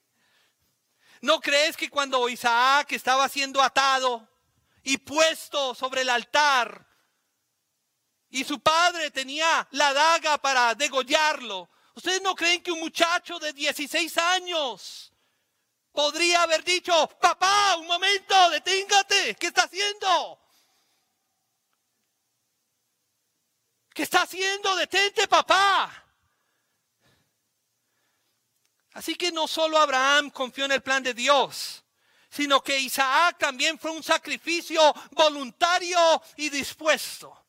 ¿No 1.19 1.41
crees 1.41 1.75
que 1.75 1.89
cuando 1.89 2.29
Isaac 2.29 2.93
estaba 2.93 3.27
siendo 3.27 3.61
atado 3.61 4.25
y 4.81 4.97
puesto 4.97 5.75
sobre 5.75 6.03
el 6.03 6.09
altar 6.09 6.87
y 8.29 8.45
su 8.45 8.61
padre 8.61 9.11
tenía 9.11 9.67
la 9.71 9.91
daga 9.91 10.37
para 10.37 10.73
degollarlo, 10.73 11.69
¿ustedes 11.95 12.21
no 12.21 12.33
creen 12.33 12.63
que 12.63 12.71
un 12.71 12.79
muchacho 12.79 13.39
de 13.39 13.51
16 13.51 14.17
años 14.19 15.11
podría 15.91 16.43
haber 16.43 16.63
dicho, 16.63 17.09
papá, 17.19 17.75
un 17.75 17.87
momento, 17.87 18.49
deténgate, 18.51 19.35
¿qué 19.35 19.47
está 19.47 19.63
haciendo? 19.63 20.42
¿Qué 23.93 24.03
está 24.03 24.23
haciendo? 24.23 24.75
Detente, 24.75 25.27
papá. 25.27 26.03
Así 28.93 29.15
que 29.15 29.31
no 29.31 29.47
solo 29.47 29.77
Abraham 29.77 30.29
confió 30.29 30.65
en 30.65 30.71
el 30.71 30.81
plan 30.81 31.03
de 31.03 31.13
Dios, 31.13 31.83
sino 32.29 32.61
que 32.63 32.79
Isaac 32.79 33.37
también 33.37 33.77
fue 33.77 33.91
un 33.91 34.03
sacrificio 34.03 34.81
voluntario 35.11 35.99
y 36.37 36.49
dispuesto. 36.49 37.39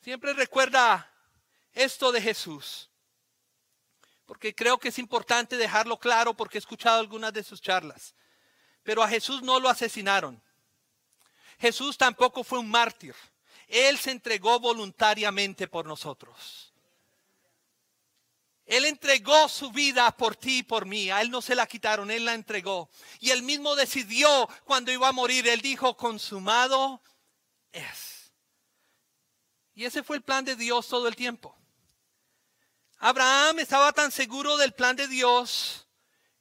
Siempre 0.00 0.32
recuerda 0.32 1.12
esto 1.72 2.10
de 2.10 2.22
Jesús, 2.22 2.90
porque 4.24 4.54
creo 4.54 4.78
que 4.78 4.88
es 4.88 4.98
importante 4.98 5.56
dejarlo 5.56 5.98
claro 5.98 6.34
porque 6.34 6.58
he 6.58 6.60
escuchado 6.60 7.00
algunas 7.00 7.32
de 7.32 7.44
sus 7.44 7.60
charlas. 7.60 8.14
Pero 8.82 9.02
a 9.02 9.08
Jesús 9.08 9.42
no 9.42 9.60
lo 9.60 9.68
asesinaron. 9.68 10.42
Jesús 11.58 11.98
tampoco 11.98 12.42
fue 12.42 12.58
un 12.58 12.70
mártir. 12.70 13.14
Él 13.70 13.98
se 13.98 14.10
entregó 14.10 14.58
voluntariamente 14.58 15.68
por 15.68 15.86
nosotros. 15.86 16.72
Él 18.66 18.84
entregó 18.84 19.48
su 19.48 19.70
vida 19.70 20.10
por 20.16 20.36
ti 20.36 20.58
y 20.58 20.62
por 20.62 20.86
mí. 20.86 21.10
A 21.10 21.20
Él 21.22 21.30
no 21.30 21.40
se 21.42 21.54
la 21.54 21.66
quitaron, 21.66 22.10
Él 22.10 22.24
la 22.24 22.34
entregó. 22.34 22.90
Y 23.18 23.30
Él 23.30 23.42
mismo 23.42 23.74
decidió 23.74 24.48
cuando 24.64 24.92
iba 24.92 25.08
a 25.08 25.12
morir. 25.12 25.48
Él 25.48 25.60
dijo, 25.60 25.96
consumado 25.96 27.02
es. 27.72 28.32
Y 29.74 29.84
ese 29.84 30.02
fue 30.02 30.16
el 30.16 30.22
plan 30.22 30.44
de 30.44 30.56
Dios 30.56 30.88
todo 30.88 31.08
el 31.08 31.16
tiempo. 31.16 31.56
Abraham 32.98 33.60
estaba 33.60 33.92
tan 33.92 34.12
seguro 34.12 34.56
del 34.56 34.72
plan 34.72 34.94
de 34.94 35.08
Dios 35.08 35.86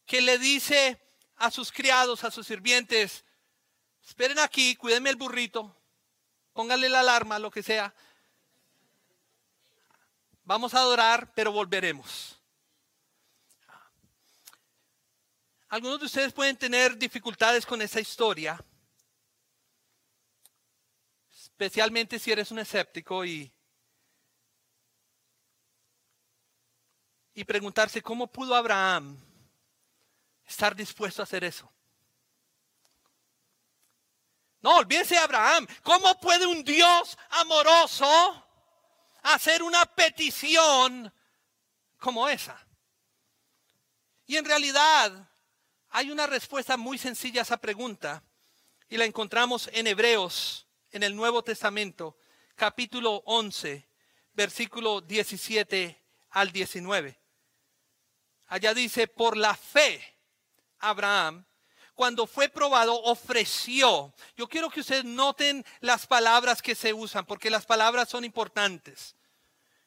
que 0.06 0.22
le 0.22 0.38
dice 0.38 1.02
a 1.38 1.50
sus 1.50 1.72
criados, 1.72 2.24
a 2.24 2.32
sus 2.32 2.46
sirvientes, 2.46 3.24
esperen 4.06 4.40
aquí, 4.40 4.76
cuídenme 4.76 5.10
el 5.10 5.16
burrito, 5.16 5.79
póngale 6.54 6.90
la 6.90 7.02
alarma, 7.02 7.40
lo 7.40 7.52
que 7.52 7.64
sea. 7.64 7.94
Vamos 10.44 10.74
a 10.74 10.80
adorar, 10.80 11.32
pero 11.34 11.52
volveremos. 11.52 12.40
Algunos 15.70 16.00
de 16.00 16.06
ustedes 16.08 16.34
pueden 16.34 16.58
tener 16.58 16.98
dificultades 16.98 17.64
con 17.66 17.80
esa 17.84 18.00
historia, 18.00 18.60
especialmente 21.32 22.18
si 22.18 22.32
eres 22.32 22.50
un 22.50 22.58
escéptico 22.58 23.24
y, 23.24 23.54
y 27.36 27.44
preguntarse 27.44 28.02
cómo 28.02 28.26
pudo 28.26 28.56
Abraham 28.56 29.16
estar 30.48 30.76
dispuesto 30.76 31.22
a 31.22 31.24
hacer 31.24 31.44
eso. 31.44 31.72
No, 34.62 34.78
olvídese 34.78 35.18
Abraham. 35.18 35.68
¿Cómo 35.84 36.20
puede 36.20 36.46
un 36.46 36.64
Dios 36.64 37.18
amoroso 37.30 38.46
hacer 39.24 39.64
una 39.64 39.86
petición 39.86 41.14
como 41.98 42.28
esa? 42.28 42.60
Y 44.26 44.38
en 44.38 44.46
realidad 44.46 45.30
hay 45.90 46.12
una 46.12 46.28
respuesta 46.28 46.78
muy 46.78 46.98
sencilla 46.98 47.42
a 47.42 47.44
esa 47.44 47.58
pregunta 47.58 48.24
y 48.90 48.98
la 48.98 49.06
encontramos 49.06 49.70
en 49.74 49.88
Hebreos, 49.88 50.68
en 50.92 51.04
el 51.04 51.16
Nuevo 51.16 51.44
Testamento, 51.44 52.18
capítulo 52.56 53.24
11, 53.26 53.88
versículo 54.34 55.02
17 55.02 56.04
al 56.32 56.52
19. 56.52 57.20
Allá 58.48 58.74
dice, 58.74 59.08
por 59.08 59.38
la 59.38 59.56
fe, 59.56 60.02
Abraham, 60.80 61.46
cuando 62.00 62.28
fue 62.28 62.48
probado, 62.48 62.96
ofreció. 63.04 64.14
Yo 64.38 64.48
quiero 64.48 64.70
que 64.70 64.80
ustedes 64.80 65.04
noten 65.04 65.66
las 65.82 66.08
palabras 66.08 66.62
que 66.62 66.74
se 66.74 66.94
usan, 66.94 67.26
porque 67.26 67.50
las 67.50 67.66
palabras 67.66 68.08
son 68.08 68.24
importantes. 68.24 69.18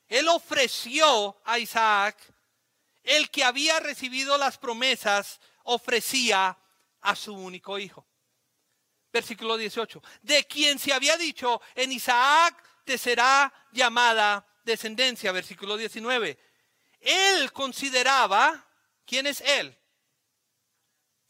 Él 0.08 0.28
ofreció 0.28 1.40
a 1.42 1.58
Isaac, 1.58 2.18
el 3.02 3.30
que 3.30 3.44
había 3.44 3.80
recibido 3.80 4.36
las 4.36 4.58
promesas, 4.58 5.40
ofrecía 5.62 6.58
a 7.00 7.16
su 7.16 7.32
único 7.32 7.78
hijo. 7.78 8.06
Versículo 9.10 9.56
18. 9.56 10.02
De 10.20 10.44
quien 10.44 10.78
se 10.78 10.92
había 10.92 11.16
dicho, 11.16 11.62
en 11.74 11.92
Isaac 11.92 12.62
te 12.84 12.98
será 12.98 13.50
llamada 13.72 14.46
descendencia. 14.64 15.32
Versículo 15.32 15.78
19. 15.78 16.38
Él 17.00 17.50
consideraba, 17.52 18.68
¿quién 19.06 19.26
es 19.26 19.40
él? 19.40 19.78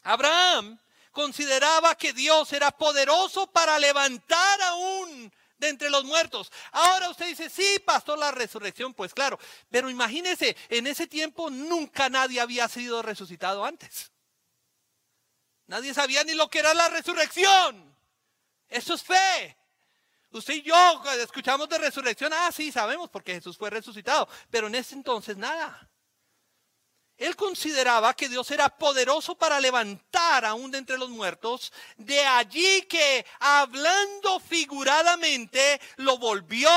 Abraham 0.03 0.77
consideraba 1.11 1.95
que 1.95 2.13
Dios 2.13 2.51
era 2.53 2.71
poderoso 2.71 3.47
para 3.47 3.79
levantar 3.79 4.61
aún 4.63 5.31
de 5.57 5.69
entre 5.69 5.89
los 5.89 6.03
muertos. 6.03 6.51
Ahora 6.71 7.09
usted 7.09 7.27
dice, 7.27 7.49
sí, 7.49 7.79
pastor, 7.85 8.17
la 8.17 8.31
resurrección, 8.31 8.93
pues 8.93 9.13
claro, 9.13 9.39
pero 9.69 9.89
imagínese, 9.89 10.57
en 10.69 10.87
ese 10.87 11.07
tiempo 11.07 11.49
nunca 11.49 12.09
nadie 12.09 12.41
había 12.41 12.67
sido 12.67 13.01
resucitado 13.01 13.63
antes. 13.63 14.11
Nadie 15.67 15.93
sabía 15.93 16.23
ni 16.23 16.33
lo 16.33 16.49
que 16.49 16.59
era 16.59 16.73
la 16.73 16.89
resurrección. 16.89 17.95
Eso 18.67 18.95
es 18.95 19.03
fe. 19.03 19.57
Usted 20.31 20.55
y 20.55 20.61
yo 20.63 21.03
escuchamos 21.21 21.69
de 21.69 21.77
resurrección, 21.77 22.33
ah, 22.33 22.51
sí, 22.51 22.71
sabemos 22.71 23.09
porque 23.09 23.35
Jesús 23.35 23.55
fue 23.55 23.69
resucitado, 23.69 24.27
pero 24.49 24.67
en 24.67 24.75
ese 24.75 24.95
entonces 24.95 25.37
nada. 25.37 25.89
Él 27.23 27.37
consideraba 27.37 28.13
que 28.13 28.27
Dios 28.27 28.51
era 28.51 28.67
poderoso 28.67 29.33
para 29.35 29.57
levantar 29.61 30.43
aún 30.43 30.69
de 30.71 30.79
entre 30.79 30.97
los 30.97 31.09
muertos. 31.09 31.71
De 31.95 32.19
allí 32.25 32.81
que, 32.81 33.25
hablando 33.39 34.41
figuradamente, 34.41 35.79
lo 35.95 36.17
volvió 36.17 36.69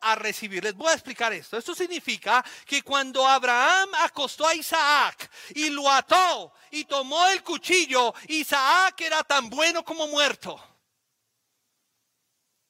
a 0.00 0.14
recibir. 0.14 0.62
Les 0.62 0.76
voy 0.76 0.90
a 0.90 0.94
explicar 0.94 1.32
esto. 1.32 1.58
Esto 1.58 1.74
significa 1.74 2.44
que 2.64 2.82
cuando 2.82 3.26
Abraham 3.26 3.88
acostó 3.98 4.46
a 4.46 4.54
Isaac 4.54 5.28
y 5.56 5.70
lo 5.70 5.90
ató 5.90 6.52
y 6.70 6.84
tomó 6.84 7.26
el 7.26 7.42
cuchillo, 7.42 8.14
Isaac 8.28 9.00
era 9.00 9.24
tan 9.24 9.50
bueno 9.50 9.84
como 9.84 10.06
muerto. 10.06 10.56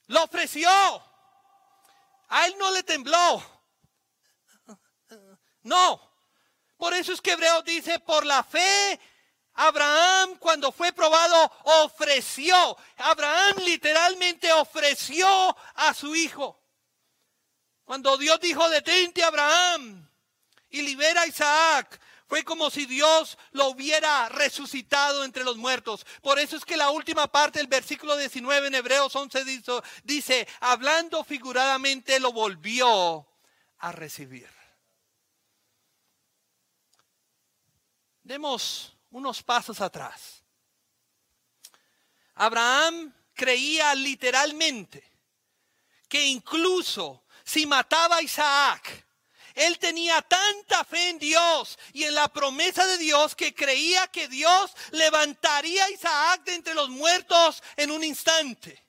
Lo 0.07 0.25
ofreció. 0.25 0.71
A 2.29 2.47
él 2.47 2.55
no 2.59 2.71
le 2.71 2.83
tembló. 2.83 3.45
No. 5.65 6.14
Por 6.77 6.95
eso 6.95 7.13
es 7.13 7.21
que 7.21 7.33
Hebreos 7.33 7.65
dice, 7.65 7.99
por 8.01 8.27
la 8.27 8.43
fe, 8.43 9.01
Abraham 9.55 10.37
cuando 10.39 10.73
fue 10.73 10.93
probado 10.93 11.51
ofreció. 11.85 12.77
Abraham 12.97 13.57
literalmente 13.65 14.53
ofreció 14.53 15.57
a 15.75 15.95
su 15.95 16.15
hijo. 16.15 16.61
Cuando 17.85 18.17
Dios 18.17 18.41
dijo, 18.41 18.69
detente 18.69 19.23
Abraham 19.23 20.09
y 20.71 20.83
libera 20.83 21.23
a 21.23 21.27
Isaac, 21.27 22.01
fue 22.27 22.43
como 22.43 22.71
si 22.71 22.87
Dios 22.87 23.39
lo 23.53 23.69
hubiera 23.69 24.29
resucitado 24.31 25.25
entre 25.25 25.45
los 25.45 25.57
muertos. 25.57 26.05
Por 26.23 26.39
eso 26.39 26.57
es 26.57 26.65
que 26.65 26.77
la 26.77 26.91
última 26.91 27.31
parte 27.31 27.59
del 27.59 27.69
versículo 27.69 28.17
19 28.17 28.69
en 28.69 28.75
Hebreos 28.75 29.15
11 29.15 29.45
dice, 29.45 29.73
dice 30.03 30.49
hablando 30.61 31.23
figuradamente, 31.23 32.19
lo 32.19 32.33
volvió 32.33 33.29
a 33.79 33.93
recibir. 33.93 34.49
Demos 38.25 38.97
unos 39.11 39.43
pasos 39.43 39.83
atrás. 39.83 40.43
Abraham 42.35 43.15
creía 43.35 43.95
literalmente 43.95 45.05
que 46.09 46.25
incluso 46.25 47.25
si 47.45 47.67
mataba 47.67 48.17
a 48.17 48.23
Isaac, 48.23 49.07
Él 49.55 49.79
tenía 49.79 50.23
tanta 50.23 50.85
fe 50.85 51.11
en 51.11 51.19
Dios 51.19 51.79
y 51.93 52.05
en 52.05 52.15
la 52.15 52.29
promesa 52.29 52.87
de 52.87 52.97
Dios 52.97 53.37
que 53.37 53.55
creía 53.55 54.07
que 54.09 54.27
Dios 54.27 54.73
levantaría 54.93 55.85
a 55.85 55.91
Isaac 55.91 56.45
de 56.45 56.55
entre 56.55 56.73
los 56.73 56.89
muertos 56.89 57.63
en 57.77 57.91
un 57.91 58.03
instante. 58.03 58.83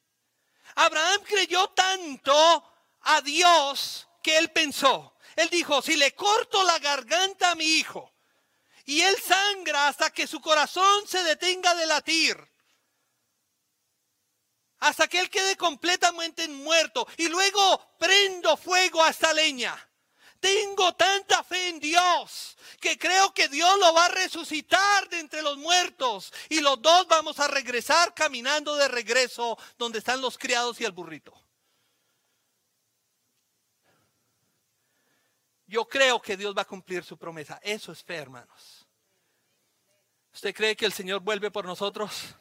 Abraham 0.76 1.22
creyó 1.24 1.68
tanto 1.72 2.74
a 3.02 3.20
Dios 3.20 4.08
que 4.24 4.38
él 4.38 4.50
pensó. 4.52 5.18
Él 5.36 5.50
dijo, 5.50 5.82
si 5.82 5.98
le 5.98 6.16
corto 6.16 6.64
la 6.64 6.80
garganta 6.80 7.52
a 7.52 7.56
mi 7.56 7.66
hijo 7.66 8.15
y 8.86 9.02
él 9.02 9.16
sangra 9.22 9.88
hasta 9.88 10.12
que 10.12 10.28
su 10.28 10.40
corazón 10.40 11.08
se 11.08 11.24
detenga 11.24 11.74
de 11.76 11.88
latir, 11.88 12.38
hasta 14.80 15.08
que 15.08 15.20
él 15.20 15.30
quede 15.30 15.58
completamente 15.58 16.48
muerto 16.48 17.08
y 17.18 17.28
luego 17.28 17.96
prendo 17.98 18.56
fuego 18.56 19.04
a 19.04 19.10
esta 19.10 19.34
leña. 19.34 19.76
Tengo 20.40 20.94
tanta 20.94 21.44
fe 21.44 21.70
en 21.70 21.80
Dios 21.80 22.56
que 22.80 23.00
creo 23.00 23.34
que 23.34 23.48
Dios 23.48 23.80
lo 23.80 23.94
va 23.96 24.06
a 24.06 24.10
resucitar 24.10 25.10
de 25.10 25.20
entre 25.20 25.42
los 25.42 25.58
muertos 25.58 26.32
y 26.50 26.60
los 26.60 26.80
dos 26.82 27.08
vamos 27.08 27.40
a 27.40 27.48
regresar 27.48 28.14
caminando 28.14 28.76
de 28.76 28.88
regreso 28.88 29.58
donde 29.80 30.00
están 30.00 30.22
los 30.22 30.38
criados 30.38 30.80
y 30.80 30.86
el 30.86 30.92
burrito. 30.92 31.34
Yo 35.68 35.88
creo 35.88 36.22
que 36.22 36.38
Dios 36.38 36.56
va 36.56 36.62
a 36.62 36.68
cumplir 36.68 37.04
su 37.04 37.18
promesa. 37.18 37.60
Eso 37.64 37.92
es 37.92 38.04
fe, 38.04 38.18
hermanos. 38.18 38.75
¿Usted 40.36 40.54
cree 40.54 40.76
que 40.76 40.86
el 40.86 40.92
Señor 40.92 41.22
vuelve 41.22 41.50
por 41.50 41.64
nosotros? 41.64 42.36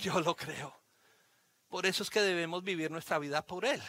Yo 0.00 0.18
lo 0.18 0.34
creo. 0.34 0.74
Por 1.68 1.84
eso 1.84 2.02
es 2.02 2.08
que 2.08 2.22
debemos 2.22 2.64
vivir 2.64 2.90
nuestra 2.90 3.18
vida 3.18 3.46
por 3.46 3.66
Él. 3.66 3.82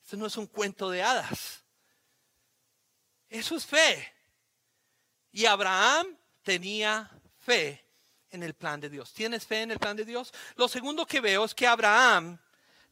Esto 0.00 0.16
no 0.16 0.26
es 0.26 0.36
un 0.36 0.46
cuento 0.46 0.88
de 0.88 1.02
hadas. 1.02 1.64
Eso 3.28 3.56
es 3.56 3.66
fe. 3.66 4.14
Y 5.32 5.46
Abraham 5.46 6.16
tenía 6.44 7.10
fe 7.40 7.84
en 8.30 8.44
el 8.44 8.54
plan 8.54 8.80
de 8.80 8.88
Dios. 8.88 9.12
¿Tienes 9.12 9.44
fe 9.44 9.62
en 9.62 9.72
el 9.72 9.80
plan 9.80 9.96
de 9.96 10.04
Dios? 10.04 10.32
Lo 10.54 10.68
segundo 10.68 11.06
que 11.06 11.20
veo 11.20 11.44
es 11.44 11.56
que 11.56 11.66
Abraham 11.66 12.38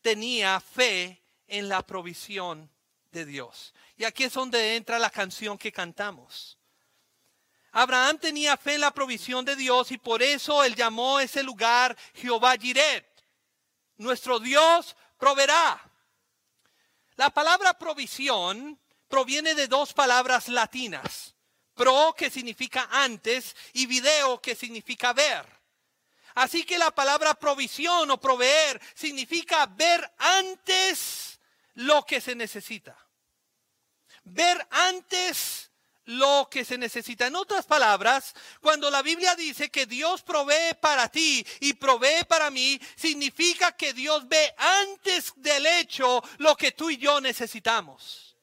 tenía 0.01 0.59
fe 0.59 1.22
en 1.46 1.68
la 1.68 1.87
provisión 1.87 2.68
de 3.12 3.25
Dios. 3.25 3.72
Y 3.96 4.03
aquí 4.03 4.25
es 4.25 4.33
donde 4.33 4.75
entra 4.75 4.98
la 4.98 5.11
canción 5.11 5.57
que 5.57 5.70
cantamos. 5.70 6.59
Abraham 7.73 8.19
tenía 8.19 8.57
fe 8.57 8.75
en 8.75 8.83
la 8.83 8.93
provisión 8.93 9.45
de 9.45 9.57
Dios 9.57 9.91
y 9.91 9.99
por 9.99 10.23
eso 10.23 10.63
él 10.63 10.75
llamó 10.75 11.21
ese 11.21 11.43
lugar 11.43 11.97
Jehová 12.15 12.57
Jireh 12.57 13.13
nuestro 14.03 14.39
Dios 14.39 14.97
proveerá. 15.17 15.81
La 17.17 17.31
palabra 17.31 17.79
provisión 17.79 18.79
proviene 19.09 19.55
de 19.55 19.69
dos 19.69 19.93
palabras 19.93 20.49
latinas. 20.49 21.35
Pro, 21.75 22.15
que 22.17 22.31
significa 22.31 22.89
antes, 22.91 23.57
y 23.73 23.87
video, 23.87 24.41
que 24.41 24.55
significa 24.55 25.13
ver. 25.13 25.47
Así 26.35 26.65
que 26.65 26.79
la 26.79 26.91
palabra 26.91 27.35
provisión 27.35 28.11
o 28.11 28.21
proveer 28.21 28.81
significa 28.95 29.67
ver 29.67 30.13
antes 30.19 31.41
lo 31.75 32.05
que 32.05 32.21
se 32.21 32.35
necesita. 32.35 32.97
Ver 34.25 34.67
antes 34.71 35.71
lo 36.07 36.49
que 36.51 36.65
se 36.65 36.79
necesita. 36.79 37.27
En 37.27 37.37
otras 37.37 37.67
palabras, 37.67 38.35
cuando 38.61 38.91
la 38.91 39.03
Biblia 39.03 39.35
dice 39.35 39.71
que 39.71 39.87
Dios 39.87 40.23
provee 40.23 40.75
para 40.81 41.09
ti 41.09 41.47
y 41.61 41.75
provee 41.75 42.25
para 42.29 42.51
mí, 42.51 42.81
significa 42.97 43.73
que 43.73 43.93
Dios 43.93 44.29
ve 44.29 44.55
antes 44.57 45.33
del 45.37 45.67
hecho 45.67 46.23
lo 46.38 46.57
que 46.57 46.73
tú 46.73 46.91
y 46.91 46.97
yo 46.97 47.21
necesitamos. 47.21 48.37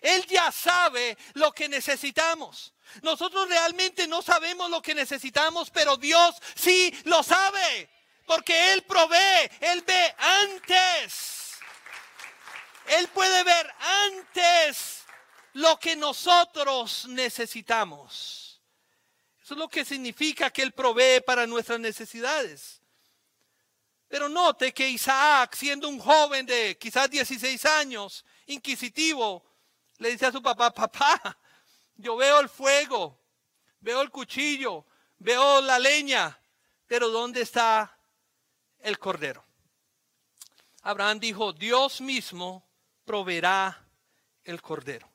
Él 0.00 0.24
ya 0.26 0.50
sabe 0.50 1.16
lo 1.34 1.52
que 1.52 1.68
necesitamos. 1.68 2.72
Nosotros 3.02 3.48
realmente 3.48 4.08
no 4.08 4.22
sabemos 4.22 4.70
lo 4.70 4.82
que 4.82 4.94
necesitamos, 4.94 5.70
pero 5.70 5.96
Dios 5.96 6.34
sí 6.54 6.92
lo 7.04 7.22
sabe. 7.22 7.88
Porque 8.26 8.72
Él 8.72 8.82
provee, 8.82 9.50
Él 9.60 9.82
ve 9.86 10.14
antes. 10.18 11.58
Él 12.86 13.06
puede 13.08 13.44
ver 13.44 13.74
antes 13.78 14.99
lo 15.54 15.78
que 15.78 15.96
nosotros 15.96 17.06
necesitamos. 17.08 18.60
Eso 19.42 19.54
es 19.54 19.58
lo 19.58 19.68
que 19.68 19.84
significa 19.84 20.50
que 20.50 20.62
Él 20.62 20.72
provee 20.72 21.20
para 21.24 21.46
nuestras 21.46 21.80
necesidades. 21.80 22.80
Pero 24.08 24.28
note 24.28 24.72
que 24.72 24.88
Isaac, 24.88 25.54
siendo 25.54 25.88
un 25.88 25.98
joven 25.98 26.46
de 26.46 26.76
quizás 26.78 27.10
16 27.10 27.64
años, 27.66 28.24
inquisitivo, 28.46 29.44
le 29.98 30.10
dice 30.10 30.26
a 30.26 30.32
su 30.32 30.42
papá, 30.42 30.72
papá, 30.72 31.38
yo 31.96 32.16
veo 32.16 32.40
el 32.40 32.48
fuego, 32.48 33.20
veo 33.80 34.02
el 34.02 34.10
cuchillo, 34.10 34.86
veo 35.18 35.60
la 35.60 35.78
leña, 35.78 36.38
pero 36.86 37.08
¿dónde 37.10 37.42
está 37.42 37.98
el 38.78 38.98
cordero? 38.98 39.44
Abraham 40.82 41.20
dijo, 41.20 41.52
Dios 41.52 42.00
mismo 42.00 42.66
proveerá 43.04 43.86
el 44.44 44.62
cordero. 44.62 45.09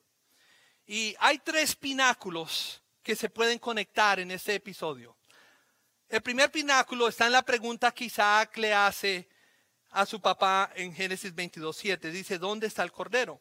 Y 0.86 1.16
hay 1.18 1.38
tres 1.38 1.74
pináculos 1.74 2.80
que 3.02 3.16
se 3.16 3.28
pueden 3.28 3.58
conectar 3.58 4.20
en 4.20 4.30
este 4.30 4.54
episodio. 4.54 5.16
El 6.08 6.22
primer 6.22 6.50
pináculo 6.52 7.08
está 7.08 7.26
en 7.26 7.32
la 7.32 7.42
pregunta 7.42 7.92
que 7.92 8.04
Isaac 8.04 8.56
le 8.58 8.72
hace 8.72 9.28
a 9.90 10.06
su 10.06 10.20
papá 10.20 10.70
en 10.76 10.94
Génesis 10.94 11.34
22.7. 11.34 12.10
Dice, 12.10 12.38
¿dónde 12.38 12.68
está 12.68 12.84
el 12.84 12.92
cordero? 12.92 13.40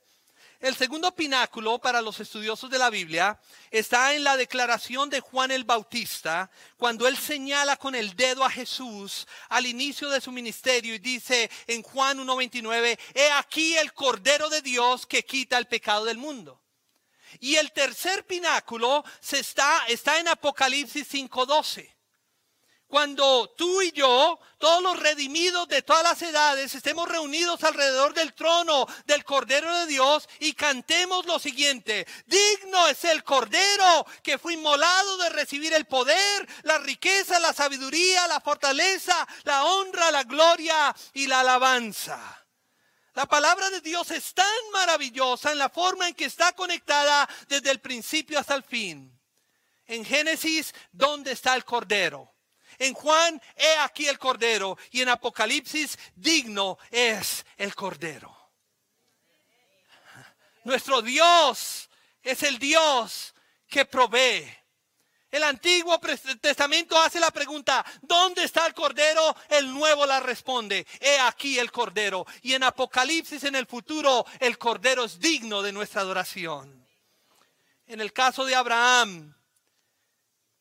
El 0.59 0.75
segundo 0.75 1.13
pináculo 1.13 1.77
para 1.79 2.01
los 2.01 2.19
estudiosos 2.19 2.69
de 2.71 2.79
la 2.79 2.89
Biblia 2.89 3.39
está 3.69 4.15
en 4.15 4.23
la 4.23 4.37
declaración 4.37 5.09
de 5.09 5.19
Juan 5.19 5.51
el 5.51 5.65
Bautista, 5.65 6.49
cuando 6.77 7.07
él 7.07 7.17
señala 7.17 7.75
con 7.75 7.93
el 7.93 8.15
dedo 8.15 8.43
a 8.43 8.49
Jesús 8.49 9.27
al 9.49 9.67
inicio 9.67 10.09
de 10.09 10.21
su 10.21 10.31
ministerio 10.31 10.95
y 10.95 10.99
dice 10.99 11.51
en 11.67 11.83
Juan 11.83 12.17
1.29, 12.17 12.97
he 13.13 13.31
aquí 13.31 13.75
el 13.75 13.93
Cordero 13.93 14.49
de 14.49 14.61
Dios 14.61 15.05
que 15.05 15.23
quita 15.23 15.57
el 15.57 15.67
pecado 15.67 16.05
del 16.05 16.17
mundo. 16.17 16.61
Y 17.39 17.55
el 17.55 17.71
tercer 17.71 18.25
pináculo 18.25 19.03
se 19.19 19.39
está, 19.39 19.85
está 19.87 20.19
en 20.19 20.27
Apocalipsis 20.27 21.11
5.12. 21.11 21.95
Cuando 22.87 23.51
tú 23.57 23.81
y 23.81 23.91
yo, 23.91 24.39
todos 24.59 24.81
los 24.81 24.99
redimidos 24.99 25.67
de 25.67 25.81
todas 25.81 26.03
las 26.03 26.21
edades, 26.21 26.75
estemos 26.75 27.09
reunidos 27.09 27.63
alrededor 27.63 28.13
del 28.13 28.33
trono 28.33 28.85
del 29.05 29.25
Cordero 29.25 29.75
de 29.79 29.87
Dios 29.87 30.29
y 30.39 30.53
cantemos 30.53 31.25
lo 31.25 31.39
siguiente, 31.39 32.05
digno 32.27 32.87
es 32.87 33.03
el 33.03 33.23
Cordero 33.23 34.05
que 34.21 34.37
fue 34.37 34.53
inmolado 34.53 35.17
de 35.17 35.29
recibir 35.29 35.73
el 35.73 35.85
poder, 35.85 36.47
la 36.61 36.77
riqueza, 36.77 37.39
la 37.39 37.53
sabiduría, 37.53 38.27
la 38.27 38.39
fortaleza, 38.39 39.27
la 39.43 39.65
honra, 39.65 40.11
la 40.11 40.23
gloria 40.23 40.95
y 41.13 41.25
la 41.25 41.39
alabanza. 41.39 42.44
La 43.15 43.25
palabra 43.25 43.69
de 43.69 43.79
Dios 43.79 44.11
es 44.11 44.33
tan 44.33 44.45
maravillosa 44.73 45.53
en 45.53 45.57
la 45.57 45.69
forma 45.69 46.07
en 46.07 46.13
que 46.13 46.25
está 46.25 46.51
conectada 46.51 47.27
desde 47.47 47.71
el 47.71 47.79
principio 47.79 48.37
hasta 48.37 48.55
el 48.55 48.63
fin. 48.63 49.17
En 49.87 50.03
Génesis, 50.03 50.73
¿dónde 50.91 51.31
está 51.31 51.55
el 51.55 51.63
Cordero? 51.63 52.33
En 52.77 52.93
Juan, 52.93 53.41
he 53.55 53.77
aquí 53.77 54.07
el 54.07 54.19
Cordero. 54.19 54.77
Y 54.91 55.01
en 55.01 55.09
Apocalipsis, 55.09 55.97
digno 56.13 56.77
es 56.91 57.45
el 57.55 57.73
Cordero. 57.73 58.35
Nuestro 60.65 61.01
Dios 61.01 61.89
es 62.21 62.43
el 62.43 62.59
Dios 62.59 63.33
que 63.67 63.85
provee. 63.85 64.64
El 65.35 65.43
Antiguo 65.43 65.99
Testamento 66.39 66.97
hace 66.97 67.19
la 67.19 67.29
pregunta, 67.29 67.85
¿dónde 68.01 68.45
está 68.45 68.65
el 68.67 68.73
Cordero? 68.73 69.35
El 69.49 69.73
Nuevo 69.73 70.05
la 70.05 70.21
responde, 70.21 70.87
he 71.01 71.19
aquí 71.19 71.59
el 71.59 71.73
Cordero. 71.73 72.25
Y 72.41 72.53
en 72.53 72.63
Apocalipsis 72.63 73.43
en 73.43 73.55
el 73.55 73.65
futuro, 73.65 74.25
el 74.39 74.57
Cordero 74.57 75.03
es 75.03 75.19
digno 75.19 75.61
de 75.61 75.73
nuestra 75.73 75.99
adoración. 75.99 76.87
En 77.85 77.99
el 77.99 78.13
caso 78.13 78.45
de 78.45 78.55
Abraham, 78.55 79.35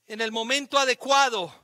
en 0.09 0.21
el 0.21 0.33
momento 0.33 0.77
adecuado, 0.77 1.55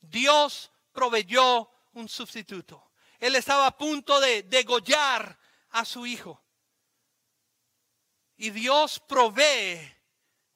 Dios 0.00 0.72
proveyó 0.90 1.70
un 1.92 2.08
sustituto. 2.08 2.90
Él 3.20 3.36
estaba 3.36 3.68
a 3.68 3.78
punto 3.78 4.18
de 4.18 4.42
degollar 4.42 5.38
a 5.70 5.84
su 5.84 6.06
hijo. 6.06 6.42
Y 8.36 8.50
Dios 8.50 8.98
provee 8.98 9.97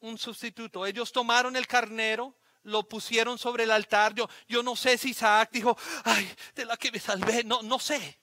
un 0.02 0.18
sustituto. 0.18 0.84
Ellos 0.84 1.12
tomaron 1.12 1.56
el 1.56 1.66
carnero, 1.66 2.36
lo 2.64 2.88
pusieron 2.88 3.38
sobre 3.38 3.64
el 3.64 3.70
altar. 3.70 4.14
Yo, 4.14 4.28
yo 4.46 4.62
no 4.62 4.76
sé 4.76 4.98
si 4.98 5.10
Isaac 5.10 5.50
dijo, 5.52 5.76
ay, 6.04 6.30
de 6.54 6.64
la 6.64 6.76
que 6.76 6.92
me 6.92 7.00
salvé, 7.00 7.42
no, 7.44 7.62
no 7.62 7.78
sé. 7.78 8.18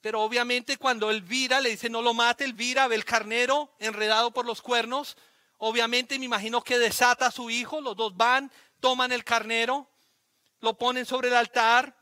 Pero 0.00 0.20
obviamente 0.20 0.76
cuando 0.76 1.10
Elvira 1.10 1.60
le 1.60 1.70
dice 1.70 1.88
no 1.88 2.02
lo 2.02 2.12
mate, 2.12 2.44
Elvira 2.44 2.88
ve 2.88 2.94
el 2.94 3.06
carnero 3.06 3.74
enredado 3.78 4.32
por 4.32 4.44
los 4.44 4.60
cuernos. 4.60 5.16
Obviamente 5.58 6.18
me 6.18 6.26
imagino 6.26 6.62
que 6.62 6.78
desata 6.78 7.26
a 7.26 7.30
su 7.30 7.48
hijo, 7.48 7.80
los 7.80 7.96
dos 7.96 8.14
van, 8.14 8.52
toman 8.80 9.12
el 9.12 9.24
carnero, 9.24 9.88
lo 10.60 10.76
ponen 10.76 11.06
sobre 11.06 11.28
el 11.28 11.34
altar, 11.34 11.96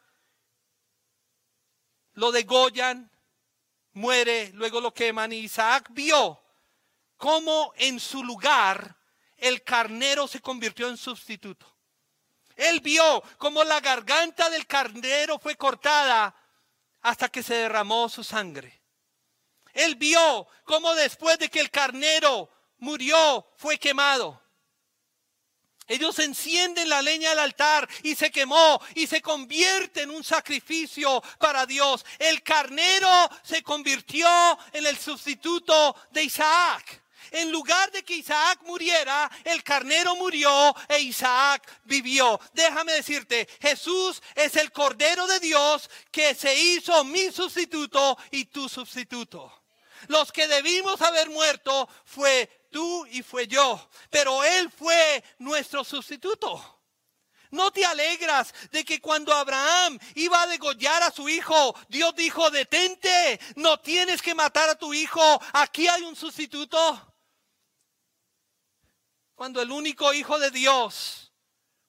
lo 2.15 2.33
degollan 2.33 3.09
muere, 3.93 4.51
luego 4.55 4.81
lo 4.81 4.93
queman 4.93 5.33
y 5.33 5.37
Isaac 5.37 5.89
vio 5.91 6.43
cómo 7.23 7.73
en 7.77 8.01
su 8.01 8.25
lugar 8.25 8.97
el 9.37 9.63
carnero 9.63 10.27
se 10.27 10.41
convirtió 10.41 10.89
en 10.89 10.97
sustituto. 10.97 11.73
Él 12.57 12.81
vio 12.81 13.23
cómo 13.39 13.63
la 13.63 13.79
garganta 13.79 14.51
del 14.51 14.67
carnero 14.67 15.39
fue 15.39 15.55
cortada 15.55 16.35
hasta 17.01 17.29
que 17.29 17.45
se 17.45 17.55
derramó 17.55 18.09
su 18.09 18.25
sangre. 18.25 18.83
Él 19.73 19.95
vio 19.95 20.49
cómo 20.65 20.97
después 20.97 21.39
de 21.39 21.49
que 21.49 21.61
el 21.61 21.71
carnero 21.71 22.51
murió, 22.79 23.47
fue 23.57 23.79
quemado. 23.79 24.43
Ellos 25.87 26.19
encienden 26.19 26.89
la 26.89 27.03
leña 27.03 27.31
del 27.31 27.39
altar 27.39 27.89
y 28.03 28.17
se 28.17 28.33
quemó 28.33 28.83
y 28.97 29.07
se 29.07 29.23
convierte 29.23 30.03
en 30.03 30.11
un 30.11 30.25
sacrificio 30.25 31.23
para 31.39 31.67
Dios. 31.67 32.05
El 32.19 32.43
carnero 32.43 33.31
se 33.45 33.63
convirtió 33.63 34.27
en 34.73 34.87
el 34.87 34.99
sustituto 34.99 35.95
de 36.11 36.25
Isaac. 36.25 37.02
En 37.33 37.51
lugar 37.51 37.91
de 37.91 38.05
que 38.05 38.17
Isaac 38.17 38.61
muriera, 38.65 39.31
el 39.45 39.63
carnero 39.65 40.15
murió 40.17 40.75
e 40.87 41.01
Isaac 41.01 41.81
vivió. 41.85 42.39
Déjame 42.53 42.93
decirte, 42.93 43.49
Jesús 43.61 44.23
es 44.35 44.55
el 44.57 44.71
Cordero 44.71 45.27
de 45.27 45.41
Dios 45.41 45.89
que 46.11 46.35
se 46.35 46.55
hizo 46.55 47.05
mi 47.05 47.33
sustituto 47.33 48.19
y 48.31 48.45
tu 48.45 48.69
sustituto. 48.69 49.51
Los 50.09 50.31
que 50.31 50.47
debimos 50.47 51.01
haber 51.01 51.31
muerto 51.31 51.89
fue 52.05 52.67
tú 52.71 53.07
y 53.07 53.23
fue 53.23 53.47
yo, 53.47 53.89
pero 54.11 54.45
Él 54.45 54.71
fue 54.71 55.25
nuestro 55.39 55.85
sustituto. 55.85 56.81
¿No 57.51 57.71
te 57.71 57.85
alegras 57.85 58.53
de 58.71 58.85
que 58.85 59.01
cuando 59.01 59.33
Abraham 59.33 59.99
iba 60.15 60.43
a 60.43 60.47
degollar 60.47 61.03
a 61.03 61.11
su 61.11 61.29
hijo, 61.29 61.75
Dios 61.89 62.15
dijo, 62.15 62.51
detente, 62.51 63.41
no 63.57 63.79
tienes 63.79 64.21
que 64.21 64.35
matar 64.35 64.71
a 64.71 64.75
tu 64.75 64.93
hijo, 64.93 65.41
aquí 65.53 65.87
hay 65.87 66.03
un 66.03 66.17
sustituto? 66.17 67.12
Cuando 69.43 69.61
el 69.61 69.73
único 69.73 70.13
Hijo 70.13 70.39
de 70.39 70.53
Dios, 70.53 71.33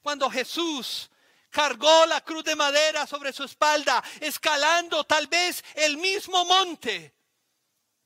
cuando 0.01 0.28
Jesús 0.28 1.12
cargó 1.51 2.08
la 2.08 2.22
cruz 2.22 2.43
de 2.43 2.56
madera 2.56 3.06
sobre 3.06 3.32
su 3.32 3.43
espalda, 3.43 4.04
escalando 4.22 5.04
tal 5.04 5.28
vez 5.28 5.64
el 5.76 5.97
mismo 5.97 6.45
monte, 6.45 7.14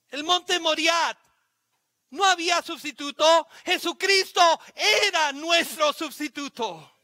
el 0.09 0.25
monte 0.25 0.59
Moriat. 0.59 1.17
No 2.09 2.25
había 2.25 2.61
sustituto, 2.61 3.47
Jesucristo 3.63 4.59
era 4.75 5.31
nuestro 5.31 5.93
sustituto. 5.93 6.97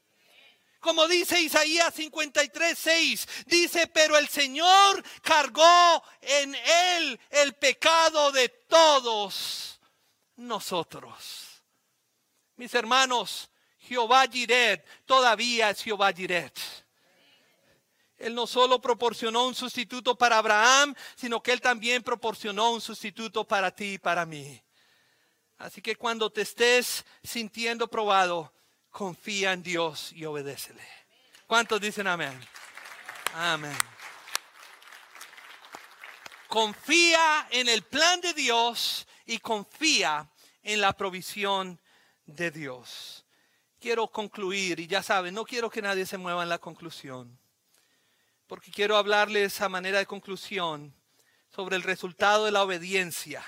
Como 0.82 1.08
dice 1.08 1.39
Isaías 1.39 1.94
53, 1.94 2.78
6, 2.78 3.28
dice, 3.46 3.88
pero 3.88 4.18
el 4.18 4.28
Señor 4.28 5.02
cargó 5.22 6.04
en 6.20 6.54
él 6.56 7.22
el 7.30 7.54
pecado 7.54 8.34
de 8.34 8.50
todos 8.50 9.80
nosotros. 10.36 11.53
Mis 12.56 12.74
hermanos, 12.74 13.49
Jehová 13.80 14.26
Jiret 14.28 14.86
todavía 15.06 15.70
es 15.70 15.82
Jehová 15.82 16.14
Jiret. 16.14 16.58
Él 18.18 18.36
no 18.36 18.47
solo 18.47 18.80
proporcionó 18.80 19.45
un 19.45 19.56
sustituto 19.56 20.16
para 20.18 20.38
Abraham, 20.38 20.95
sino 21.16 21.41
que 21.43 21.51
Él 21.51 21.60
también 21.60 22.04
proporcionó 22.04 22.72
un 22.72 22.80
sustituto 22.80 23.45
para 23.45 23.72
ti 23.72 23.93
y 23.93 23.97
para 23.97 24.26
mí. 24.26 24.62
Así 25.58 25.82
que 25.82 25.95
cuando 25.95 26.32
te 26.32 26.41
estés 26.41 27.06
sintiendo 27.24 27.89
probado, 27.89 28.54
confía 28.89 29.51
en 29.51 29.64
Dios 29.64 30.14
y 30.14 30.24
obedécele. 30.24 30.88
¿Cuántos 31.47 31.82
dicen 31.82 32.08
amén? 32.08 32.39
Amén. 33.34 33.76
Confía 36.47 37.47
en 37.49 37.68
el 37.68 37.82
plan 37.82 38.22
de 38.22 38.34
Dios 38.34 39.08
y 39.26 39.39
confía 39.39 40.30
en 40.62 40.80
la 40.80 40.93
provisión 40.93 41.80
de 42.26 42.52
Dios. 42.52 43.26
Quiero 43.80 44.08
concluir 44.08 44.80
y 44.80 44.88
ya 44.88 45.04
saben, 45.04 45.34
no 45.34 45.44
quiero 45.44 45.70
que 45.70 45.82
nadie 45.82 46.06
se 46.06 46.18
mueva 46.18 46.44
en 46.44 46.50
la 46.50 46.58
conclusión, 46.58 47.38
porque 48.48 48.72
quiero 48.72 48.98
hablarles 48.98 49.60
a 49.62 49.70
manera 49.70 50.00
de 50.00 50.06
conclusión 50.06 50.94
sobre 51.54 51.76
el 51.76 51.84
resultado 51.84 52.46
de 52.46 52.52
la 52.52 52.64
obediencia, 52.64 53.44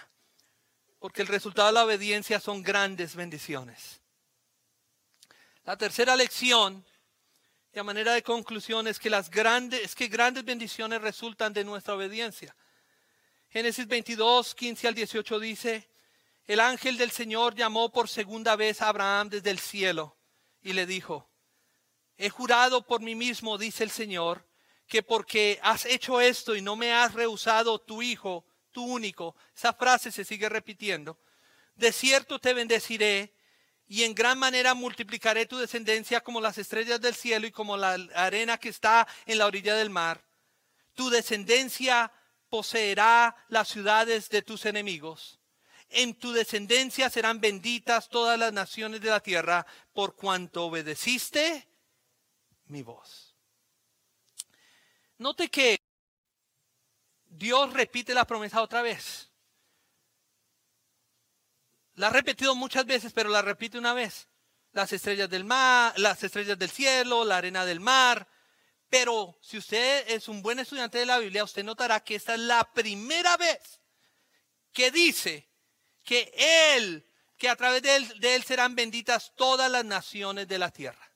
porque 1.00 1.22
el 1.22 1.28
resultado 1.28 1.68
de 1.68 1.74
la 1.74 1.86
obediencia 1.86 2.40
son 2.40 2.62
grandes 2.62 3.16
bendiciones. 3.16 4.02
La 5.64 5.78
tercera 5.78 6.16
lección, 6.16 6.86
y 7.74 7.80
a 7.80 7.84
manera 7.84 8.14
de 8.14 8.24
conclusión, 8.24 8.88
es 8.88 9.00
que 9.00 9.10
las 9.10 9.30
grandes, 9.30 9.82
es 9.82 9.96
que 9.96 10.08
grandes 10.08 10.46
bendiciones 10.46 11.02
resultan 11.02 11.54
de 11.54 11.64
nuestra 11.64 11.96
obediencia. 11.96 12.56
Génesis 13.50 13.88
22, 13.88 14.54
15 14.54 14.88
al 14.88 14.96
18 14.96 15.40
dice, 15.40 15.90
el 16.48 16.60
ángel 16.60 16.98
del 16.98 17.12
Señor 17.12 17.56
llamó 17.56 17.92
por 17.92 18.08
segunda 18.08 18.56
vez 18.56 18.82
a 18.82 18.90
Abraham 18.90 19.30
desde 19.30 19.50
el 19.50 19.60
cielo 19.60 20.18
y 20.62 20.74
le 20.74 20.86
dijo, 20.86 21.30
he 22.18 22.30
jurado 22.30 22.86
por 22.86 23.02
mí 23.02 23.16
mismo, 23.16 23.58
dice 23.58 23.84
el 23.84 23.92
Señor, 23.92 24.48
que 24.88 25.02
porque 25.02 25.60
has 25.64 25.86
hecho 25.86 26.22
esto 26.22 26.56
y 26.56 26.62
no 26.62 26.76
me 26.76 26.94
has 26.94 27.14
rehusado 27.14 27.80
tu 27.80 28.02
hijo, 28.02 28.46
tu 28.72 28.86
único, 28.86 29.36
esa 29.56 29.74
frase 29.74 30.12
se 30.12 30.24
sigue 30.24 30.48
repitiendo, 30.48 31.20
de 31.76 31.92
cierto 31.92 32.40
te 32.40 32.54
bendeciré 32.54 33.34
y 33.88 34.04
en 34.04 34.14
gran 34.14 34.38
manera 34.38 34.74
multiplicaré 34.76 35.48
tu 35.48 35.58
descendencia 35.58 36.22
como 36.22 36.42
las 36.42 36.58
estrellas 36.58 37.02
del 37.02 37.16
cielo 37.16 37.48
y 37.48 37.52
como 37.52 37.76
la 37.76 37.94
arena 38.16 38.58
que 38.58 38.70
está 38.70 39.08
en 39.26 39.40
la 39.40 39.46
orilla 39.46 39.76
del 39.76 39.90
mar. 39.90 40.24
Tu 40.94 41.10
descendencia 41.10 42.12
poseerá 42.50 43.36
las 43.48 43.68
ciudades 43.68 44.30
de 44.30 44.42
tus 44.42 44.66
enemigos 44.66 45.40
en 45.96 46.14
tu 46.16 46.34
descendencia 46.34 47.10
serán 47.10 47.40
benditas 47.40 48.10
todas 48.10 48.38
las 48.38 48.52
naciones 48.52 49.02
de 49.02 49.10
la 49.10 49.22
tierra 49.22 49.66
por 49.94 50.16
cuanto 50.16 50.66
obedeciste 50.66 51.68
mi 52.66 52.84
voz. 52.84 53.34
Note 55.18 55.50
que 55.50 55.80
Dios 57.26 57.72
repite 57.74 58.14
la 58.14 58.26
promesa 58.26 58.62
otra 58.62 58.82
vez. 58.82 59.32
La 61.96 62.08
ha 62.08 62.10
repetido 62.10 62.56
muchas 62.56 62.86
veces, 62.86 63.14
pero 63.14 63.30
la 63.30 63.42
repite 63.42 63.78
una 63.78 63.94
vez. 63.94 64.28
Las 64.74 64.92
estrellas 64.92 65.30
del 65.30 65.46
mar, 65.46 65.94
las 65.98 66.22
estrellas 66.24 66.60
del 66.60 66.70
cielo, 66.70 67.24
la 67.24 67.38
arena 67.38 67.66
del 67.66 67.80
mar. 67.80 68.28
Pero 68.90 69.38
si 69.42 69.58
usted 69.58 70.10
es 70.10 70.28
un 70.28 70.42
buen 70.42 70.60
estudiante 70.60 70.98
de 70.98 71.06
la 71.06 71.20
Biblia, 71.20 71.46
usted 71.46 71.64
notará 71.64 72.02
que 72.02 72.16
esta 72.16 72.34
es 72.34 72.42
la 72.42 72.74
primera 72.74 73.38
vez 73.38 73.80
que 74.74 74.92
dice 74.92 75.55
que 76.06 76.32
Él, 76.78 77.06
que 77.38 77.50
a 77.50 77.56
través 77.56 77.82
de 77.82 78.36
él, 78.36 78.44
serán 78.46 78.76
benditas 78.76 79.34
todas 79.36 79.70
las 79.70 79.84
naciones 79.84 80.48
de 80.48 80.58
la 80.58 80.72
tierra. 80.72 81.12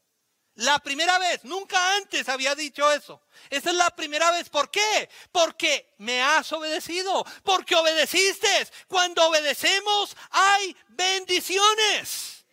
La 0.55 0.79
primera 0.79 1.17
vez, 1.19 1.45
nunca 1.45 1.95
antes 1.95 2.27
había 2.27 2.53
dicho 2.53 2.91
eso. 2.91 3.21
Esa 3.49 3.69
es 3.69 3.75
la 3.77 3.89
primera 3.91 4.29
vez. 4.31 4.49
¿Por 4.49 4.69
qué? 4.69 5.09
Porque 5.31 5.93
me 5.99 6.21
has 6.21 6.51
obedecido. 6.51 7.25
Porque 7.43 7.75
obedeciste. 7.75 8.49
Cuando 8.89 9.25
obedecemos 9.25 10.17
hay 10.31 10.75
bendiciones. 10.89 12.43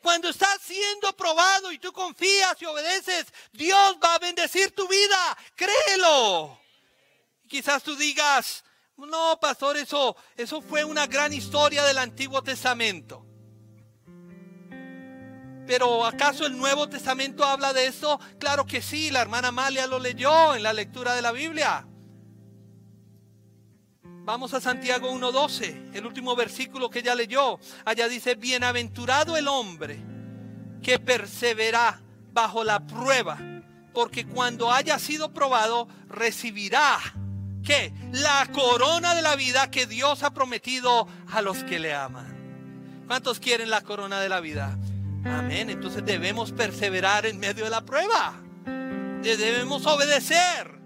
Cuando 0.00 0.30
estás 0.30 0.60
siendo 0.60 1.16
probado 1.16 1.70
y 1.70 1.78
tú 1.78 1.92
confías 1.92 2.60
y 2.60 2.64
obedeces, 2.64 3.26
Dios 3.52 3.96
va 4.02 4.16
a 4.16 4.18
bendecir 4.18 4.74
tu 4.74 4.88
vida. 4.88 5.38
Créelo. 5.54 6.60
Quizás 7.48 7.84
tú 7.84 7.94
digas, 7.94 8.64
no, 8.96 9.38
pastor, 9.40 9.76
eso, 9.76 10.16
eso 10.36 10.60
fue 10.60 10.84
una 10.84 11.06
gran 11.06 11.32
historia 11.32 11.84
del 11.84 11.98
Antiguo 11.98 12.42
Testamento. 12.42 13.26
Pero 15.66 16.04
¿acaso 16.04 16.46
el 16.46 16.56
Nuevo 16.56 16.88
Testamento 16.88 17.44
habla 17.44 17.72
de 17.72 17.86
eso? 17.86 18.18
Claro 18.38 18.66
que 18.66 18.82
sí, 18.82 19.10
la 19.10 19.20
hermana 19.20 19.48
Amalia 19.48 19.86
lo 19.86 19.98
leyó 19.98 20.54
en 20.54 20.62
la 20.62 20.72
lectura 20.72 21.14
de 21.14 21.22
la 21.22 21.32
Biblia. 21.32 21.86
Vamos 24.24 24.54
a 24.54 24.60
Santiago 24.60 25.10
1.12, 25.10 25.94
el 25.94 26.06
último 26.06 26.36
versículo 26.36 26.90
que 26.90 27.00
ella 27.00 27.14
leyó. 27.14 27.58
Allá 27.84 28.08
dice, 28.08 28.34
bienaventurado 28.34 29.36
el 29.36 29.48
hombre 29.48 29.98
que 30.82 30.98
persevera 30.98 32.00
bajo 32.32 32.64
la 32.64 32.86
prueba, 32.86 33.38
porque 33.92 34.26
cuando 34.26 34.72
haya 34.72 34.98
sido 34.98 35.32
probado 35.32 35.88
recibirá 36.08 36.98
¿Qué? 37.64 37.92
La 38.12 38.48
corona 38.52 39.14
de 39.14 39.22
la 39.22 39.36
vida 39.36 39.70
que 39.70 39.86
Dios 39.86 40.22
ha 40.22 40.34
prometido 40.34 41.06
a 41.30 41.42
los 41.42 41.62
que 41.64 41.78
le 41.78 41.94
aman. 41.94 43.04
¿Cuántos 43.06 43.40
quieren 43.40 43.70
la 43.70 43.82
corona 43.82 44.20
de 44.20 44.28
la 44.28 44.40
vida? 44.40 44.78
Amén. 45.24 45.70
Entonces 45.70 46.04
debemos 46.04 46.52
perseverar 46.52 47.26
en 47.26 47.38
medio 47.38 47.64
de 47.64 47.70
la 47.70 47.82
prueba. 47.82 48.40
Debemos 49.22 49.86
obedecer. 49.86 50.80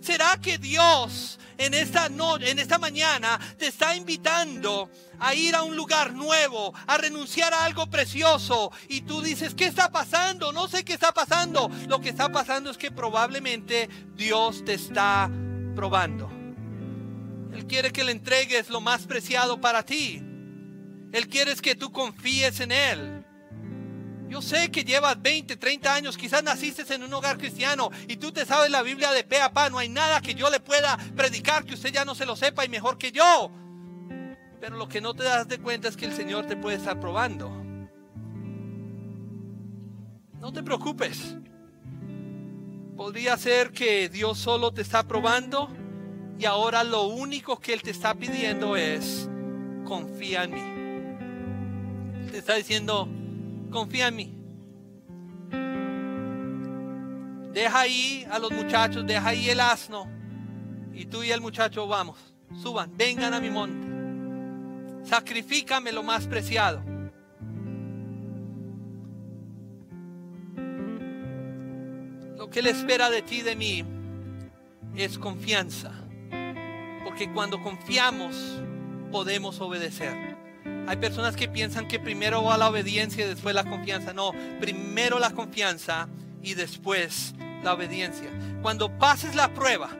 ¿Será 0.00 0.38
que 0.40 0.58
Dios 0.58 1.38
en 1.58 1.74
esta 1.74 2.08
noche, 2.08 2.50
en 2.50 2.58
esta 2.58 2.78
mañana 2.78 3.38
te 3.58 3.66
está 3.66 3.94
invitando 3.94 4.90
a 5.18 5.34
ir 5.34 5.54
a 5.54 5.62
un 5.62 5.76
lugar 5.76 6.12
nuevo, 6.12 6.74
a 6.86 6.98
renunciar 6.98 7.54
a 7.54 7.64
algo 7.64 7.86
precioso 7.88 8.72
y 8.88 9.02
tú 9.02 9.22
dices, 9.22 9.54
¿qué 9.54 9.66
está 9.66 9.90
pasando? 9.90 10.52
No 10.52 10.68
sé 10.68 10.84
qué 10.84 10.94
está 10.94 11.12
pasando. 11.12 11.70
Lo 11.88 12.00
que 12.00 12.08
está 12.08 12.30
pasando 12.30 12.70
es 12.70 12.78
que 12.78 12.90
probablemente 12.90 13.88
Dios 14.14 14.64
te 14.64 14.74
está 14.74 15.30
probando. 15.74 16.30
Él 17.52 17.66
quiere 17.66 17.92
que 17.92 18.04
le 18.04 18.12
entregues 18.12 18.68
lo 18.68 18.80
más 18.80 19.06
preciado 19.06 19.60
para 19.60 19.84
ti. 19.84 20.22
Él 21.12 21.28
quiere 21.28 21.54
que 21.56 21.74
tú 21.74 21.92
confíes 21.92 22.60
en 22.60 22.72
Él. 22.72 23.24
Yo 24.28 24.42
sé 24.42 24.70
que 24.70 24.84
llevas 24.84 25.20
20, 25.22 25.56
30 25.56 25.94
años, 25.94 26.16
quizás 26.16 26.42
naciste 26.42 26.82
en 26.92 27.04
un 27.04 27.14
hogar 27.14 27.38
cristiano 27.38 27.90
y 28.08 28.16
tú 28.16 28.32
te 28.32 28.44
sabes 28.44 28.70
la 28.70 28.82
Biblia 28.82 29.12
de 29.12 29.22
pe 29.22 29.40
a 29.40 29.52
pa. 29.52 29.70
No 29.70 29.78
hay 29.78 29.88
nada 29.88 30.20
que 30.20 30.34
yo 30.34 30.50
le 30.50 30.58
pueda 30.58 30.98
predicar 31.14 31.64
que 31.64 31.74
usted 31.74 31.92
ya 31.92 32.04
no 32.04 32.14
se 32.14 32.26
lo 32.26 32.34
sepa 32.34 32.64
y 32.64 32.68
mejor 32.68 32.98
que 32.98 33.12
yo. 33.12 33.52
Pero 34.60 34.76
lo 34.76 34.88
que 34.88 35.00
no 35.00 35.14
te 35.14 35.22
das 35.22 35.46
de 35.46 35.58
cuenta 35.58 35.88
es 35.88 35.96
que 35.96 36.06
el 36.06 36.14
Señor 36.14 36.46
te 36.46 36.56
puede 36.56 36.78
estar 36.78 36.98
probando. 36.98 37.50
No 40.40 40.52
te 40.52 40.62
preocupes. 40.62 41.36
Podría 42.96 43.36
ser 43.36 43.72
que 43.72 44.08
Dios 44.08 44.38
solo 44.38 44.72
te 44.72 44.82
está 44.82 45.02
probando 45.02 45.68
y 46.38 46.44
ahora 46.44 46.84
lo 46.84 47.04
único 47.04 47.58
que 47.58 47.72
Él 47.72 47.82
te 47.82 47.90
está 47.90 48.14
pidiendo 48.14 48.76
es 48.76 49.28
confía 49.84 50.44
en 50.44 50.54
mí. 50.54 52.30
Te 52.30 52.38
está 52.38 52.54
diciendo, 52.54 53.08
confía 53.70 54.08
en 54.08 54.16
mí. 54.16 54.34
Deja 57.52 57.80
ahí 57.80 58.26
a 58.30 58.38
los 58.38 58.52
muchachos, 58.52 59.04
deja 59.06 59.28
ahí 59.28 59.50
el 59.50 59.60
asno. 59.60 60.08
Y 60.92 61.06
tú 61.06 61.24
y 61.24 61.32
el 61.32 61.40
muchacho 61.40 61.88
vamos, 61.88 62.18
suban, 62.62 62.96
vengan 62.96 63.34
a 63.34 63.40
mi 63.40 63.50
monte. 63.50 65.08
Sacrifícame 65.08 65.90
lo 65.90 66.04
más 66.04 66.26
preciado. 66.26 66.93
Que 72.54 72.60
Él 72.60 72.68
espera 72.68 73.10
de 73.10 73.20
ti 73.20 73.38
y 73.38 73.42
de 73.42 73.56
mí 73.56 73.84
es 74.94 75.18
confianza. 75.18 75.90
Porque 77.02 77.28
cuando 77.32 77.60
confiamos 77.60 78.62
podemos 79.10 79.60
obedecer. 79.60 80.36
Hay 80.86 80.96
personas 80.98 81.34
que 81.34 81.48
piensan 81.48 81.88
que 81.88 81.98
primero 81.98 82.44
va 82.44 82.56
la 82.56 82.68
obediencia 82.68 83.24
y 83.24 83.28
después 83.28 83.56
la 83.56 83.64
confianza. 83.64 84.12
No, 84.12 84.30
primero 84.60 85.18
la 85.18 85.30
confianza 85.30 86.08
y 86.44 86.54
después 86.54 87.34
la 87.64 87.74
obediencia. 87.74 88.30
Cuando 88.62 88.88
pases 88.98 89.34
la 89.34 89.52
prueba, 89.52 89.90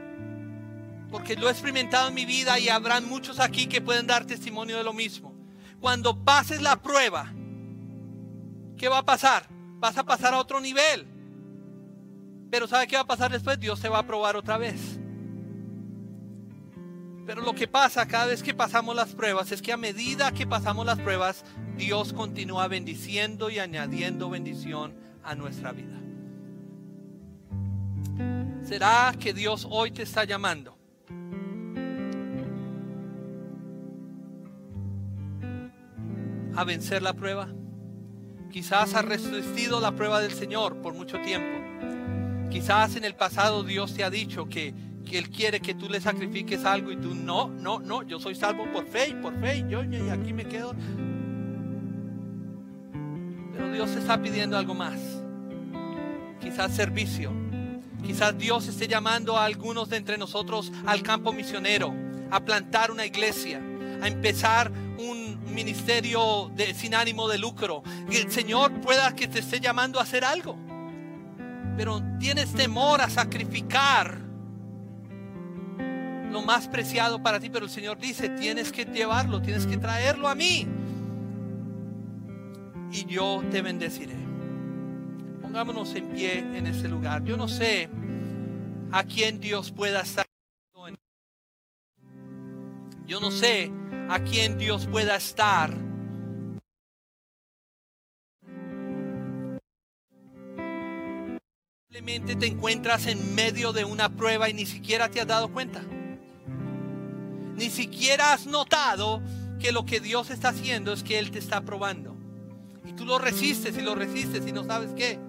porque 1.10 1.34
lo 1.34 1.48
he 1.48 1.50
experimentado 1.50 2.06
en 2.06 2.14
mi 2.14 2.24
vida 2.24 2.60
y 2.60 2.68
habrán 2.68 3.08
muchos 3.08 3.40
aquí 3.40 3.66
que 3.66 3.80
pueden 3.80 4.06
dar 4.06 4.26
testimonio 4.26 4.76
de 4.76 4.84
lo 4.84 4.92
mismo. 4.92 5.34
Cuando 5.80 6.22
pases 6.22 6.62
la 6.62 6.80
prueba, 6.80 7.32
¿qué 8.76 8.88
va 8.88 8.98
a 8.98 9.04
pasar? 9.04 9.48
Vas 9.80 9.98
a 9.98 10.04
pasar 10.04 10.34
a 10.34 10.38
otro 10.38 10.60
nivel. 10.60 11.13
Pero 12.54 12.68
¿sabe 12.68 12.86
qué 12.86 12.94
va 12.94 13.02
a 13.02 13.04
pasar 13.04 13.32
después? 13.32 13.58
Dios 13.58 13.80
te 13.80 13.88
va 13.88 13.98
a 13.98 14.06
probar 14.06 14.36
otra 14.36 14.56
vez. 14.58 15.00
Pero 17.26 17.42
lo 17.42 17.52
que 17.52 17.66
pasa 17.66 18.06
cada 18.06 18.26
vez 18.26 18.44
que 18.44 18.54
pasamos 18.54 18.94
las 18.94 19.12
pruebas 19.12 19.50
es 19.50 19.60
que 19.60 19.72
a 19.72 19.76
medida 19.76 20.30
que 20.30 20.46
pasamos 20.46 20.86
las 20.86 21.00
pruebas, 21.00 21.44
Dios 21.76 22.12
continúa 22.12 22.68
bendiciendo 22.68 23.50
y 23.50 23.58
añadiendo 23.58 24.30
bendición 24.30 24.94
a 25.24 25.34
nuestra 25.34 25.72
vida. 25.72 26.00
¿Será 28.62 29.12
que 29.18 29.34
Dios 29.34 29.66
hoy 29.68 29.90
te 29.90 30.04
está 30.04 30.22
llamando? 30.22 30.78
A 36.54 36.62
vencer 36.62 37.02
la 37.02 37.14
prueba. 37.14 37.48
Quizás 38.52 38.94
has 38.94 39.04
resistido 39.04 39.80
la 39.80 39.90
prueba 39.90 40.20
del 40.20 40.30
Señor 40.30 40.80
por 40.82 40.94
mucho 40.94 41.20
tiempo. 41.20 41.53
Quizás 42.54 42.94
en 42.94 43.02
el 43.02 43.16
pasado 43.16 43.64
Dios 43.64 43.94
te 43.94 44.04
ha 44.04 44.10
dicho 44.10 44.48
que 44.48 44.72
Él 45.10 45.28
quiere 45.28 45.58
que 45.58 45.74
tú 45.74 45.88
le 45.88 46.00
sacrifiques 46.00 46.64
algo 46.64 46.92
y 46.92 46.96
tú 46.96 47.12
no, 47.12 47.48
no, 47.48 47.80
no, 47.80 48.04
yo 48.04 48.20
soy 48.20 48.36
salvo 48.36 48.70
por 48.72 48.86
fe 48.86 49.08
y 49.08 49.14
por 49.14 49.36
fe 49.40 49.56
y 49.56 49.68
yo 49.68 49.82
y 49.82 50.08
aquí 50.08 50.32
me 50.32 50.44
quedo. 50.44 50.72
Pero 53.52 53.72
Dios 53.72 53.90
está 53.96 54.22
pidiendo 54.22 54.56
algo 54.56 54.72
más. 54.72 55.00
Quizás 56.40 56.76
servicio. 56.76 57.32
Quizás 58.06 58.38
Dios 58.38 58.68
esté 58.68 58.86
llamando 58.86 59.36
a 59.36 59.46
algunos 59.46 59.88
de 59.88 59.96
entre 59.96 60.16
nosotros 60.16 60.70
al 60.86 61.02
campo 61.02 61.32
misionero, 61.32 61.92
a 62.30 62.38
plantar 62.44 62.92
una 62.92 63.04
iglesia, 63.04 63.60
a 64.00 64.06
empezar 64.06 64.70
un 64.70 65.40
ministerio 65.52 66.52
de, 66.54 66.72
sin 66.72 66.94
ánimo 66.94 67.26
de 67.26 67.36
lucro. 67.36 67.82
Y 68.08 68.18
el 68.18 68.30
Señor 68.30 68.80
pueda 68.80 69.12
que 69.16 69.26
te 69.26 69.40
esté 69.40 69.58
llamando 69.58 69.98
a 69.98 70.04
hacer 70.04 70.24
algo. 70.24 70.56
Pero 71.76 72.02
tienes 72.18 72.52
temor 72.52 73.00
a 73.00 73.10
sacrificar 73.10 74.18
lo 76.30 76.42
más 76.42 76.66
preciado 76.68 77.22
para 77.22 77.38
ti, 77.38 77.48
pero 77.48 77.66
el 77.66 77.70
Señor 77.70 77.98
dice, 77.98 78.28
tienes 78.28 78.72
que 78.72 78.84
llevarlo, 78.84 79.40
tienes 79.40 79.66
que 79.66 79.76
traerlo 79.76 80.28
a 80.28 80.34
mí. 80.34 80.66
Y 82.90 83.04
yo 83.06 83.42
te 83.50 83.62
bendeciré. 83.62 84.16
Pongámonos 85.40 85.94
en 85.94 86.08
pie 86.08 86.38
en 86.38 86.66
este 86.66 86.88
lugar. 86.88 87.22
Yo 87.24 87.36
no 87.36 87.46
sé 87.46 87.88
a 88.90 89.04
quién 89.04 89.40
Dios 89.40 89.70
pueda 89.70 90.00
estar. 90.00 90.26
Yo 93.06 93.20
no 93.20 93.30
sé 93.30 93.70
a 94.08 94.18
quién 94.20 94.58
Dios 94.58 94.86
pueda 94.86 95.16
estar. 95.16 95.72
Simplemente 101.94 102.34
te 102.34 102.46
encuentras 102.48 103.06
en 103.06 103.36
medio 103.36 103.72
de 103.72 103.84
una 103.84 104.08
prueba 104.08 104.50
y 104.50 104.52
ni 104.52 104.66
siquiera 104.66 105.08
te 105.08 105.20
has 105.20 105.28
dado 105.28 105.52
cuenta. 105.52 105.80
Ni 107.54 107.70
siquiera 107.70 108.32
has 108.32 108.46
notado 108.46 109.22
que 109.60 109.70
lo 109.70 109.84
que 109.86 110.00
Dios 110.00 110.30
está 110.30 110.48
haciendo 110.48 110.92
es 110.92 111.04
que 111.04 111.20
Él 111.20 111.30
te 111.30 111.38
está 111.38 111.60
probando. 111.60 112.16
Y 112.84 112.94
tú 112.94 113.04
lo 113.04 113.20
resistes 113.20 113.78
y 113.78 113.80
lo 113.80 113.94
resistes 113.94 114.44
y 114.44 114.50
no 114.50 114.64
sabes 114.64 114.90
qué. 114.96 115.20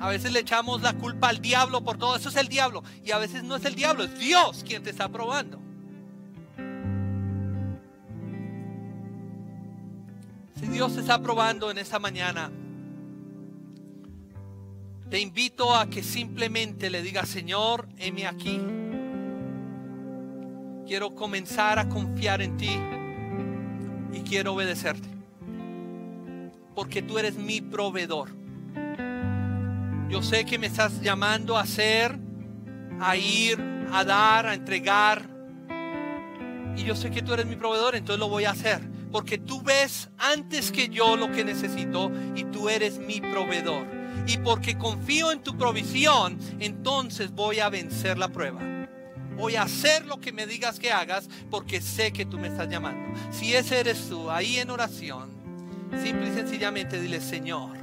A 0.00 0.08
veces 0.08 0.30
le 0.30 0.38
echamos 0.38 0.82
la 0.82 0.92
culpa 0.92 1.30
al 1.30 1.40
diablo 1.40 1.82
por 1.82 1.98
todo. 1.98 2.14
Eso 2.14 2.28
es 2.28 2.36
el 2.36 2.46
diablo. 2.46 2.84
Y 3.04 3.10
a 3.10 3.18
veces 3.18 3.42
no 3.42 3.56
es 3.56 3.64
el 3.64 3.74
diablo, 3.74 4.04
es 4.04 4.16
Dios 4.20 4.62
quien 4.64 4.84
te 4.84 4.90
está 4.90 5.08
probando. 5.08 5.58
Si 10.60 10.66
Dios 10.68 10.94
te 10.94 11.00
está 11.00 11.20
probando 11.20 11.72
en 11.72 11.78
esta 11.78 11.98
mañana, 11.98 12.52
te 15.10 15.20
invito 15.20 15.74
a 15.74 15.90
que 15.90 16.02
simplemente 16.02 16.88
le 16.88 17.02
digas, 17.02 17.28
Señor, 17.28 17.88
heme 17.98 18.26
aquí 18.26 18.60
quiero 20.90 21.14
comenzar 21.14 21.78
a 21.78 21.88
confiar 21.88 22.42
en 22.42 22.56
ti 22.56 22.76
y 24.12 24.22
quiero 24.22 24.54
obedecerte. 24.54 25.08
Porque 26.74 27.00
tú 27.00 27.16
eres 27.16 27.36
mi 27.36 27.60
proveedor. 27.60 28.30
Yo 30.08 30.20
sé 30.20 30.44
que 30.44 30.58
me 30.58 30.66
estás 30.66 31.00
llamando 31.00 31.56
a 31.56 31.60
hacer, 31.60 32.18
a 32.98 33.16
ir, 33.16 33.56
a 33.92 34.04
dar, 34.04 34.46
a 34.46 34.54
entregar. 34.54 35.30
Y 36.76 36.82
yo 36.82 36.96
sé 36.96 37.12
que 37.12 37.22
tú 37.22 37.34
eres 37.34 37.46
mi 37.46 37.54
proveedor, 37.54 37.94
entonces 37.94 38.18
lo 38.18 38.28
voy 38.28 38.46
a 38.46 38.50
hacer. 38.50 38.80
Porque 39.12 39.38
tú 39.38 39.62
ves 39.62 40.10
antes 40.18 40.72
que 40.72 40.88
yo 40.88 41.14
lo 41.14 41.30
que 41.30 41.44
necesito 41.44 42.10
y 42.34 42.42
tú 42.42 42.68
eres 42.68 42.98
mi 42.98 43.20
proveedor. 43.20 43.99
Y 44.30 44.38
porque 44.38 44.78
confío 44.78 45.32
en 45.32 45.42
tu 45.42 45.56
provisión, 45.56 46.38
entonces 46.60 47.32
voy 47.32 47.60
a 47.60 47.68
vencer 47.68 48.16
la 48.16 48.28
prueba 48.28 48.80
voy 49.40 49.56
a 49.56 49.62
hacer 49.62 50.04
lo 50.06 50.20
que 50.20 50.32
me 50.32 50.46
digas 50.46 50.78
que 50.78 50.92
hagas 50.92 51.28
porque 51.50 51.80
sé 51.80 52.12
que 52.12 52.26
tú 52.26 52.38
me 52.38 52.48
estás 52.48 52.68
llamando. 52.68 53.18
Si 53.32 53.54
ese 53.54 53.80
eres 53.80 54.08
tú, 54.08 54.30
ahí 54.30 54.58
en 54.58 54.70
oración, 54.70 55.30
simple 56.02 56.28
y 56.28 56.32
sencillamente 56.32 57.00
dile, 57.00 57.20
Señor, 57.20 57.76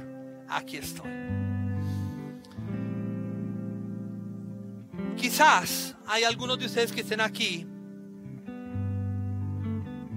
aquí 0.48 0.76
estoy. 0.76 1.10
Quizás 5.16 5.96
hay 6.06 6.22
algunos 6.22 6.60
de 6.60 6.66
ustedes 6.66 6.92
que 6.92 7.00
estén 7.00 7.20
aquí 7.20 7.66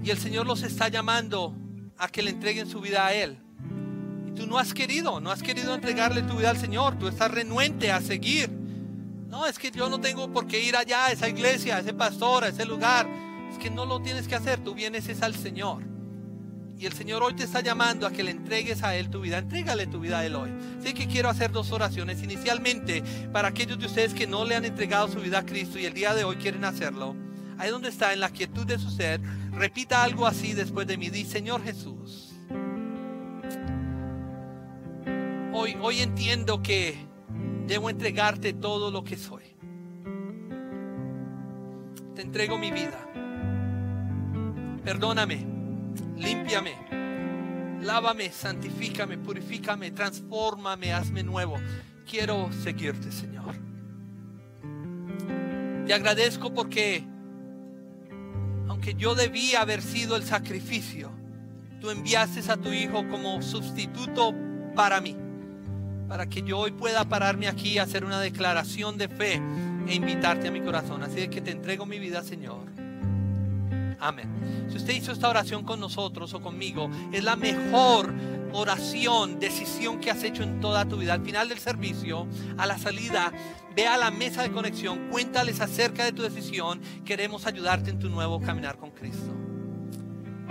y 0.04 0.10
el 0.10 0.18
Señor 0.18 0.46
los 0.46 0.62
está 0.62 0.88
llamando 0.88 1.56
a 1.98 2.08
que 2.08 2.22
le 2.22 2.30
entreguen 2.30 2.68
su 2.68 2.80
vida 2.80 3.04
a 3.04 3.12
Él. 3.12 3.38
Tú 4.42 4.48
no 4.48 4.58
has 4.58 4.74
querido, 4.74 5.20
no 5.20 5.30
has 5.30 5.40
querido 5.40 5.72
entregarle 5.72 6.20
tu 6.22 6.36
vida 6.36 6.50
al 6.50 6.58
Señor, 6.58 6.98
tú 6.98 7.06
estás 7.06 7.30
renuente 7.30 7.92
a 7.92 8.00
seguir. 8.00 8.50
No, 9.28 9.46
es 9.46 9.56
que 9.56 9.70
yo 9.70 9.88
no 9.88 10.00
tengo 10.00 10.32
por 10.32 10.48
qué 10.48 10.60
ir 10.60 10.74
allá, 10.74 11.06
a 11.06 11.12
esa 11.12 11.28
iglesia, 11.28 11.76
a 11.76 11.78
ese 11.78 11.94
pastor, 11.94 12.42
a 12.42 12.48
ese 12.48 12.64
lugar. 12.64 13.06
Es 13.52 13.56
que 13.58 13.70
no 13.70 13.86
lo 13.86 14.02
tienes 14.02 14.26
que 14.26 14.34
hacer, 14.34 14.58
tú 14.58 14.74
vienes 14.74 15.08
es 15.08 15.22
al 15.22 15.36
Señor. 15.36 15.84
Y 16.76 16.86
el 16.86 16.92
Señor 16.92 17.22
hoy 17.22 17.34
te 17.34 17.44
está 17.44 17.60
llamando 17.60 18.04
a 18.04 18.10
que 18.10 18.24
le 18.24 18.32
entregues 18.32 18.82
a 18.82 18.96
Él 18.96 19.10
tu 19.10 19.20
vida. 19.20 19.38
Entrégale 19.38 19.86
tu 19.86 20.00
vida 20.00 20.18
a 20.18 20.26
Él 20.26 20.34
hoy. 20.34 20.50
Sé 20.82 20.92
que 20.92 21.06
quiero 21.06 21.28
hacer 21.28 21.52
dos 21.52 21.70
oraciones. 21.70 22.20
Inicialmente, 22.20 23.04
para 23.32 23.46
aquellos 23.46 23.78
de 23.78 23.86
ustedes 23.86 24.12
que 24.12 24.26
no 24.26 24.44
le 24.44 24.56
han 24.56 24.64
entregado 24.64 25.06
su 25.06 25.20
vida 25.20 25.38
a 25.38 25.46
Cristo 25.46 25.78
y 25.78 25.84
el 25.84 25.94
día 25.94 26.14
de 26.14 26.24
hoy 26.24 26.34
quieren 26.34 26.64
hacerlo, 26.64 27.14
ahí 27.58 27.70
donde 27.70 27.90
está, 27.90 28.12
en 28.12 28.18
la 28.18 28.30
quietud 28.30 28.66
de 28.66 28.80
su 28.80 28.90
ser, 28.90 29.20
repita 29.52 30.02
algo 30.02 30.26
así 30.26 30.52
después 30.52 30.88
de 30.88 30.96
mí. 30.96 31.10
Di, 31.10 31.24
Señor 31.24 31.62
Jesús, 31.62 32.31
hoy, 35.52 35.76
hoy 35.80 36.00
entiendo 36.00 36.62
que 36.62 37.06
debo 37.66 37.90
entregarte 37.90 38.52
todo 38.52 38.90
lo 38.90 39.04
que 39.04 39.16
soy. 39.16 39.44
Te 42.14 42.22
entrego 42.22 42.58
mi 42.58 42.70
vida. 42.70 42.98
Perdóname, 44.84 45.46
límpiame, 46.16 47.80
lávame, 47.82 48.30
santifícame, 48.30 49.16
purifícame, 49.18 49.90
transfórmame, 49.92 50.92
hazme 50.92 51.22
nuevo. 51.22 51.56
Quiero 52.08 52.50
seguirte, 52.52 53.12
Señor. 53.12 53.54
Te 55.86 55.94
agradezco 55.94 56.52
porque, 56.52 57.04
aunque 58.68 58.94
yo 58.94 59.14
debía 59.14 59.62
haber 59.62 59.82
sido 59.82 60.16
el 60.16 60.24
sacrificio, 60.24 61.10
tú 61.80 61.90
enviaste 61.90 62.40
a 62.50 62.56
tu 62.56 62.72
Hijo 62.72 63.08
como 63.08 63.40
sustituto 63.42 64.34
para 64.74 65.00
mí, 65.00 65.16
para 66.12 66.28
que 66.28 66.42
yo 66.42 66.58
hoy 66.58 66.72
pueda 66.72 67.06
pararme 67.06 67.48
aquí 67.48 67.78
hacer 67.78 68.04
una 68.04 68.20
declaración 68.20 68.98
de 68.98 69.08
fe 69.08 69.40
e 69.88 69.94
invitarte 69.94 70.48
a 70.48 70.50
mi 70.50 70.60
corazón. 70.60 71.02
Así 71.02 71.26
que 71.28 71.40
te 71.40 71.52
entrego 71.52 71.86
mi 71.86 71.98
vida, 71.98 72.22
Señor. 72.22 72.66
Amén. 73.98 74.68
Si 74.68 74.76
usted 74.76 74.92
hizo 74.92 75.12
esta 75.12 75.30
oración 75.30 75.64
con 75.64 75.80
nosotros 75.80 76.34
o 76.34 76.42
conmigo, 76.42 76.90
es 77.12 77.24
la 77.24 77.34
mejor 77.34 78.12
oración, 78.52 79.40
decisión 79.40 80.00
que 80.00 80.10
has 80.10 80.22
hecho 80.22 80.42
en 80.42 80.60
toda 80.60 80.84
tu 80.84 80.98
vida. 80.98 81.14
Al 81.14 81.22
final 81.22 81.48
del 81.48 81.58
servicio, 81.58 82.28
a 82.58 82.66
la 82.66 82.76
salida, 82.76 83.32
ve 83.74 83.86
a 83.86 83.96
la 83.96 84.10
mesa 84.10 84.42
de 84.42 84.52
conexión, 84.52 85.08
cuéntales 85.08 85.62
acerca 85.62 86.04
de 86.04 86.12
tu 86.12 86.20
decisión. 86.20 86.82
Queremos 87.06 87.46
ayudarte 87.46 87.88
en 87.88 87.98
tu 87.98 88.10
nuevo 88.10 88.38
caminar 88.38 88.76
con 88.76 88.90
Cristo. 88.90 89.32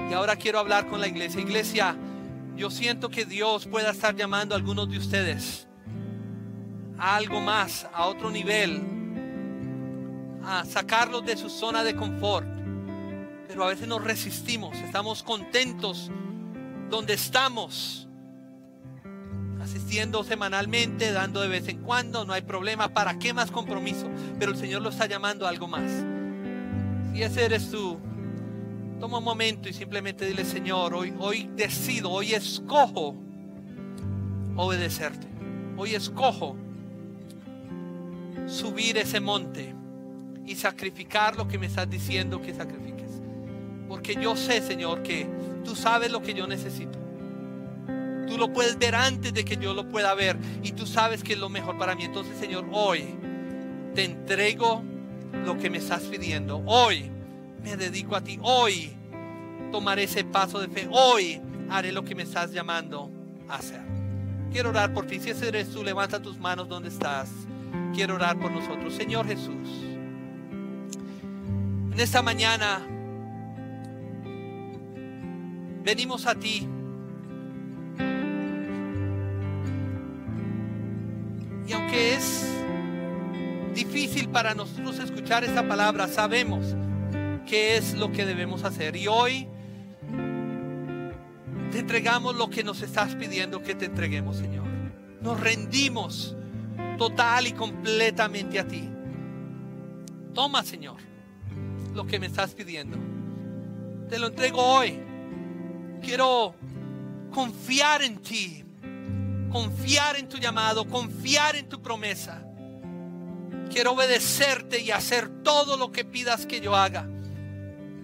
Y 0.10 0.14
ahora 0.14 0.38
quiero 0.38 0.58
hablar 0.58 0.88
con 0.88 1.00
la 1.00 1.08
iglesia. 1.08 1.40
Iglesia, 1.40 1.96
yo 2.56 2.70
siento 2.70 3.10
que 3.10 3.26
Dios 3.26 3.66
pueda 3.66 3.92
estar 3.92 4.16
llamando 4.16 4.56
a 4.56 4.58
algunos 4.58 4.90
de 4.90 4.98
ustedes 4.98 5.68
a 7.02 7.16
algo 7.16 7.42
más, 7.42 7.88
a 7.94 8.06
otro 8.06 8.30
nivel, 8.30 8.80
a 10.44 10.64
sacarlos 10.66 11.26
de 11.26 11.36
su 11.36 11.50
zona 11.50 11.84
de 11.84 11.96
confort. 11.96 12.48
Pero 13.48 13.64
a 13.64 13.68
veces 13.68 13.88
nos 13.88 14.04
resistimos, 14.04 14.78
estamos 14.78 15.24
contentos 15.24 16.12
donde 16.92 17.14
estamos, 17.16 18.08
asistiendo 19.60 20.24
semanalmente, 20.24 21.12
dando 21.12 21.42
de 21.42 21.48
vez 21.48 21.68
en 21.70 21.82
cuando, 21.82 22.24
no 22.24 22.34
hay 22.34 22.44
problema, 22.44 22.90
¿para 22.90 23.18
qué 23.18 23.34
más 23.34 23.50
compromiso? 23.50 24.08
Pero 24.38 24.52
el 24.52 24.58
Señor 24.58 24.84
lo 24.84 24.90
está 24.90 25.08
llamando 25.08 25.48
a 25.48 25.50
algo 25.50 25.68
más. 25.68 25.92
Si 27.14 27.24
ese 27.24 27.46
eres 27.46 27.72
tú, 27.72 28.00
Toma 29.02 29.18
un 29.18 29.24
momento 29.24 29.68
y 29.68 29.74
simplemente 29.74 30.28
dile, 30.28 30.46
Señor, 30.46 30.94
hoy, 30.94 31.12
hoy 31.18 31.50
decido, 31.56 32.12
hoy 32.12 32.36
escojo 32.36 33.16
obedecerte. 34.56 35.26
Hoy 35.76 35.96
escojo 35.96 36.56
subir 38.46 39.00
ese 39.00 39.20
monte 39.20 39.74
y 40.46 40.54
sacrificar 40.54 41.36
lo 41.36 41.48
que 41.48 41.58
me 41.58 41.66
estás 41.66 41.90
diciendo 41.90 42.44
que 42.44 42.54
sacrifiques. 42.54 43.10
Porque 43.90 44.14
yo 44.22 44.36
sé, 44.36 44.62
Señor, 44.62 45.02
que 45.02 45.28
tú 45.66 45.76
sabes 45.76 46.12
lo 46.12 46.22
que 46.22 46.36
yo 46.36 46.46
necesito. 46.46 47.00
Tú 48.28 48.38
lo 48.38 48.54
puedes 48.54 48.78
ver 48.78 48.94
antes 48.94 49.34
de 49.34 49.44
que 49.44 49.58
yo 49.58 49.74
lo 49.74 49.90
pueda 49.90 50.14
ver 50.14 50.38
y 50.62 50.74
tú 50.74 50.86
sabes 50.86 51.24
que 51.24 51.34
es 51.34 51.40
lo 51.40 51.50
mejor 51.50 51.76
para 51.80 51.96
mí. 51.96 52.04
Entonces, 52.04 52.38
Señor, 52.38 52.68
hoy 52.72 53.04
te 53.96 54.04
entrego 54.04 54.84
lo 55.44 55.58
que 55.58 55.72
me 55.72 55.80
estás 55.80 56.04
pidiendo. 56.04 56.62
Hoy 56.68 57.10
me 57.64 57.78
dedico 57.78 58.16
a 58.16 58.22
ti. 58.22 58.40
Hoy 58.42 58.92
tomaré 59.72 60.04
ese 60.04 60.24
paso 60.24 60.60
de 60.60 60.68
fe. 60.68 60.88
Hoy 60.92 61.42
haré 61.70 61.92
lo 61.92 62.04
que 62.04 62.16
me 62.16 62.24
estás 62.24 62.52
llamando 62.52 63.12
a 63.48 63.56
hacer. 63.56 63.82
Quiero 64.52 64.70
orar 64.70 64.94
por 64.94 65.08
ti. 65.08 65.20
Si 65.20 65.30
ese 65.30 65.48
eres 65.48 65.70
tú, 65.70 65.84
levanta 65.84 66.22
tus 66.22 66.38
manos 66.38 66.68
donde 66.68 66.90
estás. 66.90 67.30
Quiero 67.94 68.16
orar 68.16 68.38
por 68.40 68.52
nosotros. 68.52 68.94
Señor 68.94 69.28
Jesús, 69.28 69.68
en 71.92 72.00
esta 72.00 72.22
mañana 72.22 72.82
venimos 75.84 76.26
a 76.26 76.36
ti. 76.36 76.68
Y 81.68 81.74
aunque 81.74 82.16
es 82.16 82.46
difícil 83.74 84.28
para 84.30 84.54
nosotros 84.54 85.00
escuchar 85.00 85.46
esta 85.46 85.66
palabra, 85.66 86.08
sabemos 86.08 86.76
qué 87.46 87.78
es 87.78 87.94
lo 87.94 88.12
que 88.12 88.26
debemos 88.26 88.64
hacer. 88.64 88.96
Y 88.96 89.08
hoy 89.08 89.48
te 91.72 91.80
entregamos 91.80 92.36
lo 92.36 92.50
que 92.50 92.64
nos 92.64 92.82
estás 92.82 93.16
pidiendo 93.16 93.62
que 93.62 93.76
te 93.76 93.86
entreguemos, 93.86 94.38
Señor. 94.38 94.68
Nos 95.22 95.40
rendimos 95.40 96.36
total 96.98 97.48
y 97.48 97.54
completamente 97.54 98.60
a 98.60 98.68
ti. 98.68 98.90
Toma, 100.34 100.64
Señor, 100.64 100.98
lo 101.94 102.06
que 102.06 102.20
me 102.20 102.28
estás 102.28 102.54
pidiendo. 102.54 102.98
Te 104.10 104.20
lo 104.20 104.28
entrego 104.28 104.62
hoy. 104.62 105.00
Quiero 106.02 106.56
confiar 107.32 108.02
en 108.02 108.18
ti, 108.18 108.64
confiar 109.52 110.18
en 110.18 110.28
tu 110.28 110.38
llamado, 110.38 110.88
confiar 110.88 111.56
en 111.56 111.70
tu 111.70 111.82
promesa. 111.82 112.44
Quiero 113.72 113.94
obedecerte 113.94 114.82
y 114.82 114.92
hacer 114.92 115.44
todo 115.44 115.78
lo 115.78 115.92
que 115.92 116.04
pidas 116.04 116.46
que 116.46 116.60
yo 116.60 116.76
haga. 116.76 117.08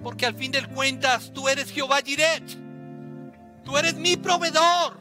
Porque 0.08 0.26
al 0.26 0.36
fin 0.36 0.54
de 0.54 0.66
cuentas 0.66 1.34
tú 1.34 1.50
eres 1.50 1.70
Jehová 1.70 2.00
Jireh. 2.02 2.42
Tú 3.66 3.78
eres 3.78 3.96
mi 3.96 4.16
proveedor. 4.16 4.98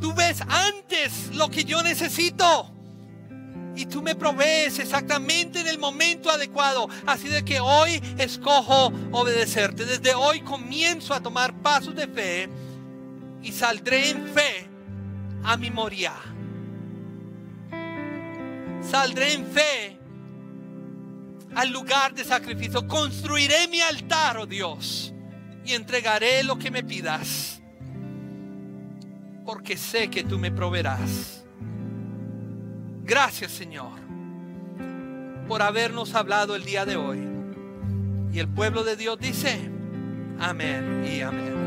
Tú 0.00 0.12
ves 0.12 0.40
antes 0.40 1.32
lo 1.36 1.48
que 1.48 1.62
yo 1.62 1.80
necesito. 1.80 2.68
Y 3.76 3.86
tú 3.86 4.02
me 4.02 4.16
provees 4.16 4.80
exactamente 4.80 5.60
en 5.60 5.68
el 5.68 5.78
momento 5.78 6.30
adecuado. 6.30 6.88
Así 7.06 7.28
de 7.28 7.44
que 7.44 7.60
hoy 7.60 8.02
escojo 8.18 8.92
obedecerte. 9.12 9.84
Desde 9.84 10.14
hoy 10.16 10.40
comienzo 10.40 11.14
a 11.14 11.20
tomar 11.20 11.54
pasos 11.62 11.94
de 11.94 12.08
fe. 12.08 12.48
Y 13.40 13.52
saldré 13.52 14.10
en 14.10 14.26
fe 14.26 14.68
a 15.44 15.56
mi 15.56 15.70
moria. 15.70 16.14
Saldré 18.82 19.34
en 19.34 19.46
fe 19.46 19.99
al 21.54 21.70
lugar 21.70 22.14
de 22.14 22.24
sacrificio. 22.24 22.86
Construiré 22.86 23.68
mi 23.68 23.80
altar, 23.80 24.38
oh 24.38 24.46
Dios, 24.46 25.12
y 25.64 25.72
entregaré 25.72 26.42
lo 26.42 26.58
que 26.58 26.70
me 26.70 26.82
pidas, 26.82 27.60
porque 29.44 29.76
sé 29.76 30.08
que 30.08 30.24
tú 30.24 30.38
me 30.38 30.50
proveerás. 30.50 31.44
Gracias, 33.02 33.50
Señor, 33.50 33.98
por 35.48 35.62
habernos 35.62 36.14
hablado 36.14 36.54
el 36.54 36.64
día 36.64 36.84
de 36.84 36.96
hoy. 36.96 37.26
Y 38.32 38.38
el 38.38 38.48
pueblo 38.48 38.84
de 38.84 38.96
Dios 38.96 39.18
dice, 39.18 39.58
amén 40.38 41.04
y 41.04 41.20
amén. 41.20 41.59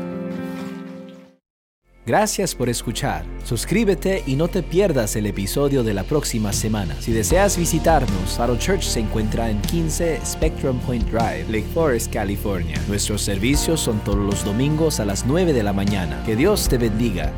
Gracias 2.06 2.54
por 2.54 2.68
escuchar. 2.68 3.24
Suscríbete 3.44 4.22
y 4.26 4.36
no 4.36 4.48
te 4.48 4.62
pierdas 4.62 5.16
el 5.16 5.24
episodio 5.24 5.82
de 5.82 5.94
la 5.94 6.04
próxima 6.04 6.52
semana. 6.52 6.94
Si 7.00 7.12
deseas 7.12 7.56
visitarnos, 7.56 8.36
Faro 8.36 8.58
Church 8.58 8.82
se 8.82 9.00
encuentra 9.00 9.48
en 9.48 9.58
15 9.62 10.20
Spectrum 10.22 10.78
Point 10.80 11.08
Drive, 11.08 11.46
Lake 11.48 11.66
Forest, 11.72 12.12
California. 12.12 12.78
Nuestros 12.88 13.22
servicios 13.22 13.80
son 13.80 14.00
todos 14.00 14.18
los 14.18 14.44
domingos 14.44 15.00
a 15.00 15.06
las 15.06 15.24
9 15.24 15.54
de 15.54 15.62
la 15.62 15.72
mañana. 15.72 16.22
Que 16.26 16.36
Dios 16.36 16.68
te 16.68 16.76
bendiga. 16.76 17.32